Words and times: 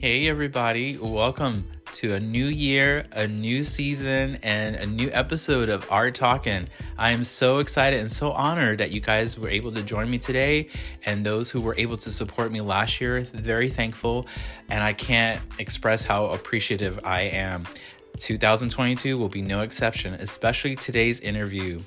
Hey, 0.00 0.28
everybody, 0.28 0.96
welcome 0.96 1.66
to 1.94 2.14
a 2.14 2.20
new 2.20 2.46
year, 2.46 3.06
a 3.10 3.26
new 3.26 3.64
season, 3.64 4.38
and 4.44 4.76
a 4.76 4.86
new 4.86 5.10
episode 5.12 5.68
of 5.68 5.90
Art 5.90 6.14
Talking. 6.14 6.68
I 6.96 7.10
am 7.10 7.24
so 7.24 7.58
excited 7.58 7.98
and 7.98 8.08
so 8.08 8.30
honored 8.30 8.78
that 8.78 8.92
you 8.92 9.00
guys 9.00 9.36
were 9.36 9.48
able 9.48 9.72
to 9.72 9.82
join 9.82 10.08
me 10.08 10.18
today, 10.18 10.68
and 11.04 11.26
those 11.26 11.50
who 11.50 11.60
were 11.60 11.74
able 11.76 11.96
to 11.96 12.12
support 12.12 12.52
me 12.52 12.60
last 12.60 13.00
year, 13.00 13.22
very 13.22 13.68
thankful, 13.68 14.28
and 14.68 14.84
I 14.84 14.92
can't 14.92 15.42
express 15.58 16.04
how 16.04 16.26
appreciative 16.26 17.00
I 17.02 17.22
am. 17.22 17.66
2022 18.18 19.18
will 19.18 19.28
be 19.28 19.42
no 19.42 19.62
exception, 19.62 20.14
especially 20.14 20.76
today's 20.76 21.18
interview. 21.20 21.80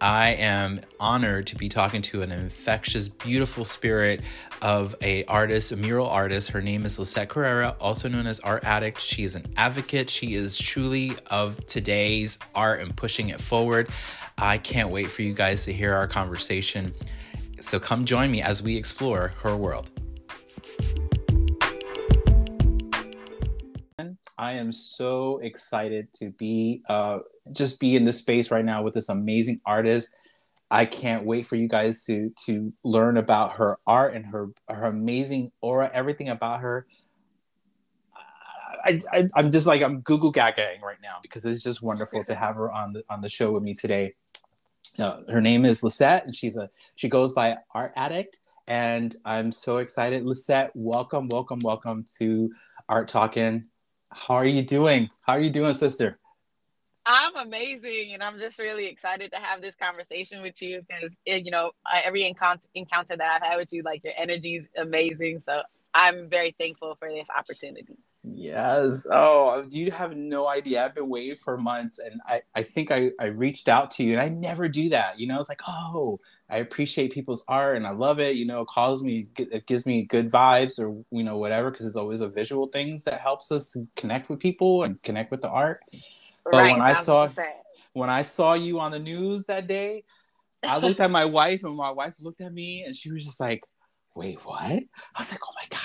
I 0.00 0.30
am 0.30 0.80
honored 1.00 1.46
to 1.48 1.56
be 1.56 1.68
talking 1.68 2.02
to 2.02 2.22
an 2.22 2.32
infectious, 2.32 3.08
beautiful 3.08 3.64
spirit 3.64 4.20
of 4.60 4.94
a 5.00 5.24
artist, 5.24 5.72
a 5.72 5.76
mural 5.76 6.08
artist. 6.08 6.50
Her 6.50 6.60
name 6.60 6.84
is 6.84 6.98
Lisette 6.98 7.28
Correa, 7.28 7.76
also 7.80 8.08
known 8.08 8.26
as 8.26 8.40
Art 8.40 8.64
Addict. 8.64 9.00
She 9.00 9.24
is 9.24 9.34
an 9.34 9.46
advocate. 9.56 10.10
She 10.10 10.34
is 10.34 10.58
truly 10.58 11.16
of 11.28 11.64
today's 11.66 12.38
art 12.54 12.80
and 12.80 12.96
pushing 12.96 13.28
it 13.28 13.40
forward. 13.40 13.88
I 14.38 14.58
can't 14.58 14.90
wait 14.90 15.10
for 15.10 15.22
you 15.22 15.32
guys 15.32 15.64
to 15.66 15.72
hear 15.72 15.94
our 15.94 16.08
conversation. 16.08 16.94
So 17.60 17.78
come 17.80 18.04
join 18.04 18.30
me 18.30 18.42
as 18.42 18.62
we 18.62 18.76
explore 18.76 19.32
her 19.42 19.56
world. 19.56 19.90
I 24.36 24.52
am 24.54 24.72
so 24.72 25.38
excited 25.38 26.12
to 26.14 26.30
be 26.30 26.82
uh, 26.88 27.20
just 27.52 27.78
be 27.78 27.94
in 27.96 28.04
this 28.04 28.18
space 28.18 28.50
right 28.50 28.64
now 28.64 28.82
with 28.82 28.94
this 28.94 29.08
amazing 29.08 29.60
artist. 29.64 30.16
I 30.70 30.86
can't 30.86 31.24
wait 31.24 31.46
for 31.46 31.56
you 31.56 31.68
guys 31.68 32.04
to 32.06 32.32
to 32.46 32.72
learn 32.82 33.16
about 33.16 33.54
her 33.54 33.78
art 33.86 34.14
and 34.14 34.26
her 34.26 34.48
her 34.68 34.84
amazing 34.84 35.52
aura, 35.60 35.90
everything 35.92 36.28
about 36.28 36.60
her. 36.60 36.86
I, 38.84 39.00
I 39.12 39.28
I'm 39.34 39.52
just 39.52 39.66
like 39.66 39.82
I'm 39.82 40.00
Google 40.00 40.32
gagging 40.32 40.80
right 40.82 41.00
now 41.02 41.18
because 41.22 41.46
it's 41.46 41.62
just 41.62 41.82
wonderful 41.82 42.24
to 42.24 42.34
have 42.34 42.56
her 42.56 42.72
on 42.72 42.92
the 42.92 43.04
on 43.08 43.20
the 43.20 43.28
show 43.28 43.52
with 43.52 43.62
me 43.62 43.74
today. 43.74 44.14
Uh, 44.98 45.20
her 45.28 45.40
name 45.40 45.64
is 45.64 45.82
Lisette, 45.82 46.24
and 46.24 46.34
she's 46.34 46.56
a 46.56 46.70
she 46.96 47.08
goes 47.08 47.32
by 47.32 47.56
Art 47.72 47.92
Addict, 47.94 48.38
and 48.66 49.14
I'm 49.24 49.52
so 49.52 49.78
excited. 49.78 50.24
Lisette, 50.24 50.72
welcome, 50.74 51.28
welcome, 51.30 51.60
welcome 51.62 52.04
to 52.18 52.52
Art 52.88 53.08
Talking. 53.08 53.66
How 54.14 54.34
are 54.34 54.46
you 54.46 54.62
doing? 54.62 55.10
How 55.22 55.34
are 55.34 55.40
you 55.40 55.50
doing, 55.50 55.74
sister? 55.74 56.18
I'm 57.06 57.36
amazing, 57.36 58.14
and 58.14 58.22
I'm 58.22 58.38
just 58.38 58.58
really 58.58 58.86
excited 58.86 59.30
to 59.32 59.38
have 59.38 59.60
this 59.60 59.74
conversation 59.74 60.40
with 60.40 60.62
you 60.62 60.82
because 60.88 61.10
eh, 61.26 61.36
you 61.36 61.50
know 61.50 61.72
every 62.02 62.26
encounter 62.26 62.66
encounter 62.74 63.16
that 63.16 63.42
I've 63.42 63.48
had 63.48 63.56
with 63.58 63.72
you, 63.72 63.82
like 63.82 64.02
your 64.04 64.14
energy 64.16 64.56
is 64.56 64.66
amazing. 64.78 65.42
So 65.44 65.62
I'm 65.92 66.30
very 66.30 66.54
thankful 66.58 66.96
for 66.98 67.10
this 67.10 67.26
opportunity. 67.36 67.98
Yes. 68.22 69.06
Oh, 69.10 69.66
you 69.68 69.90
have 69.90 70.16
no 70.16 70.48
idea. 70.48 70.82
I've 70.82 70.94
been 70.94 71.10
waiting 71.10 71.36
for 71.36 71.58
months, 71.58 71.98
and 71.98 72.22
I 72.26 72.40
I 72.54 72.62
think 72.62 72.90
I 72.90 73.10
I 73.20 73.26
reached 73.26 73.68
out 73.68 73.90
to 73.92 74.04
you, 74.04 74.12
and 74.12 74.22
I 74.22 74.28
never 74.28 74.68
do 74.68 74.88
that. 74.90 75.18
You 75.18 75.26
know, 75.26 75.40
it's 75.40 75.48
like 75.48 75.62
oh. 75.68 76.20
I 76.50 76.58
appreciate 76.58 77.12
people's 77.12 77.44
art 77.48 77.76
and 77.76 77.86
I 77.86 77.90
love 77.90 78.20
it. 78.20 78.36
You 78.36 78.44
know, 78.46 78.62
it 78.62 78.68
calls 78.68 79.02
me, 79.02 79.28
it 79.38 79.66
gives 79.66 79.86
me 79.86 80.04
good 80.04 80.30
vibes 80.30 80.78
or, 80.78 81.02
you 81.10 81.24
know, 81.24 81.38
whatever, 81.38 81.70
because 81.70 81.86
it's 81.86 81.96
always 81.96 82.20
a 82.20 82.28
visual 82.28 82.66
things 82.66 83.04
that 83.04 83.20
helps 83.20 83.50
us 83.50 83.76
connect 83.96 84.28
with 84.28 84.40
people 84.40 84.84
and 84.84 85.02
connect 85.02 85.30
with 85.30 85.40
the 85.40 85.48
art. 85.48 85.80
But 86.44 86.52
right, 86.58 86.70
when 86.72 86.82
I 86.82 86.94
saw 86.94 87.28
when 87.94 88.10
I 88.10 88.22
saw 88.22 88.54
you 88.54 88.80
on 88.80 88.90
the 88.90 88.98
news 88.98 89.46
that 89.46 89.66
day, 89.66 90.04
I 90.62 90.78
looked 90.78 91.00
at 91.00 91.10
my 91.10 91.24
wife 91.24 91.64
and 91.64 91.76
my 91.76 91.90
wife 91.90 92.14
looked 92.20 92.40
at 92.40 92.52
me 92.52 92.84
and 92.84 92.94
she 92.94 93.10
was 93.10 93.24
just 93.24 93.40
like, 93.40 93.62
"Wait, 94.14 94.44
what?" 94.44 94.60
I 94.60 94.86
was 95.18 95.30
like, 95.32 95.40
"Oh 95.42 95.54
my 95.56 95.66
god, 95.70 95.80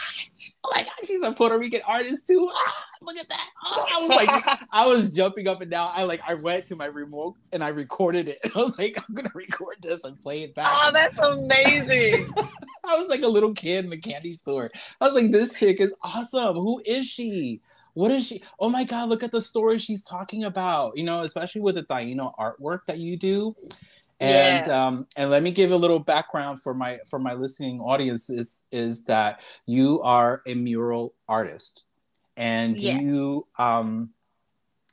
oh 0.64 0.72
my 0.74 0.84
god, 0.84 0.92
she's 1.04 1.24
a 1.24 1.32
Puerto 1.32 1.58
Rican 1.58 1.82
artist 1.88 2.28
too! 2.28 2.48
Ah, 2.52 2.74
look 3.02 3.18
at 3.18 3.28
that!" 3.30 3.50
Oh, 3.66 3.86
I 3.88 4.02
was 4.02 4.10
like, 4.10 4.60
I 4.72 4.88
was 4.88 5.14
jumping 5.14 5.48
up 5.48 5.62
and 5.62 5.72
down. 5.72 5.92
I 5.94 6.04
like, 6.04 6.22
I 6.28 6.36
went 6.36 6.66
to 6.66 6.76
my 6.76 6.86
remote 6.86 7.36
and 7.52 7.64
I 7.64 7.70
recorded 7.70 8.28
it. 8.28 8.40
I 8.56 8.58
was 8.58 8.78
like, 8.78 8.98
"I'm 8.98 9.16
gonna 9.16 9.32
record 9.34 9.78
this 9.82 10.04
and 10.04 10.20
play 10.20 10.44
it 10.44 10.56
back." 10.56 10.70
Oh, 10.72 10.92
that's 10.92 11.18
amazing! 11.20 12.30
I 12.38 12.96
was 12.98 13.10
like 13.10 13.22
a 13.22 13.28
little 13.28 13.54
kid 13.54 13.86
in 13.86 13.92
the 13.92 13.98
candy 13.98 14.34
store. 14.34 14.72
I 15.00 15.06
was 15.06 15.14
like, 15.14 15.32
"This 15.32 15.60
chick 15.60 15.80
is 15.80 15.96
awesome. 16.04 16.56
Who 16.56 16.82
is 16.86 17.08
she?" 17.08 17.62
what 17.96 18.12
is 18.12 18.28
she 18.28 18.42
oh 18.60 18.70
my 18.70 18.84
god 18.84 19.10
look 19.10 19.24
at 19.24 19.32
the 19.32 19.42
story 19.42 19.80
she's 19.80 20.06
talking 20.06 20.44
about 20.44 20.96
you 20.96 21.04
know 21.04 21.24
especially 21.24 21.60
with 21.60 21.74
the 21.74 21.84
Taino 21.84 22.32
artwork 22.38 22.82
that 22.86 23.00
you 23.00 23.18
do 23.18 23.56
and 24.20 24.66
yeah. 24.66 24.88
um, 24.88 25.08
and 25.16 25.30
let 25.30 25.44
me 25.44 25.52
give 25.52 25.72
a 25.72 25.76
little 25.78 26.00
background 26.00 26.62
for 26.62 26.74
my 26.74 27.00
for 27.10 27.20
my 27.20 27.34
listening 27.34 27.80
audience 27.80 28.30
is 28.30 28.66
is 28.72 29.06
that 29.06 29.42
you 29.66 30.02
are 30.02 30.42
a 30.46 30.56
mural 30.56 31.14
artist 31.28 31.86
and 32.36 32.80
yeah. 32.80 33.00
you 33.00 33.48
um 33.58 34.10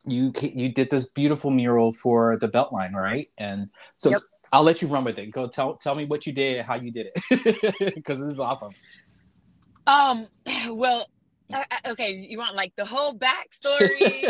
you 0.07 0.33
you 0.41 0.69
did 0.69 0.91
this 0.91 1.11
beautiful 1.11 1.51
mural 1.51 1.93
for 1.93 2.37
the 2.39 2.49
beltline 2.49 2.93
right 2.93 3.29
and 3.39 3.69
so 3.97 4.11
yep. 4.11 4.23
i'll 4.53 4.63
let 4.63 4.81
you 4.81 4.89
run 4.89 5.05
with 5.05 5.19
it 5.19 5.31
go 5.33 5.49
tell 5.49 5.77
tell 5.77 5.95
me 5.95 6.05
what 6.05 6.27
you 6.27 6.33
did 6.33 6.59
and 6.59 6.67
how 6.67 6.75
you 6.75 6.93
did 6.93 7.09
it 7.09 7.95
because 7.95 8.21
this 8.21 8.29
is 8.29 8.41
awesome 8.41 8.73
um 9.87 10.29
well 10.71 11.07
uh, 11.53 11.65
okay, 11.87 12.12
you 12.12 12.39
want 12.39 12.55
like 12.55 12.73
the 12.77 12.84
whole 12.84 13.19
backstory? 13.19 14.27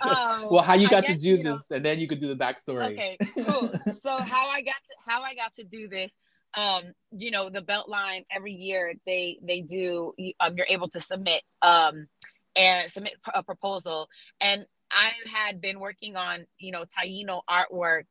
um, 0.00 0.48
well, 0.50 0.62
how 0.62 0.74
you 0.74 0.88
got 0.88 1.04
guess, 1.04 1.16
to 1.16 1.22
do 1.22 1.36
this, 1.42 1.70
know, 1.70 1.76
and 1.76 1.84
then 1.84 1.98
you 1.98 2.08
could 2.08 2.20
do 2.20 2.28
the 2.28 2.36
backstory. 2.36 2.92
Okay, 2.92 3.16
cool. 3.34 3.70
so 4.02 4.22
how 4.22 4.48
I 4.48 4.62
got 4.62 4.74
to 4.74 4.94
how 5.06 5.22
I 5.22 5.34
got 5.34 5.54
to 5.56 5.64
do 5.64 5.88
this, 5.88 6.12
um, 6.54 6.92
you 7.10 7.30
know, 7.30 7.50
the 7.50 7.62
Beltline 7.62 8.24
every 8.30 8.52
year 8.52 8.94
they 9.06 9.38
they 9.42 9.60
do. 9.60 10.14
Um, 10.40 10.56
you're 10.56 10.66
able 10.68 10.88
to 10.90 11.00
submit 11.00 11.42
um 11.62 12.06
and 12.54 12.90
submit 12.90 13.14
a 13.34 13.42
proposal, 13.42 14.08
and 14.40 14.66
I 14.90 15.10
had 15.30 15.60
been 15.60 15.80
working 15.80 16.16
on 16.16 16.46
you 16.58 16.72
know 16.72 16.84
Taino 16.84 17.42
artwork 17.48 18.04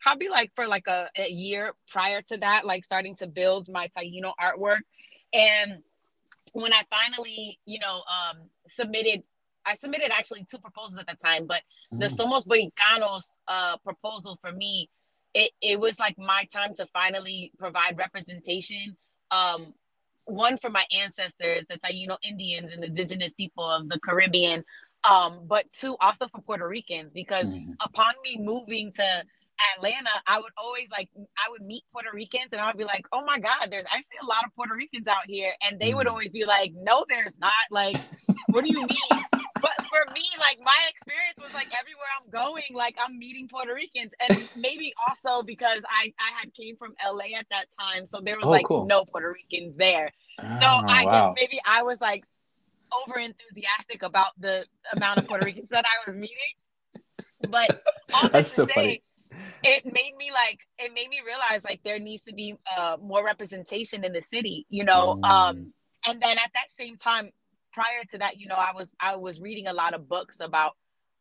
probably 0.00 0.28
like 0.28 0.50
for 0.54 0.66
like 0.66 0.86
a, 0.86 1.08
a 1.16 1.28
year 1.28 1.74
prior 1.90 2.22
to 2.22 2.38
that, 2.38 2.64
like 2.64 2.84
starting 2.84 3.14
to 3.16 3.26
build 3.26 3.68
my 3.68 3.88
Taino 3.88 4.32
artwork, 4.40 4.80
and 5.32 5.82
when 6.52 6.72
I 6.72 6.82
finally, 6.90 7.58
you 7.66 7.78
know, 7.78 8.02
um, 8.08 8.38
submitted, 8.66 9.22
I 9.64 9.76
submitted 9.76 10.10
actually 10.12 10.44
two 10.44 10.58
proposals 10.58 10.98
at 10.98 11.06
the 11.06 11.16
time, 11.16 11.46
but 11.46 11.62
mm. 11.92 12.00
the 12.00 12.06
Somos 12.06 12.46
Borincanos 12.46 13.38
uh, 13.48 13.76
proposal 13.78 14.38
for 14.40 14.52
me, 14.52 14.90
it, 15.34 15.52
it 15.62 15.78
was 15.78 15.98
like 15.98 16.18
my 16.18 16.44
time 16.52 16.74
to 16.74 16.86
finally 16.86 17.52
provide 17.58 17.96
representation. 17.98 18.96
Um, 19.30 19.74
one 20.24 20.58
for 20.58 20.70
my 20.70 20.84
ancestors, 20.96 21.64
the 21.68 21.78
Taino 21.78 22.16
Indians 22.22 22.72
and 22.72 22.84
indigenous 22.84 23.32
people 23.32 23.64
of 23.64 23.88
the 23.88 23.98
Caribbean, 24.00 24.64
um, 25.08 25.40
but 25.46 25.70
two 25.72 25.96
also 26.00 26.28
for 26.28 26.40
Puerto 26.42 26.68
Ricans, 26.68 27.12
because 27.12 27.46
mm. 27.46 27.74
upon 27.80 28.14
me 28.22 28.38
moving 28.38 28.92
to 28.92 29.24
Atlanta, 29.76 30.10
I 30.26 30.38
would 30.40 30.52
always 30.56 30.88
like 30.90 31.08
I 31.16 31.50
would 31.50 31.62
meet 31.62 31.84
Puerto 31.92 32.10
Ricans 32.12 32.48
and 32.52 32.60
I 32.60 32.66
would 32.66 32.78
be 32.78 32.84
like, 32.84 33.06
oh 33.12 33.24
my 33.24 33.38
God, 33.38 33.68
there's 33.70 33.84
actually 33.86 34.18
a 34.22 34.26
lot 34.26 34.44
of 34.44 34.54
Puerto 34.54 34.74
Ricans 34.74 35.06
out 35.06 35.26
here. 35.26 35.52
And 35.66 35.78
they 35.78 35.94
would 35.94 36.06
mm. 36.06 36.10
always 36.10 36.30
be 36.30 36.44
like, 36.44 36.72
No, 36.74 37.04
there's 37.08 37.36
not. 37.38 37.52
Like, 37.70 37.96
what 38.48 38.64
do 38.64 38.70
you 38.70 38.80
mean? 38.80 39.22
But 39.60 39.76
for 39.88 40.12
me, 40.14 40.24
like 40.38 40.58
my 40.62 40.76
experience 40.88 41.38
was 41.38 41.52
like 41.54 41.68
everywhere 41.78 42.08
I'm 42.18 42.30
going, 42.30 42.74
like 42.74 42.96
I'm 42.98 43.18
meeting 43.18 43.48
Puerto 43.48 43.74
Ricans. 43.74 44.12
And 44.20 44.52
maybe 44.58 44.94
also 45.08 45.42
because 45.42 45.82
I, 45.88 46.12
I 46.18 46.38
had 46.38 46.54
came 46.54 46.76
from 46.76 46.94
LA 47.04 47.38
at 47.38 47.46
that 47.50 47.66
time. 47.78 48.06
So 48.06 48.20
there 48.20 48.36
was 48.36 48.46
oh, 48.46 48.50
like 48.50 48.64
cool. 48.64 48.86
no 48.86 49.04
Puerto 49.04 49.34
Ricans 49.34 49.76
there. 49.76 50.10
Oh, 50.40 50.58
so 50.60 50.66
I 50.66 51.04
wow. 51.04 51.34
guess 51.34 51.42
maybe 51.42 51.60
I 51.64 51.82
was 51.82 52.00
like 52.00 52.24
over 53.04 53.18
enthusiastic 53.18 54.02
about 54.02 54.32
the 54.38 54.64
amount 54.94 55.18
of 55.18 55.28
Puerto 55.28 55.44
Ricans 55.44 55.68
that 55.70 55.84
I 55.84 56.10
was 56.10 56.16
meeting. 56.16 56.36
But 57.48 57.82
all 58.14 58.28
that's 58.32 58.52
so 58.52 58.66
say, 58.66 58.72
funny 58.74 59.02
it 59.62 59.84
made 59.84 60.14
me 60.16 60.30
like 60.32 60.60
it 60.78 60.92
made 60.94 61.08
me 61.08 61.20
realize 61.24 61.64
like 61.64 61.80
there 61.84 61.98
needs 61.98 62.22
to 62.24 62.32
be 62.32 62.54
uh, 62.76 62.96
more 63.02 63.24
representation 63.24 64.04
in 64.04 64.12
the 64.12 64.22
city 64.22 64.66
you 64.68 64.84
know 64.84 65.18
mm. 65.22 65.28
um 65.28 65.72
and 66.06 66.20
then 66.22 66.38
at 66.38 66.50
that 66.54 66.66
same 66.78 66.96
time 66.96 67.30
prior 67.72 68.04
to 68.10 68.18
that 68.18 68.38
you 68.38 68.46
know 68.48 68.54
i 68.54 68.72
was 68.74 68.88
i 69.00 69.16
was 69.16 69.40
reading 69.40 69.66
a 69.66 69.72
lot 69.72 69.94
of 69.94 70.08
books 70.08 70.38
about 70.40 70.72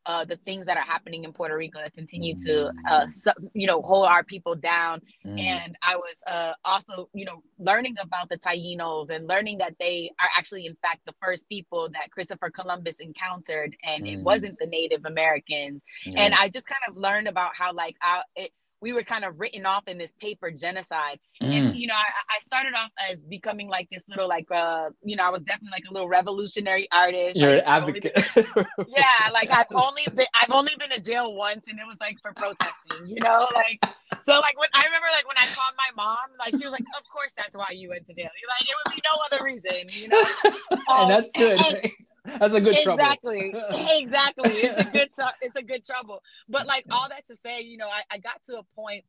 uh, 0.05 0.25
the 0.25 0.37
things 0.45 0.65
that 0.65 0.77
are 0.77 0.83
happening 0.83 1.23
in 1.23 1.33
Puerto 1.33 1.55
Rico 1.55 1.79
that 1.79 1.93
continue 1.93 2.35
mm. 2.35 2.43
to, 2.45 2.71
uh, 2.89 3.07
su- 3.07 3.49
you 3.53 3.67
know, 3.67 3.81
hold 3.81 4.05
our 4.05 4.23
people 4.23 4.55
down. 4.55 5.01
Mm. 5.25 5.39
And 5.39 5.77
I 5.83 5.95
was 5.95 6.15
uh, 6.27 6.53
also, 6.65 7.09
you 7.13 7.25
know, 7.25 7.43
learning 7.57 7.95
about 8.01 8.29
the 8.29 8.37
Tainos 8.37 9.09
and 9.09 9.27
learning 9.27 9.57
that 9.59 9.75
they 9.79 10.11
are 10.21 10.29
actually, 10.37 10.65
in 10.65 10.75
fact, 10.81 11.01
the 11.05 11.13
first 11.21 11.47
people 11.49 11.89
that 11.93 12.11
Christopher 12.11 12.49
Columbus 12.49 12.97
encountered, 12.99 13.75
and 13.83 14.03
mm. 14.03 14.13
it 14.13 14.23
wasn't 14.23 14.57
the 14.59 14.67
Native 14.67 15.05
Americans. 15.05 15.81
And 16.15 16.33
I 16.33 16.49
just 16.49 16.65
kind 16.65 16.81
of 16.87 16.97
learned 16.97 17.27
about 17.27 17.51
how, 17.55 17.73
like, 17.73 17.95
I, 18.01 18.23
it, 18.35 18.51
we 18.81 18.93
were 18.93 19.03
kind 19.03 19.25
of 19.25 19.39
written 19.39 19.65
off 19.65 19.87
in 19.87 19.97
this 19.97 20.13
paper 20.19 20.51
genocide. 20.51 21.19
Mm. 21.41 21.47
And 21.47 21.75
you 21.75 21.87
know, 21.87 21.95
I, 21.95 22.35
I, 22.35 22.39
started 22.41 22.73
off 22.73 22.91
as 23.09 23.21
becoming 23.23 23.67
like 23.67 23.89
this 23.91 24.03
little 24.07 24.27
like 24.27 24.49
uh, 24.51 24.89
you 25.03 25.15
know, 25.15 25.23
I 25.23 25.29
was 25.29 25.41
definitely 25.41 25.71
like 25.71 25.83
a 25.89 25.93
little 25.93 26.07
revolutionary 26.07 26.87
artist. 26.91 27.39
You're 27.39 27.55
like, 27.55 27.63
an 27.63 27.67
advocate. 27.67 28.13
Been, 28.35 28.45
yeah, 28.87 29.29
like 29.33 29.51
I've 29.51 29.67
only 29.73 30.05
been 30.15 30.27
I've 30.33 30.51
only 30.51 30.73
been 30.77 30.89
to 30.89 30.99
jail 30.99 31.33
once 31.33 31.65
and 31.67 31.79
it 31.79 31.87
was 31.87 31.97
like 31.99 32.17
for 32.21 32.33
protesting, 32.33 33.07
you 33.07 33.19
know, 33.21 33.47
like 33.53 33.83
so 34.23 34.33
like 34.39 34.57
when 34.57 34.69
I 34.73 34.83
remember 34.83 35.07
like 35.11 35.27
when 35.27 35.37
I 35.37 35.45
called 35.53 35.75
my 35.77 35.91
mom, 35.95 36.17
like 36.37 36.51
she 36.51 36.65
was 36.65 36.71
like, 36.71 36.85
Of 36.97 37.03
course 37.11 37.33
that's 37.35 37.55
why 37.55 37.71
you 37.71 37.89
went 37.89 38.05
to 38.07 38.13
jail. 38.13 38.29
You're 38.39 38.49
like, 38.49 38.69
it 38.69 38.75
would 38.85 38.95
be 38.95 39.01
no 39.03 39.19
other 39.25 39.43
reason, 39.43 39.87
you 39.89 40.07
know. 40.09 40.23
Um, 40.89 41.03
and 41.03 41.11
that's 41.11 41.31
good. 41.33 41.59
And, 41.59 41.73
right? 41.75 41.93
That's 42.37 42.53
a 42.53 42.61
good 42.61 42.77
exactly. 42.77 43.51
trouble. 43.51 43.69
Exactly. 43.69 44.01
exactly. 44.01 44.51
It's 44.51 44.79
a 44.79 44.91
good 44.91 45.13
tr- 45.15 45.37
it's 45.41 45.55
a 45.55 45.63
good 45.63 45.85
trouble. 45.85 46.21
But 46.47 46.67
like 46.67 46.85
all 46.91 47.07
that 47.09 47.27
to 47.27 47.35
say, 47.37 47.61
you 47.61 47.77
know, 47.77 47.87
I, 47.87 48.01
I 48.11 48.17
got 48.17 48.43
to 48.45 48.57
a 48.57 48.63
point 48.75 49.05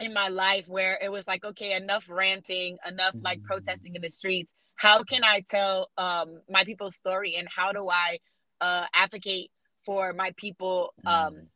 in 0.00 0.12
my 0.12 0.28
life 0.28 0.68
where 0.68 0.98
it 1.02 1.10
was 1.10 1.26
like, 1.26 1.44
okay, 1.44 1.74
enough 1.74 2.04
ranting, 2.08 2.78
enough 2.86 3.14
like 3.22 3.38
mm-hmm. 3.38 3.46
protesting 3.46 3.94
in 3.94 4.02
the 4.02 4.10
streets. 4.10 4.52
How 4.76 5.02
can 5.02 5.24
I 5.24 5.40
tell 5.40 5.90
um 5.96 6.40
my 6.48 6.64
people's 6.64 6.94
story 6.94 7.36
and 7.36 7.48
how 7.54 7.72
do 7.72 7.88
I 7.88 8.18
uh 8.60 8.86
advocate 8.94 9.50
for 9.84 10.12
my 10.12 10.32
people 10.36 10.94
um 11.04 11.34
mm 11.34 11.46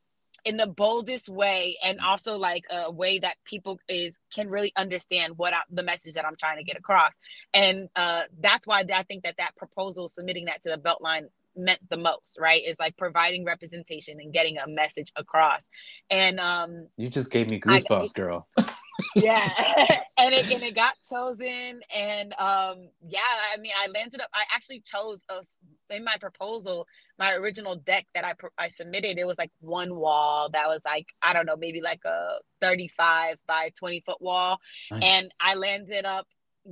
in 0.44 0.56
the 0.56 0.66
boldest 0.66 1.28
way 1.28 1.76
and 1.82 2.00
also 2.00 2.36
like 2.36 2.64
a 2.70 2.90
way 2.90 3.18
that 3.18 3.36
people 3.44 3.78
is 3.88 4.14
can 4.34 4.48
really 4.48 4.72
understand 4.76 5.36
what 5.36 5.52
I, 5.52 5.60
the 5.70 5.82
message 5.82 6.14
that 6.14 6.24
I'm 6.24 6.36
trying 6.36 6.58
to 6.58 6.64
get 6.64 6.76
across. 6.76 7.12
And 7.54 7.88
uh 7.96 8.22
that's 8.40 8.66
why 8.66 8.84
I 8.94 9.02
think 9.02 9.24
that 9.24 9.36
that 9.38 9.56
proposal 9.56 10.08
submitting 10.08 10.46
that 10.46 10.62
to 10.62 10.70
the 10.70 10.78
Beltline 10.78 11.28
meant 11.56 11.80
the 11.88 11.96
most 11.96 12.38
right? 12.40 12.62
Is 12.64 12.78
like 12.78 12.96
providing 12.96 13.44
representation 13.44 14.18
and 14.20 14.32
getting 14.32 14.58
a 14.58 14.66
message 14.68 15.12
across. 15.16 15.62
And 16.10 16.40
um 16.40 16.88
you 16.96 17.08
just 17.08 17.30
gave 17.30 17.48
me 17.50 17.60
goosebumps 17.60 18.12
I, 18.16 18.20
girl. 18.20 18.48
Yeah 19.14 19.48
and 20.18 20.34
it 20.34 20.50
and 20.52 20.62
it 20.62 20.74
got 20.74 20.94
chosen 21.08 21.80
and 21.94 22.32
um 22.34 22.88
yeah 23.06 23.20
i 23.52 23.56
mean 23.58 23.72
i 23.80 23.88
landed 23.88 24.20
up 24.20 24.28
i 24.34 24.44
actually 24.54 24.80
chose 24.80 25.24
a, 25.30 25.42
in 25.90 26.04
my 26.04 26.16
proposal 26.20 26.86
my 27.18 27.32
original 27.34 27.76
deck 27.76 28.06
that 28.14 28.24
i 28.24 28.34
i 28.58 28.68
submitted 28.68 29.18
it 29.18 29.26
was 29.26 29.38
like 29.38 29.50
one 29.60 29.94
wall 29.94 30.48
that 30.52 30.68
was 30.68 30.80
like 30.84 31.06
i 31.22 31.32
don't 31.32 31.46
know 31.46 31.56
maybe 31.56 31.80
like 31.80 32.00
a 32.04 32.38
35 32.60 33.36
by 33.46 33.70
20 33.78 34.00
foot 34.00 34.20
wall 34.20 34.58
nice. 34.90 35.02
and 35.02 35.34
i 35.40 35.54
landed 35.54 36.04
up 36.04 36.26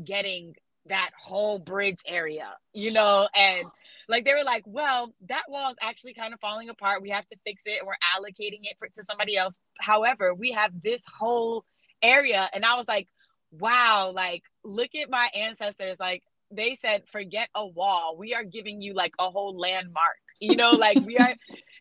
getting 0.05 0.55
that 0.87 1.11
whole 1.20 1.59
bridge 1.59 2.00
area 2.06 2.55
you 2.73 2.93
know 2.93 3.29
and 3.35 3.67
like 4.09 4.25
they 4.25 4.32
were 4.32 4.44
like 4.44 4.62
well 4.67 5.12
that 5.29 5.43
wall 5.49 5.70
is 5.70 5.76
actually 5.82 6.15
kind 6.15 6.32
of 6.32 6.41
falling 6.41 6.70
apart 6.70 7.03
we 7.03 7.11
have 7.11 7.26
to 7.26 7.37
fix 7.44 7.65
it 7.67 7.85
we're 7.85 7.93
allocating 8.17 8.61
it 8.62 8.76
for, 8.79 8.88
to 8.88 9.05
somebody 9.05 9.37
else 9.37 9.59
however 9.79 10.32
we 10.32 10.53
have 10.53 10.70
this 10.82 11.03
whole 11.19 11.65
area. 12.03 12.49
And 12.53 12.65
I 12.65 12.76
was 12.76 12.87
like, 12.88 13.09
wow, 13.50 14.12
like, 14.15 14.43
look 14.65 14.94
at 14.94 15.11
my 15.11 15.29
ancestors. 15.35 15.97
Like, 15.99 16.23
they 16.50 16.75
said, 16.75 17.03
forget 17.11 17.49
a 17.55 17.67
wall. 17.67 18.17
We 18.19 18.35
are 18.35 18.45
giving 18.45 18.81
you 18.81 18.95
like 18.95 19.15
a 19.19 19.31
whole 19.31 19.59
landmark. 19.59 20.17
You 20.41 20.56
know, 20.56 20.71
like, 20.71 20.99
we 21.05 21.19
are 21.19 21.35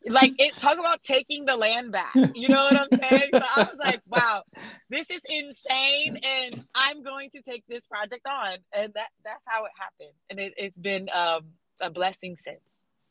like, 0.06 0.34
it 0.40 0.54
talk 0.56 0.78
about 0.80 1.04
taking 1.04 1.46
the 1.46 1.56
land 1.56 1.92
back. 1.92 2.14
You 2.34 2.50
know 2.50 2.64
what 2.64 2.76
I'm 2.76 3.00
saying? 3.00 3.30
So 3.34 3.42
I 3.56 3.64
was 3.64 3.78
like, 3.78 4.02
wow, 4.08 4.44
this 4.90 5.10
is 5.10 5.22
insane. 5.30 6.18
And 6.24 6.66
I'm 6.74 7.04
going 7.04 7.30
to 7.32 7.42
take 7.42 7.64
this 7.68 7.86
project 7.88 8.26
on. 8.28 8.58
And 8.74 8.94
that 8.94 9.10
that's 9.24 9.44
how 9.46 9.66
it 9.66 9.72
happened. 9.80 10.16
And 10.30 10.40
it, 10.40 10.54
it's 10.58 10.78
been 10.78 11.08
um, 11.14 11.46
a 11.82 11.90
blessing 11.90 12.36
since. 12.44 12.60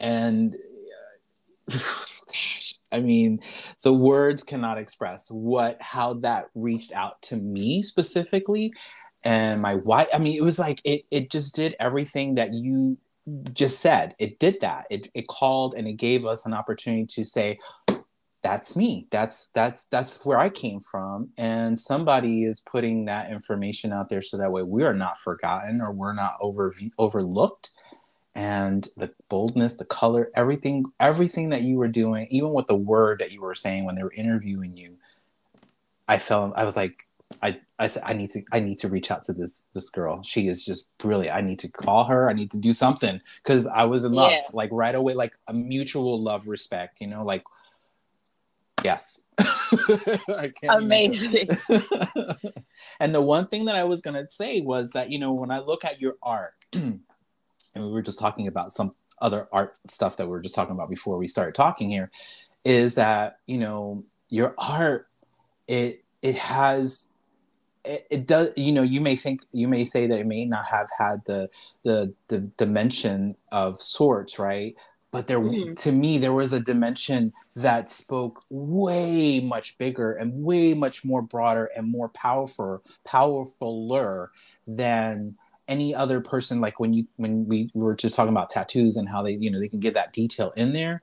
And 0.00 0.56
uh, 1.72 1.78
I 2.92 3.00
mean, 3.00 3.40
the 3.82 3.92
words 3.92 4.42
cannot 4.42 4.78
express 4.78 5.30
what 5.30 5.80
how 5.80 6.14
that 6.14 6.46
reached 6.54 6.92
out 6.92 7.20
to 7.22 7.36
me 7.36 7.82
specifically 7.82 8.72
and 9.26 9.60
my 9.60 9.74
wife. 9.74 10.06
I 10.14 10.18
mean, 10.18 10.38
it 10.38 10.44
was 10.44 10.58
like 10.58 10.80
it 10.84 11.04
it 11.10 11.30
just 11.30 11.56
did 11.56 11.74
everything 11.80 12.36
that 12.36 12.52
you 12.52 12.96
just 13.52 13.80
said. 13.80 14.14
It 14.20 14.38
did 14.38 14.60
that. 14.60 14.86
It 14.88 15.10
it 15.14 15.26
called 15.26 15.74
and 15.74 15.88
it 15.88 15.94
gave 15.94 16.24
us 16.24 16.46
an 16.46 16.54
opportunity 16.54 17.06
to 17.06 17.24
say 17.24 17.58
that's 18.42 18.76
me. 18.76 19.08
That's 19.10 19.48
that's 19.48 19.84
that's 19.86 20.24
where 20.24 20.38
I 20.38 20.48
came 20.48 20.78
from 20.78 21.30
and 21.36 21.76
somebody 21.76 22.44
is 22.44 22.60
putting 22.60 23.06
that 23.06 23.32
information 23.32 23.92
out 23.92 24.08
there 24.08 24.22
so 24.22 24.36
that 24.36 24.52
way 24.52 24.62
we 24.62 24.84
are 24.84 24.94
not 24.94 25.18
forgotten 25.18 25.80
or 25.80 25.90
we're 25.90 26.12
not 26.12 26.36
over 26.40 26.72
overlooked 26.96 27.72
and 28.36 28.86
the 28.96 29.10
boldness, 29.28 29.76
the 29.76 29.86
color, 29.86 30.30
everything, 30.36 30.84
everything 31.00 31.48
that 31.48 31.62
you 31.62 31.78
were 31.78 31.88
doing, 31.88 32.28
even 32.30 32.52
with 32.52 32.68
the 32.68 32.76
word 32.76 33.18
that 33.18 33.32
you 33.32 33.40
were 33.40 33.54
saying 33.56 33.86
when 33.86 33.96
they 33.96 34.04
were 34.04 34.12
interviewing 34.12 34.76
you, 34.76 34.98
I 36.06 36.18
felt 36.18 36.52
I 36.54 36.64
was 36.64 36.76
like, 36.76 37.05
I, 37.42 37.60
I 37.78 37.88
said 37.88 38.02
I 38.06 38.12
need 38.12 38.30
to 38.30 38.42
I 38.52 38.60
need 38.60 38.78
to 38.78 38.88
reach 38.88 39.10
out 39.10 39.24
to 39.24 39.32
this 39.32 39.68
this 39.74 39.90
girl. 39.90 40.22
She 40.22 40.48
is 40.48 40.64
just 40.64 40.90
brilliant. 40.98 41.36
I 41.36 41.40
need 41.40 41.58
to 41.60 41.70
call 41.70 42.04
her. 42.04 42.28
I 42.28 42.32
need 42.32 42.50
to 42.52 42.58
do 42.58 42.72
something 42.72 43.20
because 43.42 43.66
I 43.66 43.84
was 43.84 44.04
in 44.04 44.12
love 44.12 44.32
yeah. 44.32 44.42
like 44.52 44.70
right 44.72 44.94
away, 44.94 45.14
like 45.14 45.36
a 45.48 45.52
mutual 45.52 46.20
love, 46.22 46.48
respect. 46.48 47.00
You 47.00 47.08
know, 47.08 47.24
like 47.24 47.44
yes. 48.84 49.22
Amazing. 50.68 51.48
and 53.00 53.14
the 53.14 53.20
one 53.20 53.46
thing 53.46 53.66
that 53.66 53.76
I 53.76 53.84
was 53.84 54.00
gonna 54.00 54.28
say 54.28 54.60
was 54.60 54.92
that 54.92 55.10
you 55.10 55.18
know 55.18 55.32
when 55.32 55.50
I 55.50 55.58
look 55.58 55.84
at 55.84 56.00
your 56.00 56.16
art. 56.22 56.54
and 56.72 57.84
we 57.84 57.92
were 57.92 58.02
just 58.02 58.18
talking 58.18 58.48
about 58.48 58.72
some 58.72 58.90
other 59.20 59.48
art 59.52 59.76
stuff 59.88 60.16
that 60.16 60.26
we 60.26 60.30
were 60.30 60.40
just 60.40 60.54
talking 60.54 60.74
about 60.74 60.90
before 60.90 61.18
we 61.18 61.28
started 61.28 61.54
talking 61.54 61.90
here 61.90 62.10
is 62.64 62.96
that 62.96 63.38
you 63.46 63.58
know 63.58 64.04
your 64.28 64.54
art 64.58 65.08
it 65.68 66.02
it 66.22 66.36
has 66.36 67.12
it, 67.86 68.06
it, 68.10 68.26
does 68.26 68.50
you 68.56 68.72
know 68.72 68.82
you 68.82 69.00
may 69.00 69.16
think 69.16 69.42
you 69.52 69.68
may 69.68 69.84
say 69.84 70.06
that 70.06 70.18
it 70.18 70.26
may 70.26 70.44
not 70.44 70.66
have 70.66 70.88
had 70.98 71.24
the 71.24 71.48
the 71.84 72.12
the 72.28 72.38
dimension 72.38 73.36
of 73.52 73.80
sorts 73.80 74.38
right? 74.38 74.74
But 75.12 75.28
there 75.28 75.40
mm-hmm. 75.40 75.74
to 75.74 75.92
me 75.92 76.18
there 76.18 76.32
was 76.32 76.52
a 76.52 76.60
dimension 76.60 77.32
that 77.54 77.88
spoke 77.88 78.44
way 78.50 79.40
much 79.40 79.78
bigger 79.78 80.12
and 80.12 80.42
way 80.44 80.74
much 80.74 81.04
more 81.04 81.22
broader 81.22 81.70
and 81.76 81.90
more 81.90 82.08
powerful 82.08 82.82
powerfuler 83.06 84.28
than 84.66 85.36
any 85.68 85.94
other 85.94 86.20
person. 86.20 86.60
Like 86.60 86.78
when 86.80 86.92
you 86.92 87.06
when 87.16 87.46
we 87.46 87.70
were 87.74 87.94
just 87.94 88.16
talking 88.16 88.32
about 88.32 88.50
tattoos 88.50 88.96
and 88.96 89.08
how 89.08 89.22
they 89.22 89.32
you 89.32 89.50
know 89.50 89.60
they 89.60 89.68
can 89.68 89.80
get 89.80 89.94
that 89.94 90.12
detail 90.12 90.52
in 90.56 90.72
there. 90.72 91.02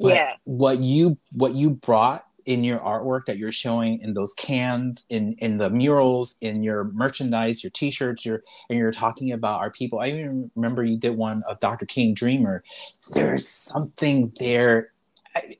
But 0.00 0.14
yeah. 0.14 0.32
what 0.44 0.80
you 0.80 1.18
what 1.32 1.54
you 1.54 1.70
brought 1.70 2.27
in 2.48 2.64
your 2.64 2.78
artwork 2.78 3.26
that 3.26 3.36
you're 3.36 3.52
showing 3.52 4.00
in 4.00 4.14
those 4.14 4.32
cans 4.32 5.04
in 5.10 5.34
in 5.34 5.58
the 5.58 5.68
murals 5.68 6.38
in 6.40 6.62
your 6.62 6.84
merchandise 6.84 7.62
your 7.62 7.70
t-shirts 7.70 8.24
your 8.24 8.42
and 8.70 8.78
you're 8.78 8.90
talking 8.90 9.32
about 9.32 9.60
our 9.60 9.70
people 9.70 10.00
i 10.00 10.08
even 10.08 10.50
remember 10.56 10.82
you 10.82 10.96
did 10.96 11.14
one 11.14 11.42
of 11.46 11.58
dr 11.58 11.84
king 11.84 12.14
dreamer 12.14 12.64
there's 13.12 13.46
something 13.46 14.32
there 14.38 14.92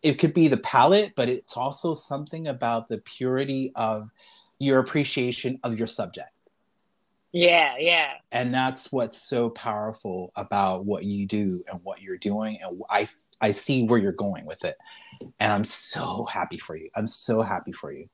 it 0.00 0.14
could 0.14 0.32
be 0.32 0.48
the 0.48 0.56
palette 0.56 1.12
but 1.14 1.28
it's 1.28 1.58
also 1.58 1.92
something 1.92 2.48
about 2.48 2.88
the 2.88 2.96
purity 2.96 3.70
of 3.74 4.08
your 4.58 4.78
appreciation 4.78 5.60
of 5.62 5.78
your 5.78 5.86
subject 5.86 6.30
yeah, 7.30 7.74
yeah. 7.78 8.12
And 8.32 8.54
that's 8.54 8.90
what's 8.90 9.20
so 9.20 9.50
powerful 9.50 10.32
about 10.34 10.86
what 10.86 11.04
you 11.04 11.26
do 11.26 11.62
and 11.70 11.80
what 11.82 12.00
you're 12.00 12.16
doing. 12.16 12.58
And 12.62 12.80
I, 12.88 13.06
I 13.40 13.52
see 13.52 13.84
where 13.84 13.98
you're 13.98 14.12
going 14.12 14.46
with 14.46 14.64
it. 14.64 14.76
And 15.38 15.52
I'm 15.52 15.64
so 15.64 16.26
happy 16.26 16.58
for 16.58 16.76
you. 16.76 16.90
I'm 16.94 17.06
so 17.06 17.42
happy 17.42 17.72
for 17.72 17.92
you. 17.92 18.08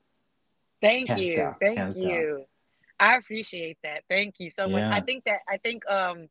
Thank 0.80 1.08
Hands 1.08 1.20
you. 1.20 1.36
Down. 1.36 1.54
Thank 1.60 1.96
you. 1.96 2.28
Down. 2.28 2.44
I 3.00 3.16
appreciate 3.16 3.78
that. 3.82 4.02
Thank 4.08 4.36
you 4.38 4.50
so 4.50 4.68
much. 4.68 4.82
I 4.82 5.00
think 5.00 5.24
that 5.24 5.40
I 5.48 5.58
think 5.58 5.82
um 5.90 6.28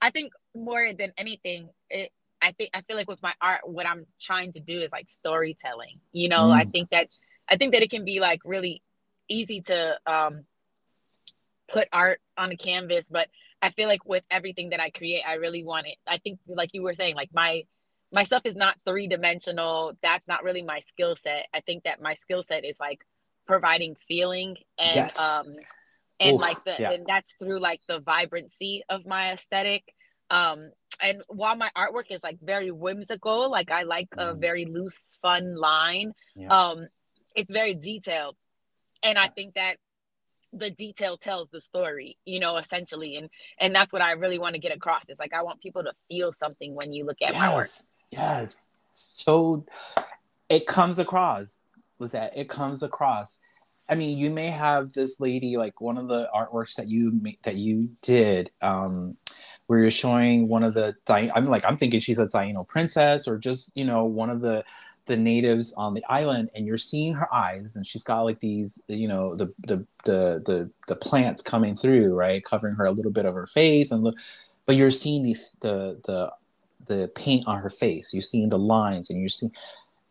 I 0.00 0.10
think 0.10 0.32
more 0.54 0.92
than 0.92 1.12
anything, 1.16 1.70
it 1.90 2.10
I 2.40 2.52
think 2.52 2.70
I 2.74 2.82
feel 2.82 2.96
like 2.96 3.08
with 3.08 3.22
my 3.22 3.34
art, 3.40 3.68
what 3.68 3.86
I'm 3.86 4.06
trying 4.20 4.52
to 4.52 4.60
do 4.60 4.80
is 4.80 4.92
like 4.92 5.08
storytelling. 5.08 6.00
You 6.12 6.28
know, 6.28 6.48
mm. 6.48 6.54
I 6.54 6.64
think 6.64 6.90
that 6.90 7.08
I 7.48 7.56
think 7.56 7.72
that 7.72 7.82
it 7.82 7.90
can 7.90 8.04
be 8.04 8.20
like 8.20 8.40
really 8.44 8.82
easy 9.28 9.60
to 9.62 9.98
um 10.06 10.44
put 11.70 11.88
art 11.92 12.20
on 12.36 12.50
a 12.50 12.56
canvas 12.56 13.06
but 13.10 13.28
i 13.60 13.70
feel 13.70 13.88
like 13.88 14.04
with 14.04 14.24
everything 14.30 14.70
that 14.70 14.80
i 14.80 14.90
create 14.90 15.22
i 15.26 15.34
really 15.34 15.62
want 15.62 15.86
it 15.86 15.96
i 16.06 16.18
think 16.18 16.38
like 16.48 16.70
you 16.72 16.82
were 16.82 16.94
saying 16.94 17.14
like 17.14 17.30
my 17.32 17.62
my 18.12 18.24
stuff 18.24 18.42
is 18.44 18.56
not 18.56 18.76
three 18.84 19.06
dimensional 19.06 19.92
that's 20.02 20.26
not 20.26 20.42
really 20.42 20.62
my 20.62 20.80
skill 20.80 21.16
set 21.16 21.46
i 21.54 21.60
think 21.60 21.84
that 21.84 22.00
my 22.00 22.14
skill 22.14 22.42
set 22.42 22.64
is 22.64 22.78
like 22.80 23.00
providing 23.46 23.96
feeling 24.06 24.56
and 24.78 24.96
yes. 24.96 25.20
um 25.20 25.56
and 26.20 26.36
Oof, 26.36 26.40
like 26.40 26.62
the 26.64 26.76
yeah. 26.78 26.92
and 26.92 27.06
that's 27.06 27.32
through 27.40 27.60
like 27.60 27.80
the 27.88 28.00
vibrancy 28.00 28.82
of 28.88 29.06
my 29.06 29.32
aesthetic 29.32 29.82
um 30.30 30.70
and 31.00 31.22
while 31.28 31.56
my 31.56 31.70
artwork 31.76 32.10
is 32.10 32.22
like 32.22 32.38
very 32.42 32.70
whimsical 32.70 33.50
like 33.50 33.70
i 33.70 33.82
like 33.82 34.10
mm. 34.10 34.30
a 34.30 34.34
very 34.34 34.66
loose 34.66 35.18
fun 35.22 35.56
line 35.56 36.12
yeah. 36.34 36.48
um 36.48 36.86
it's 37.34 37.50
very 37.50 37.74
detailed 37.74 38.36
and 39.02 39.18
i 39.18 39.28
think 39.28 39.54
that 39.54 39.76
the 40.52 40.70
detail 40.70 41.16
tells 41.18 41.50
the 41.50 41.60
story 41.60 42.16
you 42.24 42.40
know 42.40 42.56
essentially 42.56 43.16
and 43.16 43.28
and 43.58 43.74
that's 43.74 43.92
what 43.92 44.00
i 44.00 44.12
really 44.12 44.38
want 44.38 44.54
to 44.54 44.60
get 44.60 44.74
across 44.74 45.02
it's 45.08 45.20
like 45.20 45.34
i 45.34 45.42
want 45.42 45.60
people 45.60 45.82
to 45.82 45.92
feel 46.08 46.32
something 46.32 46.74
when 46.74 46.92
you 46.92 47.04
look 47.04 47.18
at 47.20 47.32
yes, 47.32 47.38
my 47.38 47.54
work 47.54 47.66
yes 48.10 48.72
so 48.94 49.66
it 50.48 50.66
comes 50.66 50.98
across 50.98 51.68
Lisette, 51.98 52.32
it 52.36 52.48
comes 52.48 52.82
across. 52.82 53.40
I 53.88 53.94
mean, 53.94 54.18
you 54.18 54.30
may 54.30 54.48
have 54.48 54.92
this 54.92 55.20
lady 55.20 55.56
like 55.56 55.80
one 55.80 55.98
of 55.98 56.08
the 56.08 56.28
artworks 56.34 56.74
that 56.76 56.88
you 56.88 57.20
that 57.42 57.56
you 57.56 57.90
did, 58.02 58.50
um, 58.60 59.16
where 59.66 59.80
you're 59.80 59.90
showing 59.90 60.48
one 60.48 60.62
of 60.62 60.74
the. 60.74 60.94
I'm 61.08 61.48
like, 61.48 61.64
I'm 61.64 61.76
thinking 61.76 62.00
she's 62.00 62.18
a 62.18 62.26
Taino 62.26 62.66
princess, 62.66 63.26
or 63.26 63.38
just 63.38 63.72
you 63.76 63.84
know 63.84 64.04
one 64.04 64.30
of 64.30 64.40
the 64.40 64.64
the 65.08 65.16
natives 65.16 65.72
on 65.74 65.94
the 65.94 66.04
island 66.08 66.50
and 66.54 66.66
you're 66.66 66.78
seeing 66.78 67.14
her 67.14 67.34
eyes 67.34 67.74
and 67.74 67.84
she's 67.84 68.04
got 68.04 68.22
like 68.22 68.38
these 68.40 68.80
you 68.86 69.08
know 69.08 69.34
the 69.34 69.46
the 69.66 69.84
the 70.04 70.42
the, 70.44 70.70
the 70.86 70.96
plants 70.96 71.42
coming 71.42 71.74
through 71.74 72.14
right? 72.14 72.44
Covering 72.44 72.76
her 72.76 72.84
a 72.84 72.92
little 72.92 73.10
bit 73.10 73.26
of 73.26 73.34
her 73.34 73.46
face 73.46 73.90
and 73.90 74.04
look 74.04 74.16
but 74.66 74.76
you're 74.76 74.90
seeing 74.90 75.24
the 75.24 75.34
the 75.60 76.00
the 76.04 76.32
the 76.86 77.08
paint 77.08 77.46
on 77.46 77.58
her 77.58 77.68
face. 77.68 78.14
You're 78.14 78.22
seeing 78.22 78.48
the 78.48 78.58
lines 78.58 79.10
and 79.10 79.18
you're 79.18 79.28
seeing 79.28 79.52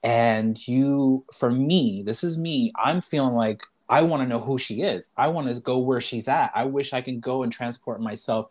and 0.04 0.68
you 0.68 1.25
for 1.34 1.50
me 1.50 2.04
this 2.06 2.24
is 2.24 2.38
me 2.38 2.72
i'm 2.75 3.01
feeling 3.01 3.34
like 3.34 3.63
i 3.89 4.00
want 4.04 4.22
to 4.22 4.27
know 4.27 4.39
who 4.39 4.58
she 4.58 4.82
is. 4.82 5.12
I 5.18 5.27
want 5.30 5.54
to 5.54 5.60
go 5.62 5.80
where 5.80 6.01
she's 6.01 6.27
at. 6.27 6.51
I 6.54 6.66
wish 6.66 6.94
i 6.94 7.01
can 7.01 7.20
go 7.20 7.44
and 7.44 7.51
transport 7.51 8.01
myself 8.01 8.48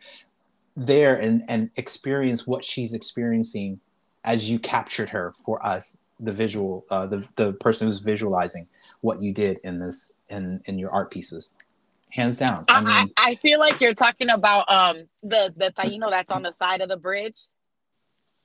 there 0.76 1.16
and 1.16 1.42
and 1.48 1.70
experience 1.76 2.46
what 2.46 2.64
she's 2.64 2.92
experiencing 2.92 3.80
as 4.24 4.50
you 4.50 4.58
captured 4.58 5.08
her 5.08 5.32
for 5.44 5.64
us 5.64 5.98
the 6.20 6.32
visual 6.32 6.84
uh, 6.90 7.06
the 7.06 7.26
the 7.36 7.52
person 7.54 7.86
who's 7.86 8.00
visualizing 8.00 8.66
what 9.00 9.22
you 9.22 9.32
did 9.32 9.58
in 9.64 9.78
this 9.78 10.12
in 10.28 10.60
in 10.66 10.78
your 10.78 10.90
art 10.90 11.10
pieces. 11.10 11.54
Hands 12.10 12.36
down. 12.36 12.64
I 12.68 12.80
mean 12.80 13.12
I, 13.16 13.30
I, 13.30 13.34
feel 13.36 13.58
like 13.58 13.80
you're 13.80 13.94
talking 13.94 14.30
about 14.30 14.70
um 14.70 15.08
the 15.22 15.52
the 15.56 15.72
taino 15.76 16.08
that's 16.10 16.30
on 16.30 16.42
the 16.42 16.52
side 16.58 16.80
of 16.80 16.88
the 16.88 16.96
bridge. 16.96 17.38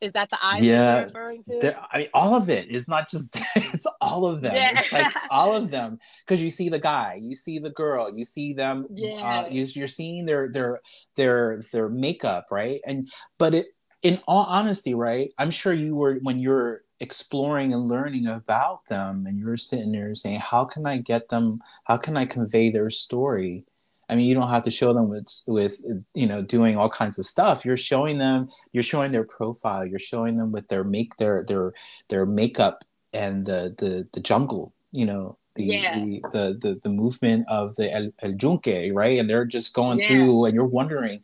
Is 0.01 0.13
that 0.13 0.31
the 0.31 0.37
eyes 0.41 0.63
yeah. 0.63 1.03
referring 1.03 1.43
to? 1.43 1.77
I 1.91 1.99
mean, 1.99 2.07
all 2.11 2.35
of 2.35 2.49
it 2.49 2.69
is 2.69 2.87
not 2.87 3.07
just 3.07 3.39
it's 3.55 3.85
all 4.01 4.25
of 4.25 4.41
them. 4.41 4.55
Yeah. 4.55 4.79
it's 4.79 4.91
like 4.91 5.13
all 5.29 5.55
of 5.55 5.69
them. 5.69 5.99
Because 6.25 6.41
you 6.41 6.49
see 6.49 6.69
the 6.69 6.79
guy 6.79 7.19
you 7.21 7.35
see 7.35 7.59
the 7.59 7.69
girl 7.69 8.11
you 8.13 8.25
see 8.25 8.53
them 8.53 8.85
uh, 8.89 8.93
yeah. 8.95 9.39
uh, 9.41 9.47
you, 9.49 9.65
you're 9.65 9.87
seeing 9.87 10.25
their 10.25 10.49
their 10.51 10.81
their 11.15 11.61
their 11.71 11.87
makeup 11.87 12.47
right? 12.51 12.81
And 12.85 13.09
but 13.37 13.53
it 13.53 13.67
in 14.01 14.19
all 14.27 14.45
honesty 14.45 14.93
right 14.93 15.33
i'm 15.37 15.51
sure 15.51 15.73
you 15.73 15.95
were 15.95 16.15
when 16.23 16.39
you're 16.39 16.81
exploring 17.01 17.73
and 17.73 17.89
learning 17.89 18.27
about 18.27 18.85
them 18.85 19.25
and 19.25 19.39
you're 19.39 19.57
sitting 19.57 19.91
there 19.91 20.13
saying 20.13 20.39
how 20.39 20.63
can 20.63 20.85
i 20.85 20.97
get 20.97 21.29
them? 21.29 21.59
How 21.85 21.97
can 21.97 22.15
i 22.15 22.25
convey 22.25 22.71
their 22.71 22.89
story? 22.89 23.65
I 24.07 24.15
mean 24.15 24.27
you 24.27 24.35
don't 24.35 24.49
have 24.49 24.63
to 24.63 24.71
show 24.71 24.93
them 24.93 25.09
with 25.09 25.27
with 25.47 25.81
you 26.13 26.27
know 26.27 26.41
doing 26.41 26.77
all 26.77 26.89
kinds 26.89 27.17
of 27.17 27.25
stuff. 27.25 27.65
You're 27.65 27.77
showing 27.77 28.19
them 28.19 28.49
you're 28.71 28.83
showing 28.83 29.11
their 29.11 29.23
profile. 29.23 29.85
You're 29.85 29.99
showing 29.99 30.37
them 30.37 30.51
with 30.51 30.67
their 30.67 30.83
make 30.83 31.17
their 31.17 31.43
their 31.43 31.73
their 32.09 32.25
makeup 32.25 32.83
and 33.13 33.45
the 33.45 33.75
the, 33.77 34.07
the 34.13 34.19
jungle 34.19 34.73
you 34.91 35.05
know 35.05 35.37
the, 35.55 35.65
yeah. 35.65 35.95
the, 35.95 36.21
the, 36.31 36.57
the 36.61 36.79
the 36.83 36.89
movement 36.89 37.45
of 37.49 37.75
the 37.75 37.91
el, 37.91 38.11
el 38.21 38.35
yunque 38.35 38.93
right? 38.93 39.19
And 39.19 39.29
they're 39.29 39.45
just 39.45 39.73
going 39.73 39.99
yeah. 39.99 40.07
through 40.07 40.45
and 40.45 40.53
you're 40.53 40.65
wondering 40.65 41.23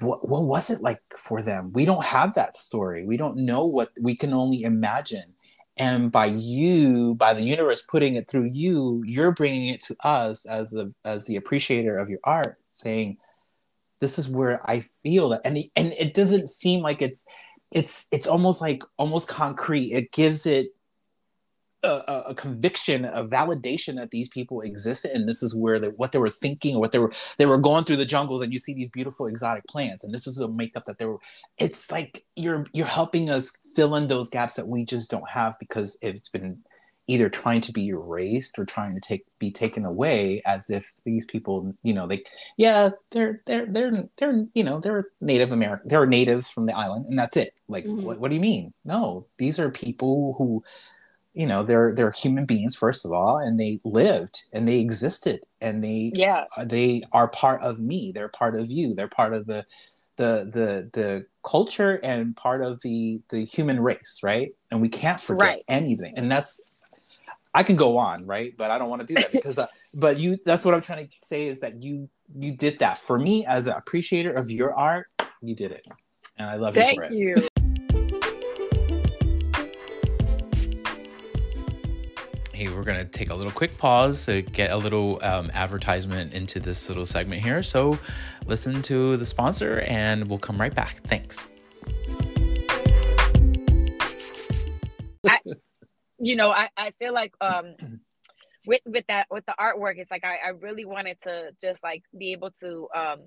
what, 0.00 0.28
what 0.28 0.44
was 0.44 0.70
it 0.70 0.80
like 0.82 1.00
for 1.16 1.42
them? 1.42 1.72
We 1.72 1.84
don't 1.84 2.04
have 2.04 2.34
that 2.34 2.56
story. 2.56 3.04
We 3.04 3.16
don't 3.16 3.38
know 3.38 3.64
what 3.64 3.90
we 4.00 4.16
can 4.16 4.32
only 4.32 4.62
imagine. 4.62 5.34
And 5.76 6.12
by 6.12 6.26
you 6.26 7.14
by 7.16 7.34
the 7.34 7.42
universe 7.42 7.82
putting 7.82 8.14
it 8.14 8.28
through 8.28 8.44
you 8.52 9.02
you're 9.04 9.32
bringing 9.32 9.70
it 9.70 9.80
to 9.80 9.96
us 10.04 10.46
as 10.46 10.70
the 10.70 10.94
as 11.04 11.26
the 11.26 11.34
appreciator 11.34 11.98
of 11.98 12.08
your 12.08 12.20
art 12.22 12.58
saying 12.70 13.16
this 14.00 14.16
is 14.16 14.30
where 14.30 14.60
i 14.70 14.82
feel 15.02 15.30
that 15.30 15.40
and 15.44 15.56
the, 15.56 15.68
and 15.74 15.92
it 15.94 16.14
doesn't 16.14 16.48
seem 16.48 16.80
like 16.80 17.02
it's 17.02 17.26
it's 17.74 18.06
it's 18.12 18.26
almost 18.26 18.62
like 18.62 18.82
almost 18.96 19.28
concrete. 19.28 19.92
It 19.92 20.12
gives 20.12 20.46
it 20.46 20.68
a, 21.84 22.24
a, 22.28 22.34
conviction, 22.34 23.04
a 23.04 23.24
validation 23.24 23.96
that 23.96 24.10
these 24.10 24.28
people 24.28 24.60
existed, 24.60 25.12
and 25.12 25.28
this 25.28 25.42
is 25.42 25.54
where 25.54 25.78
they, 25.78 25.88
what 25.88 26.12
they 26.12 26.18
were 26.18 26.30
thinking, 26.30 26.76
or 26.76 26.80
what 26.80 26.92
they 26.92 26.98
were 26.98 27.12
they 27.38 27.46
were 27.46 27.58
going 27.58 27.84
through 27.84 27.96
the 27.96 28.04
jungles, 28.04 28.42
and 28.42 28.52
you 28.52 28.58
see 28.58 28.74
these 28.74 28.88
beautiful 28.88 29.26
exotic 29.26 29.66
plants, 29.66 30.04
and 30.04 30.12
this 30.12 30.26
is 30.26 30.38
a 30.40 30.48
makeup 30.48 30.84
that 30.86 30.98
they 30.98 31.06
were. 31.06 31.18
It's 31.58 31.90
like 31.90 32.24
you're 32.36 32.66
you're 32.72 32.86
helping 32.86 33.30
us 33.30 33.56
fill 33.74 33.94
in 33.96 34.08
those 34.08 34.30
gaps 34.30 34.54
that 34.54 34.68
we 34.68 34.84
just 34.84 35.10
don't 35.10 35.28
have 35.28 35.56
because 35.58 35.98
it's 36.02 36.28
been 36.28 36.62
either 37.06 37.28
trying 37.28 37.60
to 37.60 37.72
be 37.72 37.88
erased 37.88 38.58
or 38.58 38.64
trying 38.64 38.94
to 38.94 39.00
take 39.00 39.24
be 39.38 39.50
taken 39.50 39.84
away 39.84 40.40
as 40.46 40.70
if 40.70 40.92
these 41.04 41.26
people 41.26 41.74
you 41.82 41.92
know 41.92 42.06
they 42.06 42.22
yeah 42.56 42.90
they're 43.10 43.42
they're 43.46 43.66
they're 43.66 44.08
they're 44.18 44.46
you 44.54 44.64
know 44.64 44.80
they're 44.80 45.08
native 45.20 45.52
american 45.52 45.86
they're 45.88 46.06
natives 46.06 46.50
from 46.50 46.66
the 46.66 46.76
island 46.76 47.04
and 47.06 47.18
that's 47.18 47.36
it 47.36 47.52
like 47.68 47.84
mm-hmm. 47.84 48.02
what, 48.02 48.18
what 48.18 48.28
do 48.28 48.34
you 48.34 48.40
mean 48.40 48.72
no 48.84 49.26
these 49.38 49.58
are 49.58 49.70
people 49.70 50.34
who 50.38 50.62
you 51.34 51.46
know 51.46 51.62
they're 51.62 51.92
they're 51.94 52.12
human 52.12 52.46
beings 52.46 52.76
first 52.76 53.04
of 53.04 53.12
all 53.12 53.38
and 53.38 53.58
they 53.58 53.80
lived 53.84 54.44
and 54.52 54.66
they 54.66 54.78
existed 54.78 55.40
and 55.60 55.82
they 55.82 56.12
yeah. 56.14 56.44
uh, 56.56 56.64
they 56.64 57.02
are 57.12 57.28
part 57.28 57.60
of 57.62 57.80
me. 57.80 58.12
They're 58.12 58.28
part 58.28 58.54
of 58.54 58.70
you. 58.70 58.94
They're 58.94 59.08
part 59.08 59.34
of 59.34 59.46
the 59.46 59.66
the 60.16 60.48
the 60.52 60.90
the 60.92 61.26
culture 61.42 61.98
and 62.02 62.36
part 62.36 62.62
of 62.62 62.80
the 62.82 63.20
the 63.30 63.44
human 63.44 63.80
race 63.80 64.20
right? 64.22 64.54
And 64.70 64.80
we 64.80 64.88
can't 64.88 65.20
forget 65.20 65.46
right. 65.46 65.64
anything. 65.68 66.14
And 66.16 66.30
that's 66.30 66.64
i 67.56 67.62
can 67.62 67.76
go 67.76 67.98
on 67.98 68.26
right? 68.26 68.56
But 68.56 68.70
i 68.70 68.78
don't 68.78 68.88
want 68.88 69.00
to 69.00 69.06
do 69.06 69.14
that 69.14 69.32
because 69.38 69.58
uh, 69.58 69.66
but 69.92 70.18
you 70.18 70.36
that's 70.36 70.64
what 70.64 70.74
i'm 70.74 70.82
trying 70.82 71.06
to 71.06 71.12
say 71.20 71.48
is 71.48 71.60
that 71.60 71.82
you 71.82 72.08
you 72.36 72.52
did 72.52 72.78
that 72.78 72.98
for 72.98 73.18
me 73.18 73.44
as 73.46 73.66
an 73.66 73.74
appreciator 73.74 74.32
of 74.32 74.50
your 74.50 74.72
art. 74.74 75.06
You 75.42 75.54
did 75.54 75.72
it 75.72 75.86
and 76.38 76.48
i 76.48 76.56
love 76.56 76.74
Thank 76.74 76.96
you 76.96 76.96
for 76.96 77.04
it. 77.04 77.12
you 77.12 77.48
hey, 82.54 82.68
we're 82.68 82.84
going 82.84 82.98
to 82.98 83.04
take 83.04 83.30
a 83.30 83.34
little 83.34 83.52
quick 83.52 83.76
pause 83.76 84.26
to 84.26 84.42
get 84.42 84.70
a 84.70 84.76
little 84.76 85.18
um, 85.24 85.50
advertisement 85.54 86.32
into 86.32 86.60
this 86.60 86.88
little 86.88 87.04
segment 87.04 87.42
here. 87.42 87.62
So 87.64 87.98
listen 88.46 88.80
to 88.82 89.16
the 89.16 89.26
sponsor 89.26 89.80
and 89.80 90.28
we'll 90.28 90.38
come 90.38 90.60
right 90.60 90.74
back. 90.74 91.00
Thanks. 91.04 91.48
I, 95.26 95.40
you 96.18 96.36
know, 96.36 96.50
I, 96.50 96.68
I 96.76 96.92
feel 97.00 97.12
like 97.12 97.34
um, 97.40 97.74
with 98.66 98.80
with 98.86 99.04
that 99.08 99.26
with 99.30 99.44
the 99.46 99.54
artwork, 99.58 99.94
it's 99.96 100.10
like 100.10 100.24
I, 100.24 100.38
I 100.46 100.48
really 100.50 100.84
wanted 100.84 101.20
to 101.22 101.50
just 101.60 101.82
like 101.82 102.04
be 102.16 102.32
able 102.32 102.52
to 102.60 102.88
um, 102.94 103.18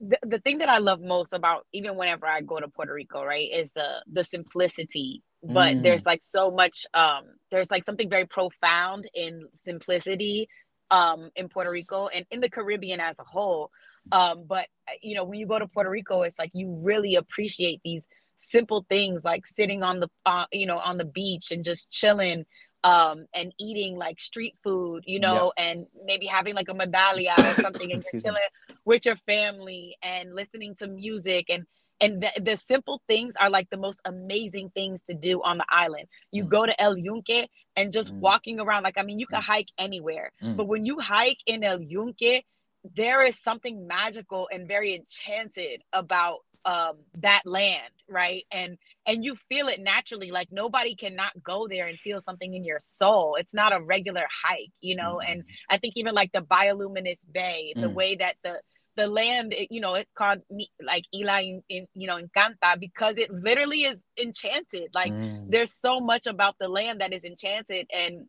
the, 0.00 0.18
the 0.22 0.38
thing 0.38 0.58
that 0.58 0.68
I 0.68 0.78
love 0.78 1.00
most 1.00 1.32
about 1.32 1.66
even 1.72 1.96
whenever 1.96 2.26
I 2.26 2.40
go 2.40 2.60
to 2.60 2.68
Puerto 2.68 2.94
Rico, 2.94 3.24
right, 3.24 3.48
is 3.52 3.72
the 3.72 4.02
the 4.10 4.22
simplicity 4.22 5.22
but 5.46 5.76
mm. 5.76 5.82
there's 5.82 6.04
like 6.04 6.22
so 6.22 6.50
much 6.50 6.86
um 6.94 7.24
there's 7.50 7.70
like 7.70 7.84
something 7.84 8.08
very 8.08 8.26
profound 8.26 9.08
in 9.14 9.46
simplicity 9.54 10.48
um 10.90 11.30
in 11.36 11.48
Puerto 11.48 11.70
Rico 11.70 12.08
and 12.08 12.26
in 12.30 12.40
the 12.40 12.50
Caribbean 12.50 13.00
as 13.00 13.18
a 13.18 13.24
whole 13.24 13.70
um 14.12 14.44
but 14.46 14.66
you 15.02 15.14
know 15.14 15.24
when 15.24 15.38
you 15.38 15.46
go 15.46 15.58
to 15.58 15.66
Puerto 15.66 15.90
Rico 15.90 16.22
it's 16.22 16.38
like 16.38 16.50
you 16.54 16.78
really 16.82 17.16
appreciate 17.16 17.80
these 17.84 18.06
simple 18.36 18.84
things 18.88 19.24
like 19.24 19.46
sitting 19.46 19.82
on 19.82 20.00
the 20.00 20.08
uh, 20.24 20.46
you 20.52 20.66
know 20.66 20.78
on 20.78 20.98
the 20.98 21.04
beach 21.04 21.50
and 21.50 21.64
just 21.64 21.90
chilling 21.90 22.44
um 22.84 23.26
and 23.34 23.52
eating 23.58 23.96
like 23.96 24.20
street 24.20 24.54
food 24.62 25.02
you 25.06 25.18
know 25.18 25.52
yep. 25.56 25.66
and 25.66 25.86
maybe 26.04 26.26
having 26.26 26.54
like 26.54 26.68
a 26.68 26.74
Medalla 26.74 27.32
or 27.38 27.42
something 27.42 27.90
and 27.92 28.02
chilling 28.02 28.36
with 28.84 29.06
your 29.06 29.16
family 29.16 29.96
and 30.02 30.34
listening 30.34 30.74
to 30.74 30.86
music 30.86 31.46
and 31.48 31.66
and 32.00 32.22
the, 32.22 32.30
the, 32.42 32.56
simple 32.56 33.00
things 33.06 33.34
are 33.40 33.50
like 33.50 33.70
the 33.70 33.76
most 33.76 34.00
amazing 34.04 34.70
things 34.70 35.00
to 35.02 35.14
do 35.14 35.42
on 35.42 35.58
the 35.58 35.66
island 35.68 36.06
you 36.30 36.44
mm. 36.44 36.48
go 36.48 36.66
to 36.66 36.80
el 36.80 36.96
yunque 36.96 37.48
and 37.76 37.92
just 37.92 38.12
mm. 38.12 38.18
walking 38.18 38.60
around 38.60 38.82
like 38.82 38.98
i 38.98 39.02
mean 39.02 39.18
you 39.18 39.26
can 39.26 39.40
mm. 39.40 39.44
hike 39.44 39.68
anywhere 39.78 40.32
mm. 40.42 40.56
but 40.56 40.66
when 40.66 40.84
you 40.84 40.98
hike 40.98 41.38
in 41.46 41.62
el 41.62 41.80
yunque 41.80 42.44
there 42.94 43.24
is 43.24 43.38
something 43.38 43.86
magical 43.86 44.48
and 44.52 44.68
very 44.68 44.94
enchanted 44.94 45.82
about 45.92 46.40
um, 46.64 46.96
that 47.18 47.42
land 47.44 47.92
right 48.08 48.44
and 48.50 48.76
and 49.06 49.24
you 49.24 49.36
feel 49.48 49.68
it 49.68 49.80
naturally 49.80 50.30
like 50.30 50.48
nobody 50.50 50.94
cannot 50.94 51.30
go 51.42 51.66
there 51.68 51.86
and 51.86 51.96
feel 51.96 52.20
something 52.20 52.54
in 52.54 52.64
your 52.64 52.78
soul 52.78 53.36
it's 53.38 53.54
not 53.54 53.72
a 53.72 53.80
regular 53.80 54.26
hike 54.44 54.72
you 54.80 54.96
know 54.96 55.20
and 55.20 55.42
mm. 55.42 55.46
i 55.70 55.78
think 55.78 55.94
even 55.96 56.14
like 56.14 56.32
the 56.32 56.40
bioluminescent 56.40 57.32
bay 57.32 57.72
the 57.76 57.82
mm. 57.82 57.94
way 57.94 58.16
that 58.16 58.36
the 58.42 58.60
the 58.96 59.06
land, 59.06 59.54
you 59.70 59.80
know, 59.80 59.94
it's 59.94 60.10
called 60.14 60.40
me 60.50 60.68
like 60.82 61.04
Isla 61.14 61.42
in, 61.42 61.62
in, 61.68 61.86
you 61.94 62.06
know, 62.06 62.18
Encanta 62.18 62.78
because 62.78 63.18
it 63.18 63.30
literally 63.30 63.84
is 63.84 63.98
enchanted. 64.20 64.90
Like 64.94 65.12
mm. 65.12 65.50
there's 65.50 65.72
so 65.72 66.00
much 66.00 66.26
about 66.26 66.56
the 66.58 66.68
land 66.68 67.00
that 67.00 67.12
is 67.12 67.24
enchanted 67.24 67.88
and 67.94 68.26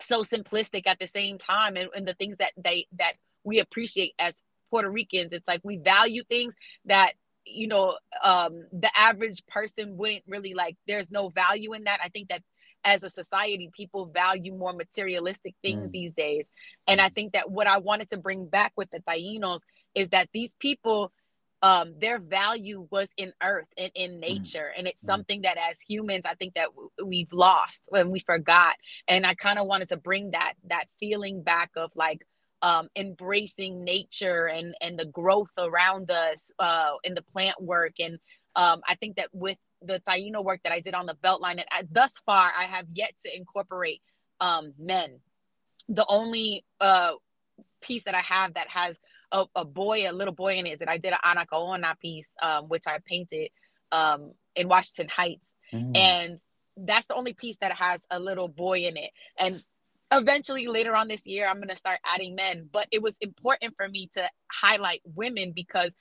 so 0.00 0.22
simplistic 0.22 0.86
at 0.86 0.98
the 0.98 1.08
same 1.08 1.38
time. 1.38 1.76
And, 1.76 1.88
and 1.94 2.06
the 2.06 2.14
things 2.14 2.36
that 2.38 2.52
they, 2.56 2.86
that 2.98 3.14
we 3.44 3.58
appreciate 3.60 4.14
as 4.18 4.34
Puerto 4.70 4.90
Ricans, 4.90 5.32
it's 5.32 5.48
like 5.48 5.60
we 5.62 5.78
value 5.78 6.22
things 6.28 6.54
that 6.86 7.12
you 7.48 7.68
know 7.68 7.96
um 8.24 8.66
the 8.72 8.90
average 8.96 9.40
person 9.46 9.96
wouldn't 9.96 10.24
really 10.26 10.52
like 10.52 10.76
there's 10.88 11.12
no 11.12 11.28
value 11.28 11.74
in 11.74 11.84
that 11.84 12.00
i 12.02 12.08
think 12.08 12.28
that 12.28 12.42
as 12.86 13.02
a 13.02 13.10
society, 13.10 13.68
people 13.74 14.06
value 14.06 14.54
more 14.54 14.72
materialistic 14.72 15.54
things 15.60 15.88
mm. 15.88 15.90
these 15.90 16.12
days. 16.12 16.46
And 16.86 17.00
I 17.00 17.08
think 17.08 17.32
that 17.32 17.50
what 17.50 17.66
I 17.66 17.78
wanted 17.78 18.10
to 18.10 18.16
bring 18.16 18.46
back 18.46 18.72
with 18.76 18.88
the 18.90 19.00
Tainos 19.00 19.58
is 19.96 20.08
that 20.10 20.28
these 20.32 20.54
people 20.60 21.10
um, 21.62 21.94
their 21.98 22.18
value 22.18 22.86
was 22.90 23.08
in 23.16 23.32
earth 23.42 23.66
and 23.76 23.90
in 23.94 24.12
mm. 24.12 24.20
nature. 24.20 24.70
And 24.76 24.86
it's 24.86 25.02
mm. 25.02 25.06
something 25.06 25.42
that 25.42 25.56
as 25.56 25.80
humans, 25.80 26.24
I 26.24 26.34
think 26.34 26.54
that 26.54 26.68
w- 26.68 26.90
we've 27.04 27.32
lost 27.32 27.82
when 27.86 28.10
we 28.10 28.20
forgot. 28.20 28.76
And 29.08 29.26
I 29.26 29.34
kind 29.34 29.58
of 29.58 29.66
wanted 29.66 29.88
to 29.88 29.96
bring 29.96 30.32
that, 30.32 30.54
that 30.68 30.84
feeling 31.00 31.42
back 31.42 31.70
of 31.76 31.90
like, 31.94 32.26
um, 32.62 32.88
embracing 32.96 33.84
nature 33.84 34.46
and, 34.46 34.74
and 34.80 34.98
the 34.98 35.04
growth 35.06 35.50
around 35.58 36.10
us 36.10 36.52
uh, 36.58 36.92
in 37.04 37.14
the 37.14 37.22
plant 37.22 37.60
work. 37.60 37.94
And 37.98 38.18
um, 38.54 38.80
I 38.86 38.94
think 38.94 39.16
that 39.16 39.28
with 39.32 39.58
the 39.82 40.00
Taino 40.08 40.42
work 40.44 40.60
that 40.64 40.72
I 40.72 40.80
did 40.80 40.94
on 40.94 41.06
the 41.06 41.14
Beltline, 41.14 41.52
and 41.52 41.66
I, 41.70 41.84
thus 41.90 42.12
far, 42.24 42.50
I 42.56 42.64
have 42.64 42.86
yet 42.92 43.12
to 43.24 43.36
incorporate 43.36 44.02
um, 44.40 44.72
men. 44.78 45.18
The 45.88 46.06
only 46.08 46.64
uh, 46.80 47.12
piece 47.82 48.04
that 48.04 48.14
I 48.14 48.22
have 48.22 48.54
that 48.54 48.68
has 48.68 48.96
a, 49.36 49.44
a 49.54 49.64
boy, 49.64 50.10
a 50.10 50.12
little 50.12 50.34
boy 50.34 50.58
in 50.58 50.66
it. 50.66 50.78
That 50.80 50.88
I 50.88 50.98
did 50.98 51.12
an 51.12 51.18
Anacaona 51.24 51.98
piece, 51.98 52.28
um, 52.42 52.68
which 52.68 52.84
I 52.86 52.98
painted 53.04 53.50
um, 53.92 54.32
in 54.54 54.68
Washington 54.68 55.08
Heights, 55.08 55.46
mm. 55.72 55.96
and 55.96 56.40
that's 56.76 57.06
the 57.06 57.14
only 57.14 57.34
piece 57.34 57.56
that 57.60 57.72
has 57.72 58.00
a 58.10 58.18
little 58.18 58.48
boy 58.48 58.80
in 58.80 58.96
it. 58.96 59.10
And 59.38 59.62
eventually, 60.10 60.66
later 60.66 60.94
on 60.96 61.08
this 61.08 61.24
year, 61.26 61.46
I'm 61.46 61.60
gonna 61.60 61.76
start 61.76 62.00
adding 62.04 62.34
men. 62.34 62.68
But 62.72 62.88
it 62.90 63.02
was 63.02 63.16
important 63.20 63.74
for 63.76 63.88
me 63.88 64.10
to 64.14 64.28
highlight 64.50 65.02
women 65.04 65.52
because 65.54 65.92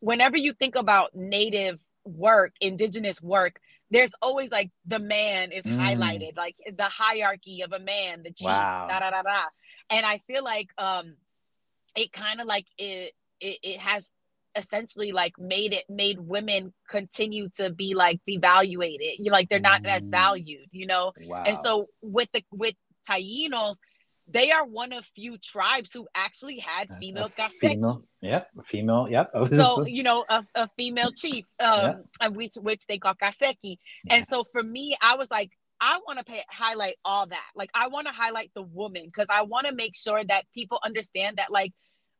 whenever 0.00 0.36
you 0.36 0.52
think 0.52 0.74
about 0.74 1.14
Native 1.14 1.78
work, 2.04 2.52
Indigenous 2.60 3.22
work, 3.22 3.60
there's 3.90 4.12
always 4.20 4.50
like 4.50 4.70
the 4.86 4.98
man 4.98 5.52
is 5.52 5.64
mm. 5.64 5.76
highlighted, 5.76 6.36
like 6.36 6.56
the 6.76 6.84
hierarchy 6.84 7.62
of 7.62 7.72
a 7.72 7.78
man, 7.78 8.22
the 8.24 8.30
chief, 8.32 8.46
wow. 8.46 8.88
da 8.90 8.98
da 8.98 9.10
da 9.10 9.22
da. 9.22 9.42
And 9.90 10.04
I 10.04 10.18
feel 10.26 10.42
like 10.42 10.68
um 10.78 11.14
it 11.96 12.12
kind 12.12 12.40
of 12.40 12.46
like 12.46 12.66
it, 12.78 13.12
it 13.40 13.58
it 13.62 13.80
has 13.80 14.04
essentially 14.56 15.12
like 15.12 15.38
made 15.38 15.72
it 15.72 15.84
made 15.88 16.18
women 16.20 16.72
continue 16.88 17.48
to 17.56 17.70
be 17.70 17.94
like 17.94 18.20
devaluated 18.28 19.16
you 19.18 19.30
know, 19.30 19.32
like 19.32 19.48
they're 19.48 19.58
not 19.58 19.82
mm. 19.82 19.88
as 19.88 20.04
valued 20.04 20.68
you 20.70 20.86
know 20.86 21.12
wow. 21.22 21.42
and 21.44 21.58
so 21.58 21.88
with 22.02 22.28
the 22.32 22.42
with 22.52 22.74
Tainos 23.08 23.76
they 24.28 24.50
are 24.50 24.64
one 24.64 24.92
of 24.92 25.04
few 25.14 25.38
tribes 25.38 25.92
who 25.92 26.06
actually 26.14 26.58
had 26.58 26.88
female 27.00 27.26
female 27.26 28.04
yeah 28.20 28.44
female 28.64 29.08
yep 29.10 29.30
so 29.50 29.84
you 29.86 30.02
know 30.02 30.24
a, 30.28 30.44
a 30.54 30.68
female 30.76 31.10
chief 31.10 31.44
um 31.58 32.04
yeah. 32.20 32.28
which 32.28 32.54
which 32.56 32.86
they 32.86 32.98
call 32.98 33.14
cacique 33.14 33.58
yes. 33.62 33.78
and 34.10 34.26
so 34.26 34.42
for 34.52 34.62
me 34.62 34.96
i 35.00 35.16
was 35.16 35.30
like 35.30 35.50
I 35.80 35.98
want 36.06 36.24
to 36.24 36.34
highlight 36.48 36.96
all 37.04 37.26
that. 37.26 37.50
Like 37.54 37.70
I 37.74 37.88
want 37.88 38.06
to 38.06 38.12
highlight 38.12 38.50
the 38.54 38.62
woman 38.62 39.04
because 39.06 39.26
I 39.28 39.42
want 39.42 39.66
to 39.66 39.74
make 39.74 39.94
sure 39.94 40.24
that 40.24 40.44
people 40.54 40.78
understand 40.82 41.38
that 41.38 41.50
like 41.50 41.72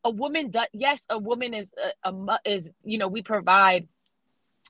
a 0.05 0.11
woman 0.11 0.51
does 0.51 0.67
yes 0.73 1.01
a 1.09 1.19
woman 1.19 1.55
is 1.55 1.69
a, 2.05 2.11
a 2.13 2.39
is 2.45 2.69
you 2.85 2.99
know 2.99 3.09
we 3.09 3.23
provide 3.23 3.89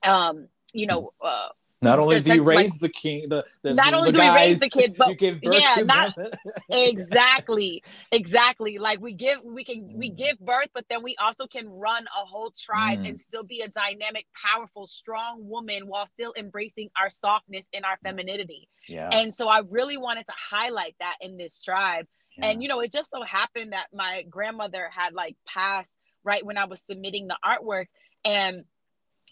um 0.03 0.49
you 0.73 0.87
know 0.87 1.13
uh 1.21 1.49
not 1.85 1.99
only 1.99 2.21
do 2.21 2.35
you 2.35 2.43
raise 2.43 2.79
the 2.79 2.89
king 2.89 3.25
the, 3.29 3.45
the 3.63 3.75
not 3.75 3.91
the, 3.91 3.97
only 3.97 4.11
the 4.11 4.19
do 4.19 4.25
we 4.25 4.31
raise 4.31 4.61
the 4.61 4.69
kid 4.69 4.97
but 4.97 5.21
yeah 5.21 5.77
not 5.85 6.17
exactly. 6.71 7.83
Exactly. 8.13 8.79
Like 8.79 9.01
we 9.01 9.13
give 9.13 9.39
we 9.45 9.65
can 9.65 9.93
we 9.95 10.11
mm. 10.11 10.17
give 10.17 10.39
birth 10.39 10.69
but 10.75 10.85
then 10.89 11.03
we 11.03 11.17
also 11.17 11.47
can 11.47 11.69
run 11.69 12.05
a 12.05 12.25
whole 12.27 12.53
tribe 12.57 13.01
mm. 13.01 13.09
and 13.09 13.21
still 13.21 13.45
be 13.45 13.61
a 13.61 13.69
dynamic 13.69 14.27
powerful 14.35 14.87
strong 14.87 15.49
woman 15.49 15.87
while 15.87 16.07
still 16.07 16.35
embracing 16.37 16.91
our 17.01 17.11
softness 17.11 17.65
and 17.73 17.85
our 17.85 17.99
femininity. 18.03 18.69
Yeah. 18.89 19.09
And 19.11 19.35
so 19.35 19.49
i 19.49 19.61
really 19.69 19.97
wanted 19.97 20.27
to 20.27 20.33
highlight 20.51 20.95
that 21.01 21.17
in 21.21 21.37
this 21.37 21.61
tribe. 21.61 22.07
And 22.37 22.63
you 22.63 22.69
know, 22.69 22.81
it 22.81 22.91
just 22.91 23.13
so 23.13 23.23
happened 23.23 23.73
that 23.73 23.87
my 23.93 24.25
grandmother 24.29 24.89
had 24.93 25.15
like 25.15 25.37
passed 25.47 25.93
right 26.25 26.45
when 26.45 26.59
I 26.59 26.65
was 26.65 26.83
submitting 26.85 27.29
the 27.29 27.37
artwork, 27.45 27.87
and 28.25 28.57
mm. 28.57 28.65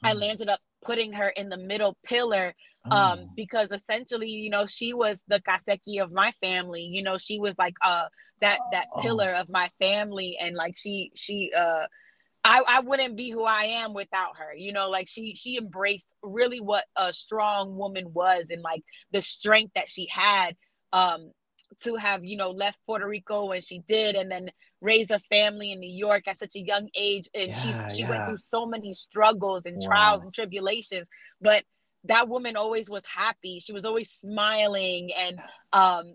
I 0.05 0.13
landed 0.13 0.49
up 0.49 0.61
putting 0.85 1.13
her 1.13 1.29
in 1.29 1.49
the 1.49 1.57
middle 1.57 1.97
pillar 2.05 2.55
um 2.91 3.21
oh. 3.21 3.29
because 3.37 3.71
essentially 3.71 4.29
you 4.29 4.51
know 4.51 4.67
she 4.67 4.93
was 4.93 5.23
the 5.29 5.41
cacique 5.41 6.01
of 6.01 6.11
my 6.11 6.33
family 6.41 6.91
you 6.93 7.03
know 7.03 7.17
she 7.17 7.39
was 7.39 7.57
like 7.59 7.75
uh 7.83 8.07
that 8.41 8.59
that 8.73 8.87
oh. 8.95 9.01
pillar 9.01 9.33
of 9.35 9.49
my 9.49 9.71
family 9.79 10.37
and 10.41 10.57
like 10.57 10.75
she 10.77 11.13
she 11.15 11.51
uh 11.57 11.87
I, 12.45 12.61
I 12.67 12.81
wouldn't 12.81 13.17
be 13.17 13.31
who 13.31 13.45
I 13.45 13.67
am 13.67 13.95
without 13.95 14.37
her. 14.39 14.53
You 14.53 14.73
know, 14.73 14.91
like 14.91 15.07
she 15.09 15.35
she 15.37 15.57
embraced 15.57 16.15
really 16.23 16.61
what 16.61 16.85
a 16.97 17.13
strong 17.13 17.77
woman 17.77 18.13
was 18.13 18.47
and 18.51 18.63
like 18.63 18.83
the 19.13 19.23
strength 19.23 19.75
that 19.75 19.89
she 19.89 20.09
had 20.11 20.57
um 20.93 21.31
to 21.83 21.97
have 21.97 22.25
you 22.25 22.37
know 22.37 22.51
left 22.51 22.79
Puerto 22.87 23.07
Rico 23.07 23.47
when 23.47 23.61
she 23.61 23.81
did, 23.89 24.15
and 24.15 24.31
then 24.31 24.51
raise 24.81 25.11
a 25.11 25.19
family 25.19 25.73
in 25.73 25.81
New 25.81 25.91
York 25.91 26.25
at 26.27 26.39
such 26.39 26.57
a 26.57 26.61
young 26.61 26.89
age, 26.95 27.29
and 27.35 27.49
yeah, 27.49 27.89
she 27.89 27.95
she 27.95 28.03
yeah. 28.03 28.11
went 28.11 28.27
through 28.27 28.39
so 28.39 28.67
many 28.67 28.93
struggles 28.93 29.67
and 29.67 29.77
wow. 29.77 29.87
trials 29.87 30.25
and 30.25 30.35
tribulations, 30.35 31.09
but 31.41 31.65
that 32.05 32.29
woman 32.29 32.57
always 32.57 32.91
was 32.91 33.03
happy. 33.07 33.61
She 33.61 33.73
was 33.73 33.85
always 33.85 34.11
smiling, 34.11 35.11
and 35.17 35.41
um, 35.73 36.15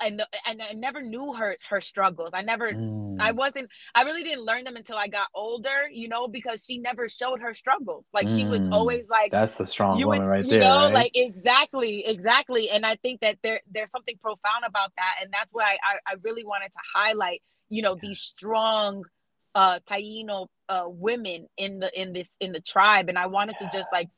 and 0.00 0.22
and 0.46 0.62
I 0.62 0.72
never 0.74 1.02
knew 1.02 1.34
her 1.34 1.56
her 1.68 1.80
struggles. 1.80 2.30
I 2.32 2.42
never 2.42 2.72
mm. 2.72 3.16
I 3.20 3.32
wasn't 3.32 3.68
I 3.94 4.02
really 4.02 4.22
didn't 4.22 4.44
learn 4.44 4.64
them 4.64 4.76
until 4.76 4.96
I 4.96 5.08
got 5.08 5.28
older, 5.34 5.88
you 5.90 6.08
know, 6.08 6.28
because 6.28 6.64
she 6.64 6.78
never 6.78 7.08
showed 7.08 7.40
her 7.40 7.52
struggles. 7.54 8.08
Like 8.12 8.26
mm. 8.26 8.36
she 8.36 8.44
was 8.44 8.62
mm. 8.62 8.72
always 8.72 9.08
like 9.08 9.30
That's 9.30 9.60
a 9.60 9.66
strong 9.66 10.00
woman 10.00 10.22
would, 10.22 10.28
right 10.28 10.48
there. 10.48 10.60
You 10.60 10.64
know, 10.64 10.84
right? 10.84 10.94
like 10.94 11.12
exactly, 11.14 12.06
exactly. 12.06 12.70
And 12.70 12.86
I 12.86 12.96
think 12.96 13.20
that 13.20 13.38
there 13.42 13.60
there's 13.70 13.90
something 13.90 14.16
profound 14.20 14.64
about 14.66 14.92
that. 14.96 15.16
And 15.22 15.32
that's 15.32 15.52
why 15.52 15.76
I, 15.82 16.12
I 16.12 16.14
really 16.22 16.44
wanted 16.44 16.72
to 16.72 16.78
highlight, 16.94 17.42
you 17.68 17.82
know, 17.82 17.96
these 18.00 18.20
strong 18.20 19.04
uh 19.54 19.80
Taino 19.90 20.46
uh 20.68 20.84
women 20.86 21.46
in 21.58 21.78
the 21.80 22.00
in 22.00 22.12
this 22.12 22.28
in 22.40 22.52
the 22.52 22.60
tribe. 22.60 23.08
And 23.08 23.18
I 23.18 23.26
wanted 23.26 23.56
yeah. 23.60 23.68
to 23.68 23.76
just 23.76 23.90
like 23.92 24.08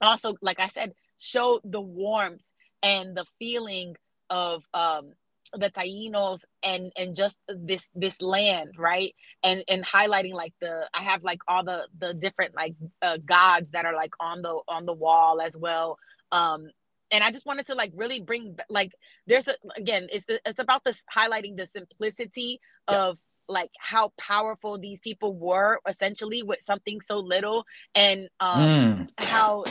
also, 0.00 0.34
like 0.40 0.60
I 0.60 0.68
said, 0.68 0.92
show 1.18 1.60
the 1.64 1.80
warmth 1.80 2.42
and 2.82 3.16
the 3.16 3.24
feeling 3.38 3.96
of 4.30 4.64
um 4.74 5.12
the 5.56 5.70
Tainos 5.70 6.40
and 6.62 6.92
and 6.96 7.14
just 7.14 7.36
this 7.48 7.82
this 7.94 8.20
land, 8.20 8.74
right? 8.78 9.14
And 9.42 9.62
and 9.68 9.84
highlighting 9.84 10.32
like 10.32 10.54
the 10.60 10.88
I 10.92 11.02
have 11.02 11.22
like 11.22 11.40
all 11.46 11.64
the 11.64 11.86
the 11.98 12.14
different 12.14 12.54
like 12.54 12.74
uh, 13.02 13.18
gods 13.24 13.70
that 13.70 13.84
are 13.84 13.94
like 13.94 14.12
on 14.20 14.42
the 14.42 14.60
on 14.68 14.86
the 14.86 14.92
wall 14.92 15.40
as 15.40 15.56
well. 15.56 15.98
Um 16.32 16.68
and 17.10 17.22
I 17.22 17.30
just 17.30 17.46
wanted 17.46 17.66
to 17.66 17.74
like 17.74 17.92
really 17.94 18.20
bring 18.20 18.56
like 18.68 18.92
there's 19.26 19.48
a 19.48 19.54
again 19.76 20.08
it's 20.12 20.24
the, 20.26 20.40
it's 20.44 20.58
about 20.58 20.84
this 20.84 21.00
highlighting 21.14 21.56
the 21.56 21.66
simplicity 21.66 22.60
yeah. 22.90 23.04
of 23.04 23.20
like 23.46 23.70
how 23.78 24.10
powerful 24.18 24.78
these 24.78 25.00
people 25.00 25.34
were 25.34 25.78
essentially 25.86 26.42
with 26.42 26.62
something 26.62 27.00
so 27.00 27.18
little 27.18 27.66
and 27.94 28.28
um 28.40 28.58
mm. 28.58 29.10
how 29.18 29.64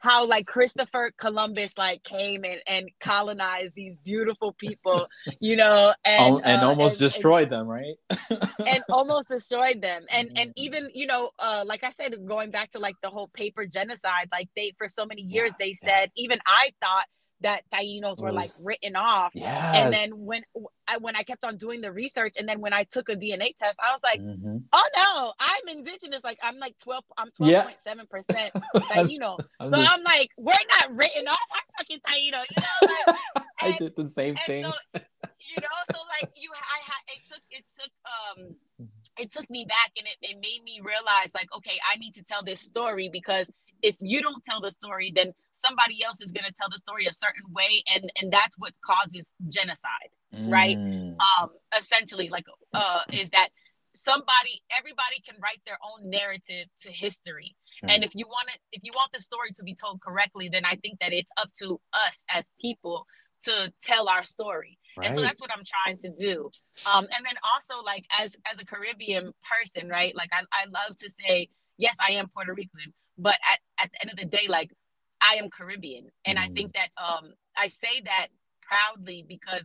how 0.00 0.26
like 0.26 0.46
Christopher 0.46 1.12
Columbus 1.16 1.76
like 1.76 2.02
came 2.04 2.44
and, 2.44 2.60
and 2.66 2.90
colonized 3.00 3.74
these 3.74 3.96
beautiful 4.04 4.52
people, 4.52 5.08
you 5.40 5.56
know, 5.56 5.94
and 6.04 6.40
and 6.44 6.62
uh, 6.62 6.68
almost 6.68 7.00
and, 7.00 7.10
destroyed 7.10 7.52
and, 7.52 7.52
them, 7.52 7.66
right? 7.66 7.96
and 8.66 8.82
almost 8.88 9.28
destroyed 9.28 9.80
them. 9.80 10.04
And 10.10 10.28
and 10.36 10.50
mm-hmm. 10.50 10.64
even 10.64 10.90
you 10.94 11.06
know, 11.06 11.30
uh, 11.38 11.64
like 11.66 11.84
I 11.84 11.92
said, 12.00 12.14
going 12.26 12.50
back 12.50 12.72
to 12.72 12.78
like 12.78 12.96
the 13.02 13.10
whole 13.10 13.28
paper 13.28 13.66
genocide, 13.66 14.28
like 14.32 14.48
they 14.56 14.74
for 14.78 14.88
so 14.88 15.06
many 15.06 15.22
years 15.22 15.52
yeah, 15.58 15.66
they 15.66 15.74
said 15.74 16.10
yeah. 16.14 16.24
even 16.24 16.38
I 16.46 16.70
thought 16.80 17.06
that 17.40 17.62
Tainos 17.72 18.20
were 18.20 18.32
like 18.32 18.48
written 18.64 18.96
off. 18.96 19.32
Yes. 19.34 19.74
And 19.76 19.94
then 19.94 20.10
when 20.14 20.42
I 20.86 20.98
when 20.98 21.14
I 21.14 21.22
kept 21.22 21.44
on 21.44 21.56
doing 21.56 21.80
the 21.80 21.92
research 21.92 22.34
and 22.38 22.48
then 22.48 22.60
when 22.60 22.72
I 22.72 22.84
took 22.84 23.08
a 23.08 23.14
DNA 23.14 23.56
test, 23.56 23.78
I 23.78 23.92
was 23.92 24.02
like, 24.02 24.20
mm-hmm. 24.20 24.58
oh 24.72 24.88
no, 24.96 25.32
I'm 25.38 25.76
indigenous. 25.76 26.20
Like 26.24 26.38
I'm 26.42 26.58
like 26.58 26.76
12, 26.78 27.04
I'm 27.16 27.28
12.7 27.28 27.48
yeah. 27.48 27.66
percent 28.10 28.52
Taino. 28.76 29.38
so 29.38 29.70
just... 29.70 29.90
I'm 29.90 30.02
like, 30.02 30.30
we're 30.36 30.52
not 30.80 30.96
written 30.96 31.28
off. 31.28 31.38
I'm 31.52 31.62
fucking 31.78 32.00
Taino, 32.08 32.42
you 32.50 32.62
know? 32.62 32.88
Like, 33.06 33.16
and, 33.62 33.74
I 33.74 33.78
did 33.78 33.96
the 33.96 34.08
same 34.08 34.34
thing. 34.36 34.64
So, 34.64 34.72
you 34.94 35.56
know, 35.62 35.94
so 35.94 35.98
like 36.20 36.30
you 36.36 36.50
I 36.52 36.80
had 36.84 37.02
it 37.08 37.28
took 37.28 37.42
it 37.50 37.64
took 37.78 37.90
um 38.04 38.54
it 39.18 39.32
took 39.32 39.48
me 39.50 39.64
back 39.64 39.92
and 39.96 40.06
it, 40.06 40.16
it 40.22 40.36
made 40.40 40.62
me 40.64 40.80
realize 40.84 41.30
like, 41.34 41.48
okay, 41.56 41.78
I 41.92 41.98
need 41.98 42.14
to 42.14 42.22
tell 42.22 42.42
this 42.42 42.60
story 42.60 43.08
because 43.08 43.50
if 43.82 43.96
you 44.00 44.22
don't 44.22 44.44
tell 44.44 44.60
the 44.60 44.70
story, 44.70 45.12
then 45.14 45.34
somebody 45.64 46.02
else 46.04 46.20
is 46.20 46.32
going 46.32 46.44
to 46.44 46.52
tell 46.52 46.68
the 46.70 46.78
story 46.78 47.06
a 47.06 47.12
certain 47.12 47.44
way 47.52 47.82
and 47.94 48.10
and 48.20 48.32
that's 48.32 48.56
what 48.58 48.72
causes 48.84 49.32
genocide 49.48 50.10
mm. 50.34 50.52
right 50.52 50.76
um 50.76 51.50
essentially 51.76 52.28
like 52.28 52.44
uh 52.74 53.00
is 53.12 53.28
that 53.30 53.48
somebody 53.94 54.62
everybody 54.76 55.20
can 55.26 55.34
write 55.42 55.60
their 55.66 55.78
own 55.82 56.08
narrative 56.08 56.66
to 56.78 56.90
history 56.90 57.56
mm. 57.84 57.92
and 57.92 58.04
if 58.04 58.14
you 58.14 58.26
want 58.26 58.48
it 58.54 58.60
if 58.72 58.84
you 58.84 58.92
want 58.94 59.10
the 59.12 59.20
story 59.20 59.50
to 59.54 59.62
be 59.62 59.74
told 59.74 60.00
correctly 60.00 60.48
then 60.48 60.64
i 60.64 60.74
think 60.76 60.98
that 61.00 61.12
it's 61.12 61.30
up 61.40 61.50
to 61.54 61.80
us 61.94 62.22
as 62.28 62.46
people 62.60 63.06
to 63.40 63.72
tell 63.80 64.08
our 64.08 64.24
story 64.24 64.78
right. 64.96 65.06
and 65.06 65.16
so 65.16 65.22
that's 65.22 65.40
what 65.40 65.50
i'm 65.56 65.64
trying 65.64 65.96
to 65.96 66.10
do 66.10 66.50
um 66.92 67.04
and 67.04 67.24
then 67.24 67.34
also 67.54 67.82
like 67.84 68.04
as 68.18 68.36
as 68.52 68.60
a 68.60 68.64
caribbean 68.64 69.32
person 69.56 69.88
right 69.88 70.14
like 70.14 70.30
i, 70.32 70.40
I 70.52 70.66
love 70.66 70.96
to 70.98 71.10
say 71.10 71.48
yes 71.76 71.96
i 72.06 72.12
am 72.12 72.28
puerto 72.28 72.52
rican 72.52 72.92
but 73.16 73.36
at, 73.50 73.58
at 73.82 73.90
the 73.92 74.00
end 74.02 74.10
of 74.10 74.16
the 74.16 74.36
day 74.36 74.46
like 74.48 74.70
I 75.22 75.36
am 75.36 75.50
Caribbean. 75.50 76.10
And 76.24 76.38
mm. 76.38 76.42
I 76.42 76.48
think 76.48 76.74
that 76.74 76.88
um, 76.96 77.32
I 77.56 77.68
say 77.68 78.00
that 78.04 78.28
proudly 78.62 79.24
because 79.26 79.64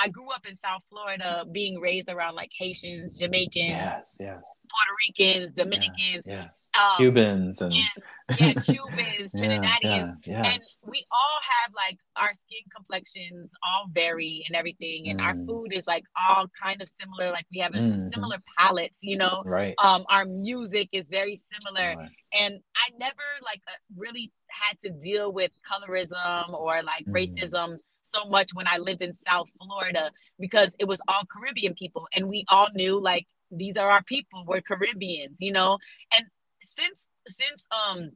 I 0.00 0.08
grew 0.08 0.30
up 0.30 0.46
in 0.46 0.54
South 0.56 0.82
Florida, 0.90 1.44
being 1.50 1.80
raised 1.80 2.08
around 2.08 2.34
like 2.34 2.50
Haitians, 2.56 3.18
Jamaicans, 3.18 3.68
yes, 3.70 4.16
yes, 4.20 4.60
Puerto 4.70 4.94
Ricans, 5.06 5.52
Dominicans, 5.54 6.22
yeah, 6.24 6.44
yes, 6.44 6.70
um, 6.78 6.96
Cubans, 6.98 7.60
and, 7.60 7.74
and 7.74 8.38
yeah, 8.38 8.52
Cubans, 8.52 9.32
Trinidadians, 9.36 10.18
yeah, 10.24 10.42
yes. 10.44 10.82
and 10.84 10.90
we 10.92 11.04
all 11.10 11.40
have 11.64 11.74
like 11.74 11.98
our 12.16 12.32
skin 12.32 12.62
complexions 12.74 13.50
all 13.62 13.86
vary 13.92 14.44
and 14.46 14.54
everything, 14.56 15.08
and 15.08 15.18
Mm. 15.20 15.24
our 15.24 15.34
food 15.46 15.72
is 15.72 15.86
like 15.86 16.04
all 16.28 16.46
kind 16.62 16.80
of 16.80 16.88
similar. 16.88 17.32
Like 17.32 17.46
we 17.52 17.58
have 17.60 17.74
a 17.74 17.78
Mhm. 17.78 18.10
similar 18.12 18.36
palettes, 18.56 18.98
you 19.00 19.16
know. 19.16 19.42
right. 19.44 19.74
Um, 19.82 20.04
our 20.08 20.24
music 20.24 20.88
is 20.92 21.08
very 21.08 21.36
similar 21.52 21.96
right. 21.96 22.10
and 22.32 22.60
I 22.76 22.90
never 22.98 23.22
like 23.42 23.62
uh, 23.66 23.72
really 23.96 24.32
had 24.48 24.78
to 24.80 24.90
deal 24.90 25.32
with 25.32 25.50
colorism 25.70 26.50
or 26.52 26.82
like 26.82 27.04
Mhm. 27.06 27.12
racism 27.14 27.78
so 28.14 28.28
much 28.28 28.50
when 28.54 28.66
I 28.66 28.78
lived 28.78 29.02
in 29.02 29.14
South 29.28 29.48
Florida 29.58 30.10
because 30.38 30.74
it 30.78 30.86
was 30.86 31.00
all 31.08 31.22
Caribbean 31.30 31.74
people. 31.74 32.06
And 32.14 32.28
we 32.28 32.44
all 32.48 32.68
knew 32.74 33.00
like 33.00 33.26
these 33.50 33.76
are 33.76 33.90
our 33.90 34.02
people. 34.02 34.44
We're 34.46 34.60
Caribbeans 34.60 35.36
you 35.38 35.52
know? 35.52 35.78
And 36.14 36.26
since 36.60 37.06
since 37.28 37.66
um 37.70 38.10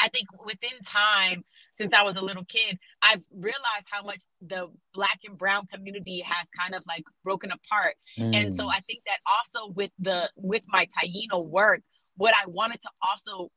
I 0.00 0.08
think 0.08 0.26
within 0.44 0.78
time 0.84 1.44
since 1.72 1.92
I 1.92 2.02
was 2.02 2.16
a 2.16 2.20
little 2.20 2.44
kid 2.44 2.78
I've 3.02 3.22
realized 3.32 3.86
how 3.90 4.02
much 4.04 4.22
the 4.40 4.68
black 4.92 5.20
and 5.24 5.38
brown 5.38 5.66
community 5.72 6.20
has 6.20 6.46
kind 6.58 6.74
of 6.74 6.82
like 6.86 7.04
broken 7.22 7.50
apart. 7.52 7.94
And 8.18 8.54
so 8.54 8.64
Mm. 8.64 8.70
I 8.70 8.80
think 8.80 9.00
that 9.06 9.18
also 9.26 9.72
with 9.72 9.90
the 9.98 10.30
with 10.36 10.62
my 10.66 10.86
Taino 10.96 11.44
work, 11.44 11.82
what 12.16 12.34
I 12.34 12.46
wanted 12.48 12.80
to 12.82 12.90
also 13.02 13.50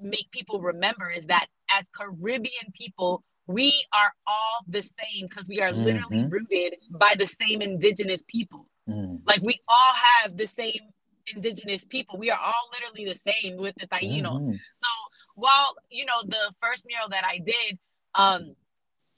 make 0.00 0.30
people 0.30 0.60
remember 0.60 1.10
is 1.10 1.26
that 1.26 1.46
as 1.70 1.84
Caribbean 1.94 2.72
people, 2.74 3.24
we 3.46 3.84
are 3.92 4.12
all 4.26 4.64
the 4.66 4.82
same 4.82 5.26
because 5.28 5.48
we 5.48 5.60
are 5.60 5.72
literally 5.72 6.18
Mhm. 6.24 6.30
rooted 6.32 6.74
by 6.90 7.14
the 7.16 7.26
same 7.26 7.62
indigenous 7.62 8.22
people. 8.26 8.68
Mm. 8.88 9.20
Like 9.24 9.40
we 9.42 9.60
all 9.68 9.94
have 9.94 10.36
the 10.36 10.46
same 10.46 10.92
indigenous 11.28 11.84
people. 11.84 12.18
We 12.18 12.30
are 12.30 12.38
all 12.38 12.70
literally 12.72 13.04
the 13.04 13.18
same 13.18 13.56
with 13.56 13.74
the 13.76 13.86
Taino. 13.86 14.40
Mhm. 14.40 14.54
So 14.54 14.88
while 15.34 15.76
you 15.90 16.04
know 16.04 16.22
the 16.24 16.54
first 16.60 16.86
mural 16.86 17.08
that 17.10 17.24
I 17.24 17.38
did 17.38 17.78
um 18.14 18.56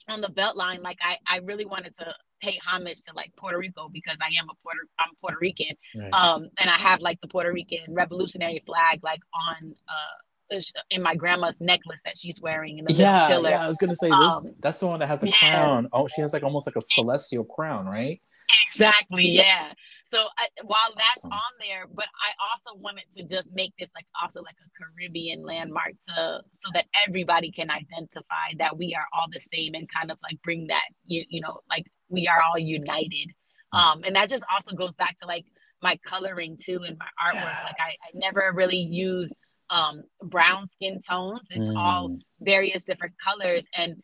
on 0.07 0.21
the 0.21 0.29
Beltline, 0.29 0.81
like 0.81 0.99
I 1.01 1.17
I 1.25 1.37
really 1.37 1.65
wanted 1.65 1.95
to 1.97 2.15
pay 2.41 2.57
homage 2.65 3.01
to 3.03 3.13
like 3.13 3.35
Puerto 3.35 3.57
Rico 3.57 3.89
because 3.89 4.17
I 4.21 4.29
am 4.39 4.49
a 4.49 4.55
Puerto 4.63 4.79
I'm 4.99 5.13
Puerto 5.21 5.37
Rican. 5.41 5.75
Right. 5.95 6.13
Um 6.13 6.49
and 6.57 6.69
I 6.69 6.77
have 6.77 7.01
like 7.01 7.19
the 7.21 7.27
Puerto 7.27 7.51
Rican 7.51 7.93
revolutionary 7.93 8.61
flag 8.65 9.03
like 9.03 9.21
on 9.33 9.75
uh 9.87 10.17
in 10.89 11.01
my 11.01 11.15
grandma's 11.15 11.57
necklace 11.59 11.99
that 12.05 12.17
she's 12.17 12.41
wearing 12.41 12.79
in 12.79 12.85
the 12.85 12.93
yeah, 12.93 13.27
pillar. 13.27 13.49
yeah. 13.49 13.63
I 13.63 13.67
was 13.67 13.77
gonna 13.77 13.95
say 13.95 14.09
Um, 14.09 14.53
that's 14.59 14.79
the 14.79 14.87
one 14.87 14.99
that 14.99 15.07
has 15.07 15.23
a 15.23 15.27
yeah. 15.27 15.33
crown. 15.39 15.87
Oh, 15.93 16.07
she 16.07 16.21
has 16.21 16.33
like 16.33 16.43
almost 16.43 16.67
like 16.67 16.75
a 16.75 16.81
celestial 16.81 17.43
crown, 17.43 17.85
right? 17.85 18.21
Exactly, 18.71 19.27
yeah. 19.27 19.73
So 20.05 20.25
I, 20.39 20.47
while 20.63 20.79
That's 20.87 20.95
that's, 20.95 21.17
awesome. 21.19 21.31
on 21.31 21.51
there, 21.59 21.85
but 21.93 22.05
I 22.05 22.31
also 22.41 22.79
wanted 22.81 23.03
to 23.15 23.23
just 23.23 23.49
make 23.53 23.73
this 23.77 23.89
like 23.93 24.07
also 24.19 24.41
like 24.41 24.55
a 24.65 24.69
Caribbean 24.75 25.43
landmark 25.43 25.91
to 26.07 26.41
so 26.51 26.71
that 26.73 26.85
everybody 27.07 27.51
can 27.51 27.69
identify 27.69 28.57
that 28.57 28.75
we 28.75 28.95
are 28.95 29.05
all 29.13 29.27
the 29.31 29.39
same 29.53 29.75
and 29.75 29.87
kind 29.91 30.09
of 30.09 30.17
like 30.23 30.41
bring 30.43 30.67
that 30.67 30.85
you 31.05 31.23
you 31.29 31.41
know 31.41 31.59
like 31.69 31.85
we 32.09 32.27
are 32.27 32.41
all 32.41 32.57
united. 32.57 33.29
Mm. 33.73 33.79
Um, 33.79 34.03
and 34.03 34.15
that 34.15 34.29
just 34.29 34.43
also 34.51 34.75
goes 34.75 34.95
back 34.95 35.19
to 35.19 35.27
like 35.27 35.45
my 35.83 35.99
coloring 36.03 36.57
too 36.57 36.81
and 36.85 36.97
my 36.97 37.05
artwork. 37.23 37.63
Like 37.63 37.75
I, 37.79 37.89
I 37.89 38.09
never 38.15 38.51
really 38.53 38.79
use 38.79 39.31
um 39.69 40.03
brown 40.21 40.67
skin 40.67 40.99
tones. 41.07 41.47
It's 41.51 41.69
all 41.77 42.09
Mm. 42.09 42.21
various 42.41 42.83
different 42.83 43.13
colors 43.23 43.65
and 43.75 44.01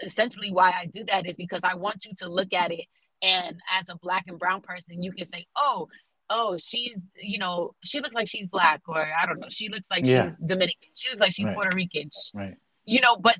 essentially 0.00 0.50
why 0.52 0.70
I 0.70 0.86
do 0.86 1.04
that 1.08 1.26
is 1.26 1.36
because 1.36 1.60
I 1.64 1.74
want 1.74 2.04
you 2.04 2.12
to 2.18 2.28
look 2.28 2.52
at 2.52 2.72
it 2.72 2.86
and 3.22 3.60
as 3.70 3.88
a 3.88 3.96
black 3.96 4.24
and 4.26 4.38
brown 4.38 4.60
person 4.62 5.02
you 5.02 5.12
can 5.12 5.24
say 5.24 5.46
oh 5.56 5.88
oh 6.30 6.56
she's 6.56 7.06
you 7.20 7.38
know 7.38 7.72
she 7.84 8.00
looks 8.00 8.14
like 8.14 8.26
she's 8.28 8.46
black 8.48 8.80
or 8.88 8.98
I 9.20 9.26
don't 9.26 9.38
know 9.38 9.48
she 9.48 9.68
looks 9.68 9.88
like 9.90 10.04
Yeah. 10.04 10.24
she's 10.24 10.36
Dominican 10.38 10.88
she 10.94 11.08
looks 11.10 11.20
like 11.20 11.32
she's 11.32 11.46
Right. 11.46 11.54
Puerto 11.56 11.76
Rican 11.76 12.08
right. 12.34 12.56
you 12.84 13.00
know 13.00 13.16
but 13.16 13.38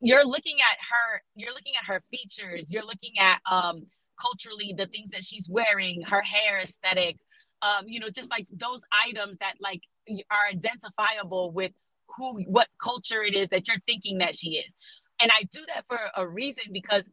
you're 0.00 0.24
looking 0.24 0.56
at 0.60 0.78
her 0.90 1.22
you're 1.36 1.52
looking 1.52 1.74
at 1.80 1.84
her 1.86 2.02
features 2.10 2.72
you're 2.72 2.84
looking 2.86 3.18
at 3.18 3.40
um 3.50 3.86
culturally 4.20 4.74
the 4.76 4.86
things 4.86 5.10
that 5.12 5.22
she's 5.24 5.48
wearing 5.48 6.02
her 6.02 6.22
hair 6.22 6.58
aesthetic 6.60 7.16
um 7.62 7.84
you 7.86 8.00
know 8.00 8.08
just 8.10 8.30
like 8.30 8.46
those 8.52 8.80
items 9.06 9.36
that 9.38 9.54
like 9.60 9.82
are 10.30 10.46
identifiable 10.50 11.50
with 11.52 11.72
who 12.16 12.26
what 12.56 12.68
culture 12.82 13.22
it 13.22 13.34
is 13.34 13.48
that 13.50 13.68
you're 13.68 13.82
thinking 13.86 14.18
that 14.18 14.34
she 14.40 14.50
is. 14.64 14.72
And 15.22 15.30
i 15.38 15.42
do 15.56 15.60
that 15.74 15.84
for 15.88 15.98
a 16.16 16.24
reason 16.26 16.64
because 16.72 17.04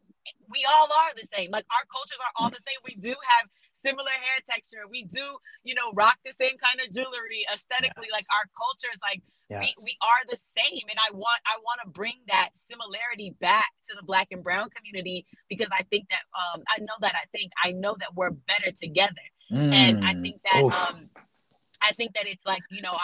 we 0.49 0.61
all 0.71 0.89
are 1.01 1.13
the 1.15 1.27
same. 1.35 1.49
Like 1.51 1.65
our 1.77 1.85
cultures 1.91 2.19
are 2.25 2.33
all 2.37 2.49
the 2.49 2.63
same. 2.67 2.79
We 2.83 2.95
do 2.99 3.15
have 3.31 3.45
similar 3.73 4.11
hair 4.25 4.39
texture. 4.49 4.83
We 4.89 5.03
do 5.05 5.25
you 5.63 5.75
know 5.75 5.91
rock 5.93 6.17
the 6.25 6.33
same 6.33 6.55
kind 6.57 6.79
of 6.83 6.87
jewelry 6.93 7.41
aesthetically. 7.53 8.09
Like 8.11 8.27
our 8.37 8.47
culture 8.57 8.91
is 8.93 9.01
like 9.01 9.21
Yes. 9.49 9.61
we, 9.63 9.91
we 9.91 9.93
are 10.01 10.23
the 10.29 10.35
same. 10.37 10.83
And 10.91 10.99
i 11.07 11.09
want 11.15 11.39
i 11.45 11.55
want 11.63 11.79
to 11.83 11.89
bring 11.89 12.15
that 12.27 12.49
similarity 12.55 13.29
back 13.39 13.69
to 13.89 13.95
the 13.95 14.03
black 14.05 14.27
and 14.31 14.43
brown 14.43 14.67
community 14.75 15.25
because 15.49 15.69
i 15.71 15.83
think 15.91 16.05
that 16.09 16.23
um 16.35 16.63
i 16.67 16.79
know 16.81 16.97
that. 17.01 17.15
I 17.15 17.25
think 17.35 17.51
i 17.63 17.71
know 17.71 17.95
that 17.99 18.11
we're 18.15 18.31
better 18.51 18.71
together. 18.75 19.25
And 19.51 19.99
i 20.03 20.13
Mm. 20.13 20.21
think 20.21 20.41
that 20.51 20.61
Oof. 20.63 20.75
um 20.91 21.09
i 21.81 21.91
think 21.93 22.13
that 22.15 22.27
it's 22.27 22.45
like 22.45 22.63
you 22.69 22.81
know 22.81 22.97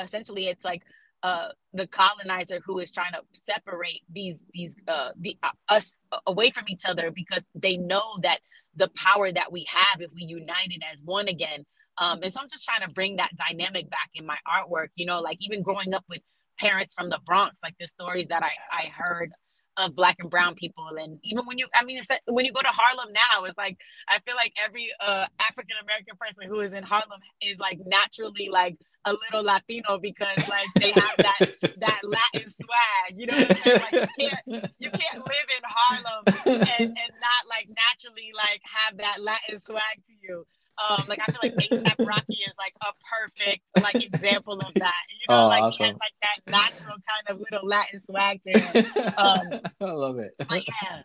essentially 0.00 0.48
it's 0.48 0.64
like 0.64 0.82
uh 1.22 1.48
the 1.72 1.86
colonizer 1.86 2.60
who 2.64 2.78
is 2.78 2.90
trying 2.92 3.12
to 3.12 3.22
separate 3.34 4.02
these 4.12 4.42
these 4.52 4.76
uh 4.88 5.10
the 5.20 5.36
uh, 5.42 5.50
us 5.68 5.98
away 6.26 6.50
from 6.50 6.64
each 6.68 6.84
other 6.86 7.10
because 7.10 7.44
they 7.54 7.76
know 7.76 8.18
that 8.22 8.40
the 8.76 8.88
power 8.96 9.30
that 9.32 9.52
we 9.52 9.66
have 9.68 10.00
if 10.00 10.10
we 10.14 10.22
united 10.24 10.82
as 10.92 11.00
one 11.04 11.28
again. 11.28 11.64
Um 11.98 12.22
and 12.22 12.32
so 12.32 12.40
i'm 12.40 12.48
just 12.48 12.64
trying 12.64 12.86
to 12.86 12.92
bring 12.92 13.16
that 13.16 13.30
dynamic 13.36 13.90
back 13.90 14.10
in 14.14 14.26
my 14.26 14.38
artwork 14.48 14.88
you 14.96 15.06
know 15.06 15.20
like 15.20 15.38
even 15.40 15.62
growing 15.62 15.94
up 15.94 16.04
with 16.08 16.20
parents 16.58 16.94
from 16.94 17.08
the 17.10 17.20
bronx 17.26 17.58
like 17.62 17.74
the 17.80 17.86
stories 17.88 18.28
that 18.28 18.42
i 18.42 18.52
i 18.72 18.86
heard 18.88 19.32
of 19.76 19.94
black 19.94 20.16
and 20.20 20.30
brown 20.30 20.54
people 20.54 20.86
and 21.00 21.18
even 21.22 21.44
when 21.46 21.58
you 21.58 21.66
i 21.74 21.84
mean 21.84 22.00
when 22.26 22.44
you 22.44 22.52
go 22.52 22.60
to 22.60 22.68
harlem 22.68 23.12
now 23.12 23.44
it's 23.44 23.56
like 23.56 23.76
i 24.08 24.18
feel 24.20 24.36
like 24.36 24.52
every 24.62 24.88
uh 25.00 25.26
african 25.40 25.76
american 25.82 26.14
person 26.20 26.48
who 26.48 26.60
is 26.60 26.72
in 26.72 26.82
harlem 26.82 27.20
is 27.40 27.58
like 27.58 27.78
naturally 27.86 28.48
like 28.50 28.76
a 29.04 29.12
little 29.12 29.42
latino 29.42 29.98
because 29.98 30.36
like 30.48 30.68
they 30.76 30.92
have 30.92 31.16
that 31.18 31.38
that 31.78 32.00
latin 32.04 32.50
swag 32.50 33.16
you 33.16 33.26
know 33.26 33.36
like 33.36 33.92
you 33.92 34.28
can't 34.28 34.70
you 34.78 34.90
can't 34.90 35.18
live 35.18 35.48
in 35.56 35.62
harlem 35.64 36.24
and, 36.46 36.80
and 36.80 37.12
not 37.20 37.48
like 37.48 37.68
naturally 37.68 38.30
like 38.36 38.60
have 38.64 38.98
that 38.98 39.20
latin 39.20 39.60
swag 39.60 39.96
to 40.06 40.14
you 40.22 40.46
um 40.78 41.02
like 41.08 41.18
i 41.26 41.30
feel 41.32 41.40
like 41.42 41.54
ASAP 41.70 42.06
Rocky 42.06 42.34
is 42.34 42.54
like 42.58 42.74
a 42.82 42.92
perfect 43.10 43.62
like 43.82 44.02
example 44.04 44.58
of 44.60 44.72
that 44.74 44.92
you 45.10 45.34
know 45.34 45.44
Oh, 45.44 45.48
like 45.48 45.72
he 45.74 45.84
has 45.84 45.92
like 45.94 46.12
that 46.22 46.50
natural 46.50 46.96
kind 46.96 47.28
of 47.28 47.40
little 47.50 47.66
latin 47.66 48.00
swag 48.00 48.40
to 48.44 48.58
him 48.58 49.12
um, 49.18 49.60
I 49.80 49.92
love 49.92 50.18
it. 50.18 50.32
but 50.48 50.62
yeah 50.66 51.02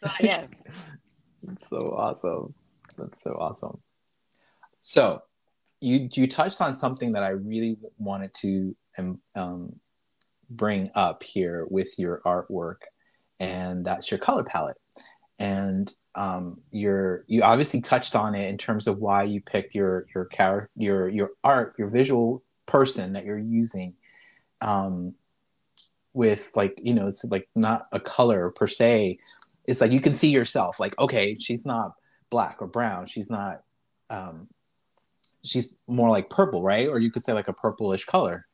so 0.00 0.10
yeah 0.20 0.46
That's 1.42 1.68
so 1.68 1.94
awesome. 1.96 2.54
That's 2.96 3.22
so 3.22 3.32
awesome. 3.34 3.80
So, 4.80 5.22
you 5.80 6.08
you 6.12 6.26
touched 6.26 6.60
on 6.60 6.74
something 6.74 7.12
that 7.12 7.22
I 7.22 7.30
really 7.30 7.76
wanted 7.98 8.34
to 8.34 8.76
um, 8.98 9.20
um, 9.36 9.76
bring 10.50 10.90
up 10.94 11.22
here 11.22 11.66
with 11.70 11.96
your 11.98 12.20
artwork, 12.26 12.82
and 13.38 13.84
that's 13.84 14.10
your 14.10 14.18
color 14.18 14.42
palette. 14.42 14.76
And 15.38 15.92
um, 16.18 16.60
your 16.72 17.24
you 17.28 17.42
obviously 17.42 17.80
touched 17.80 18.16
on 18.16 18.34
it 18.34 18.48
in 18.48 18.58
terms 18.58 18.88
of 18.88 18.98
why 18.98 19.22
you 19.22 19.40
picked 19.40 19.72
your 19.72 20.06
your 20.12 20.24
character 20.24 20.68
your 20.76 21.08
your 21.08 21.30
art 21.44 21.76
your 21.78 21.88
visual 21.88 22.42
person 22.66 23.12
that 23.12 23.24
you're 23.24 23.38
using. 23.38 23.94
Um, 24.60 25.14
with 26.14 26.50
like 26.56 26.80
you 26.82 26.92
know 26.92 27.06
it's 27.06 27.24
like 27.26 27.48
not 27.54 27.86
a 27.92 28.00
color 28.00 28.50
per 28.50 28.66
se. 28.66 29.20
It's 29.64 29.80
like 29.80 29.92
you 29.92 30.00
can 30.00 30.12
see 30.12 30.30
yourself 30.30 30.80
like 30.80 30.98
okay 30.98 31.36
she's 31.38 31.64
not 31.64 31.92
black 32.30 32.56
or 32.60 32.66
brown. 32.66 33.06
She's 33.06 33.30
not 33.30 33.62
um 34.10 34.48
she's 35.44 35.76
more 35.86 36.10
like 36.10 36.30
purple 36.30 36.62
right? 36.62 36.88
Or 36.88 36.98
you 36.98 37.12
could 37.12 37.22
say 37.22 37.32
like 37.32 37.46
a 37.46 37.52
purplish 37.52 38.04
color. 38.06 38.44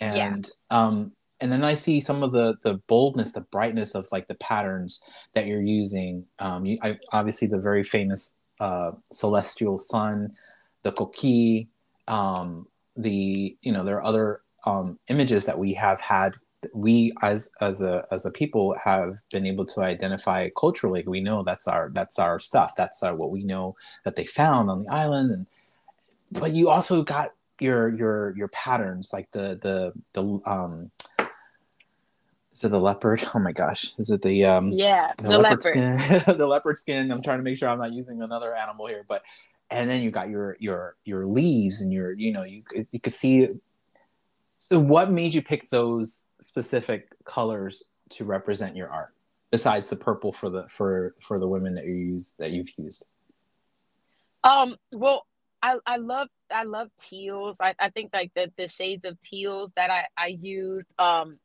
And 0.00 0.48
um 0.70 1.12
and 1.44 1.52
then 1.52 1.62
i 1.62 1.74
see 1.74 2.00
some 2.00 2.22
of 2.22 2.32
the 2.32 2.56
the 2.62 2.74
boldness 2.88 3.32
the 3.32 3.42
brightness 3.52 3.94
of 3.94 4.06
like 4.10 4.26
the 4.28 4.34
patterns 4.36 5.04
that 5.34 5.46
you're 5.46 5.62
using. 5.62 6.24
Um 6.38 6.64
you, 6.64 6.78
I, 6.82 6.98
obviously 7.12 7.48
the 7.48 7.58
very 7.58 7.82
famous 7.82 8.40
uh 8.60 8.92
celestial 9.06 9.78
sun 9.78 10.32
the 10.82 10.92
coquí 10.92 11.68
um 12.08 12.66
the 12.96 13.56
you 13.60 13.72
know 13.72 13.84
there 13.84 13.96
are 13.96 14.04
other 14.04 14.40
um 14.64 14.98
images 15.08 15.44
that 15.46 15.58
we 15.58 15.74
have 15.74 16.00
had. 16.00 16.34
We 16.72 17.12
as 17.20 17.52
as 17.60 17.82
a 17.82 18.06
as 18.10 18.24
a 18.24 18.30
people 18.30 18.74
have 18.82 19.18
been 19.30 19.44
able 19.44 19.66
to 19.66 19.82
identify 19.82 20.48
culturally. 20.58 21.04
We 21.06 21.20
know 21.20 21.42
that's 21.42 21.68
our 21.68 21.90
that's 21.92 22.18
our 22.18 22.40
stuff. 22.40 22.72
That's 22.74 23.02
our, 23.02 23.14
what 23.14 23.30
we 23.30 23.40
know 23.40 23.76
that 24.04 24.16
they 24.16 24.24
found 24.24 24.70
on 24.70 24.84
the 24.84 24.90
island. 24.90 25.30
And 25.30 25.46
but 26.32 26.52
you 26.52 26.70
also 26.70 27.02
got 27.02 27.32
your 27.60 27.94
your 27.94 28.34
your 28.36 28.48
patterns 28.48 29.12
like 29.12 29.30
the 29.32 29.58
the 29.60 29.92
the 30.14 30.40
um 30.50 30.90
is 32.54 32.64
it 32.64 32.68
the 32.70 32.80
leopard? 32.80 33.22
Oh 33.34 33.38
my 33.38 33.52
gosh, 33.52 33.92
is 33.98 34.10
it 34.10 34.22
the 34.22 34.44
um 34.44 34.70
yeah 34.72 35.12
the, 35.18 35.24
the 35.24 35.38
leopard, 35.38 35.64
leopard. 35.64 36.00
skin? 36.00 36.36
the 36.38 36.46
leopard 36.46 36.78
skin. 36.78 37.10
I'm 37.10 37.22
trying 37.22 37.38
to 37.38 37.42
make 37.44 37.58
sure 37.58 37.68
I'm 37.68 37.78
not 37.78 37.92
using 37.92 38.22
another 38.22 38.54
animal 38.54 38.86
here, 38.86 39.04
but 39.06 39.24
and 39.70 39.90
then 39.90 40.02
you 40.02 40.10
got 40.10 40.28
your 40.28 40.56
your 40.60 40.96
your 41.04 41.26
leaves 41.26 41.80
and 41.80 41.92
your 41.92 42.12
you 42.12 42.32
know 42.32 42.44
you 42.44 42.62
could- 42.62 42.86
you 42.90 43.00
could 43.00 43.12
see. 43.12 43.48
So, 44.58 44.78
what 44.80 45.10
made 45.10 45.34
you 45.34 45.42
pick 45.42 45.68
those 45.68 46.30
specific 46.40 47.08
colors 47.24 47.90
to 48.10 48.24
represent 48.24 48.76
your 48.76 48.88
art, 48.88 49.12
besides 49.50 49.90
the 49.90 49.96
purple 49.96 50.32
for 50.32 50.48
the 50.48 50.66
for 50.68 51.14
for 51.20 51.38
the 51.38 51.48
women 51.48 51.74
that 51.74 51.84
you 51.84 51.92
use 51.94 52.36
that 52.38 52.50
you've 52.52 52.70
used? 52.78 53.06
Um, 54.42 54.76
well, 54.92 55.26
I, 55.62 55.78
I 55.86 55.96
love 55.96 56.28
I 56.50 56.64
love 56.64 56.88
teals. 57.00 57.56
I, 57.60 57.74
I 57.78 57.90
think 57.90 58.10
like 58.14 58.30
the, 58.34 58.52
the 58.56 58.68
shades 58.68 59.04
of 59.04 59.20
teals 59.20 59.72
that 59.76 59.90
I, 59.90 60.06
I 60.16 60.26
used. 60.28 60.88
Um 60.98 61.38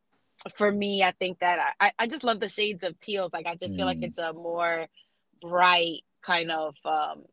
for 0.58 0.72
me, 0.72 1.04
I 1.04 1.12
think 1.12 1.40
that 1.40 1.76
I, 1.80 1.92
I 2.00 2.08
just 2.08 2.24
love 2.24 2.40
the 2.40 2.50
shades 2.50 2.84
of 2.84 3.00
teals. 3.00 3.32
Like 3.34 3.46
I 3.46 3.56
just 3.56 3.76
feel 3.76 3.86
like 3.86 4.00
Mm. 4.00 4.04
it's 4.04 4.18
a 4.18 4.34
more 4.34 4.88
bright 5.42 6.02
kind 6.26 6.52
of 6.52 6.76
um 6.86 7.24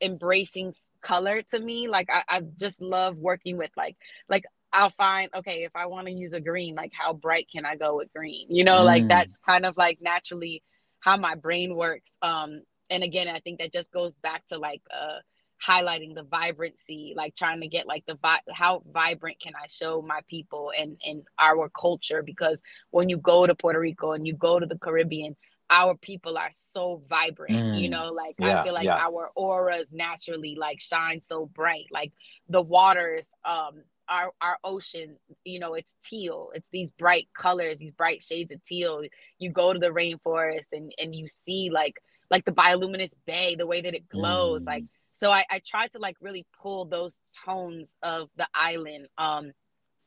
embracing 0.00 0.74
color 1.00 1.42
to 1.42 1.58
me. 1.58 1.88
Like 1.88 2.08
I, 2.10 2.22
I 2.28 2.40
just 2.58 2.80
love 2.80 3.16
working 3.16 3.56
with 3.56 3.70
like 3.76 3.96
like 4.28 4.44
I'll 4.72 4.90
find 4.90 5.30
okay 5.34 5.64
if 5.64 5.72
I 5.74 5.86
want 5.86 6.06
to 6.06 6.12
use 6.12 6.32
a 6.32 6.40
green, 6.40 6.74
like 6.74 6.92
how 6.92 7.12
bright 7.12 7.48
can 7.50 7.64
I 7.64 7.76
go 7.76 7.96
with 7.96 8.12
green? 8.12 8.46
You 8.50 8.64
know, 8.64 8.82
like 8.82 9.04
Mm. 9.04 9.08
that's 9.08 9.36
kind 9.38 9.64
of 9.66 9.76
like 9.76 9.98
naturally 10.00 10.62
how 11.00 11.16
my 11.16 11.34
brain 11.34 11.74
works. 11.76 12.12
Um 12.22 12.62
and 12.90 13.02
again, 13.02 13.28
I 13.28 13.40
think 13.40 13.58
that 13.58 13.72
just 13.72 13.90
goes 13.92 14.14
back 14.14 14.46
to 14.48 14.58
like 14.58 14.82
uh 14.90 15.18
highlighting 15.66 16.14
the 16.14 16.22
vibrancy, 16.22 17.14
like 17.16 17.34
trying 17.34 17.60
to 17.60 17.68
get 17.68 17.86
like 17.86 18.04
the 18.06 18.14
vi- 18.22 18.40
how 18.52 18.82
vibrant 18.92 19.40
can 19.40 19.54
I 19.56 19.66
show 19.66 20.02
my 20.02 20.20
people 20.28 20.72
and 20.78 20.96
and 21.04 21.22
our 21.38 21.68
culture 21.68 22.22
because 22.22 22.60
when 22.90 23.08
you 23.08 23.16
go 23.16 23.46
to 23.46 23.54
Puerto 23.54 23.80
Rico 23.80 24.12
and 24.12 24.26
you 24.26 24.34
go 24.34 24.58
to 24.58 24.66
the 24.66 24.78
Caribbean, 24.78 25.36
our 25.70 25.94
people 25.96 26.38
are 26.38 26.50
so 26.52 27.02
vibrant, 27.08 27.52
you 27.74 27.88
Mm. 27.88 27.90
know, 27.90 28.12
like 28.12 28.34
Yeah, 28.38 28.60
I 28.60 28.64
feel 28.64 28.72
like 28.74 28.84
yeah. 28.86 28.98
our 28.98 29.30
auras 29.34 29.88
naturally 29.92 30.54
like 30.54 30.80
shine 30.80 31.20
so 31.22 31.46
bright. 31.46 31.86
Like 31.90 32.12
the 32.48 32.62
waters, 32.62 33.26
um, 33.44 33.82
our 34.08 34.32
our 34.40 34.58
ocean, 34.64 35.16
you 35.44 35.58
know, 35.58 35.74
it's 35.74 35.94
teal. 36.08 36.50
It's 36.54 36.68
these 36.70 36.90
bright 36.92 37.28
colors, 37.34 37.78
these 37.78 37.92
bright 37.92 38.22
shades 38.22 38.50
of 38.52 38.64
teal. 38.64 39.02
You 39.38 39.50
go 39.52 39.72
to 39.72 39.78
the 39.78 39.90
rainforest 39.90 40.68
and 40.72 40.94
and 40.98 41.14
you 41.14 41.28
see 41.28 41.68
like 41.70 41.96
like 42.30 42.44
the 42.44 42.52
bioluminescent 42.52 43.16
bay, 43.26 43.54
the 43.54 43.66
way 43.66 43.80
that 43.82 43.94
it 43.94 44.08
glows, 44.08 44.62
Mm. 44.62 44.66
like 44.66 44.84
so 45.18 45.30
I, 45.30 45.44
I 45.50 45.60
tried 45.66 45.90
to 45.92 45.98
like 45.98 46.16
really 46.20 46.46
pull 46.62 46.84
those 46.84 47.20
tones 47.44 47.96
of 48.02 48.28
the 48.36 48.46
island 48.54 49.08
um 49.18 49.52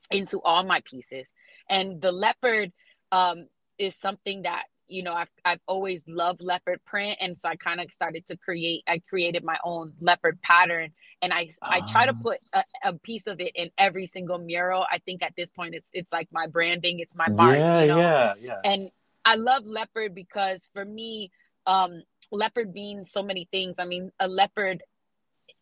into 0.10 0.42
all 0.42 0.64
my 0.64 0.82
pieces 0.92 1.28
and 1.70 2.02
the 2.02 2.12
leopard 2.12 2.72
um 3.12 3.38
is 3.78 3.96
something 3.96 4.44
that 4.44 4.64
you 4.88 5.04
know 5.04 5.14
I've, 5.14 5.30
I've 5.46 5.60
always 5.68 6.04
loved 6.08 6.42
leopard 6.42 6.80
print 6.86 7.18
and 7.22 7.38
so 7.40 7.48
i 7.50 7.56
kind 7.56 7.80
of 7.80 7.92
started 7.92 8.26
to 8.28 8.36
create 8.38 8.84
i 8.88 9.02
created 9.12 9.44
my 9.44 9.58
own 9.64 9.94
leopard 10.02 10.38
pattern 10.42 10.90
and 11.22 11.32
i 11.34 11.50
i 11.62 11.80
try 11.94 12.06
to 12.08 12.16
Ah. 12.20 12.24
put 12.28 12.40
a, 12.54 12.64
a 12.90 12.94
piece 13.10 13.26
of 13.28 13.40
it 13.40 13.54
in 13.56 13.70
every 13.78 14.08
single 14.16 14.38
mural 14.38 14.86
i 14.92 14.98
think 15.06 15.24
at 15.24 15.34
this 15.38 15.50
point 15.50 15.76
it's 15.76 15.90
it's 15.94 16.12
like 16.12 16.28
my 16.32 16.46
branding 16.48 17.00
it's 17.00 17.16
my 17.16 17.30
mark 17.30 17.58
yeah, 17.58 17.82
you 17.82 17.88
know 17.88 17.98
yeah, 18.00 18.34
yeah. 18.42 18.60
and 18.72 18.92
I 19.24 19.36
love 19.36 19.64
leopard 19.66 20.16
because 20.16 20.68
for 20.74 20.84
me, 20.84 21.30
um, 21.68 22.02
leopard 22.32 22.74
means 22.74 23.12
so 23.12 23.22
many 23.22 23.48
things. 23.52 23.76
I 23.78 23.86
mean, 23.86 24.12
a 24.20 24.28
leopard, 24.28 24.82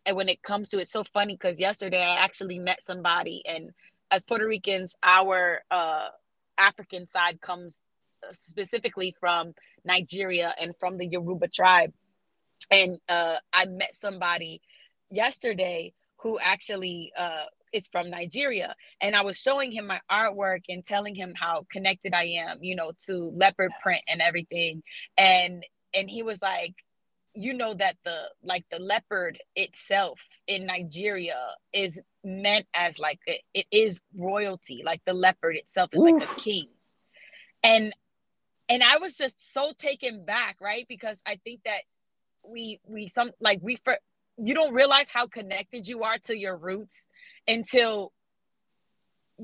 and 0.10 0.18
when 0.18 0.28
it 0.28 0.42
comes 0.42 0.70
to 0.70 0.80
it's 0.80 0.92
so 0.92 1.04
funny 1.14 1.36
because 1.36 1.60
yesterday 1.60 2.02
I 2.02 2.24
actually 2.24 2.58
met 2.58 2.82
somebody, 2.84 3.44
and 3.46 3.70
as 4.10 4.24
Puerto 4.24 4.48
Ricans, 4.48 4.96
our 5.04 5.60
uh, 5.70 6.08
African 6.58 7.08
side 7.08 7.40
comes 7.42 7.78
specifically 8.32 9.16
from 9.20 9.54
Nigeria 9.86 10.56
and 10.60 10.74
from 10.80 10.98
the 10.98 11.06
Yoruba 11.06 11.48
tribe. 11.48 11.94
And 12.72 12.98
uh, 13.08 13.36
I 13.54 13.66
met 13.66 13.94
somebody 13.94 14.62
yesterday 15.12 15.94
who 16.18 16.40
actually 16.40 17.14
uh, 17.16 17.46
is 17.72 17.86
from 17.86 18.10
Nigeria. 18.10 18.76
And 19.02 19.16
I 19.16 19.22
was 19.22 19.38
showing 19.38 19.72
him 19.72 19.86
my 19.86 20.00
artwork 20.12 20.62
and 20.70 20.84
telling 20.84 21.14
him 21.14 21.36
how 21.40 21.68
connected 21.72 22.16
I 22.16 22.24
am, 22.48 22.58
you 22.62 22.76
know, 22.76 22.94
to 23.06 23.32
leopard 23.36 23.70
print 23.84 24.02
and 24.12 24.22
everything. 24.24 24.82
And 25.20 25.64
and 25.94 26.10
he 26.10 26.24
was 26.24 26.42
like, 26.42 26.74
you 27.40 27.54
know 27.54 27.74
that 27.74 27.96
the 28.04 28.18
like 28.44 28.66
the 28.70 28.80
leopard 28.80 29.40
itself 29.56 30.20
in 30.46 30.66
Nigeria 30.66 31.38
is 31.74 31.98
meant 32.22 32.66
as 32.74 33.00
like 33.00 33.20
it, 33.26 33.42
it 33.54 33.66
is 33.72 33.98
royalty. 34.14 34.82
Like 34.84 35.02
the 35.06 35.14
leopard 35.14 35.56
itself 35.56 35.90
is 35.94 36.02
like 36.02 36.16
Oof. 36.16 36.38
a 36.38 36.42
king. 36.42 36.68
And 37.64 37.94
and 38.68 38.84
I 38.84 38.98
was 38.98 39.16
just 39.16 39.54
so 39.54 39.72
taken 39.80 40.26
back, 40.26 40.58
right? 40.60 40.86
Because 40.90 41.16
I 41.26 41.38
think 41.38 41.62
that 41.64 41.84
we 42.44 42.82
we 42.86 43.08
some 43.08 43.32
like 43.40 43.60
we 43.62 43.78
for 43.86 43.98
you 44.38 44.54
don't 44.54 44.74
realize 44.74 45.08
how 45.08 45.28
connected 45.28 45.88
you 45.88 46.04
are 46.04 46.18
to 46.26 46.38
your 46.38 46.58
roots 46.58 47.08
until 47.48 48.12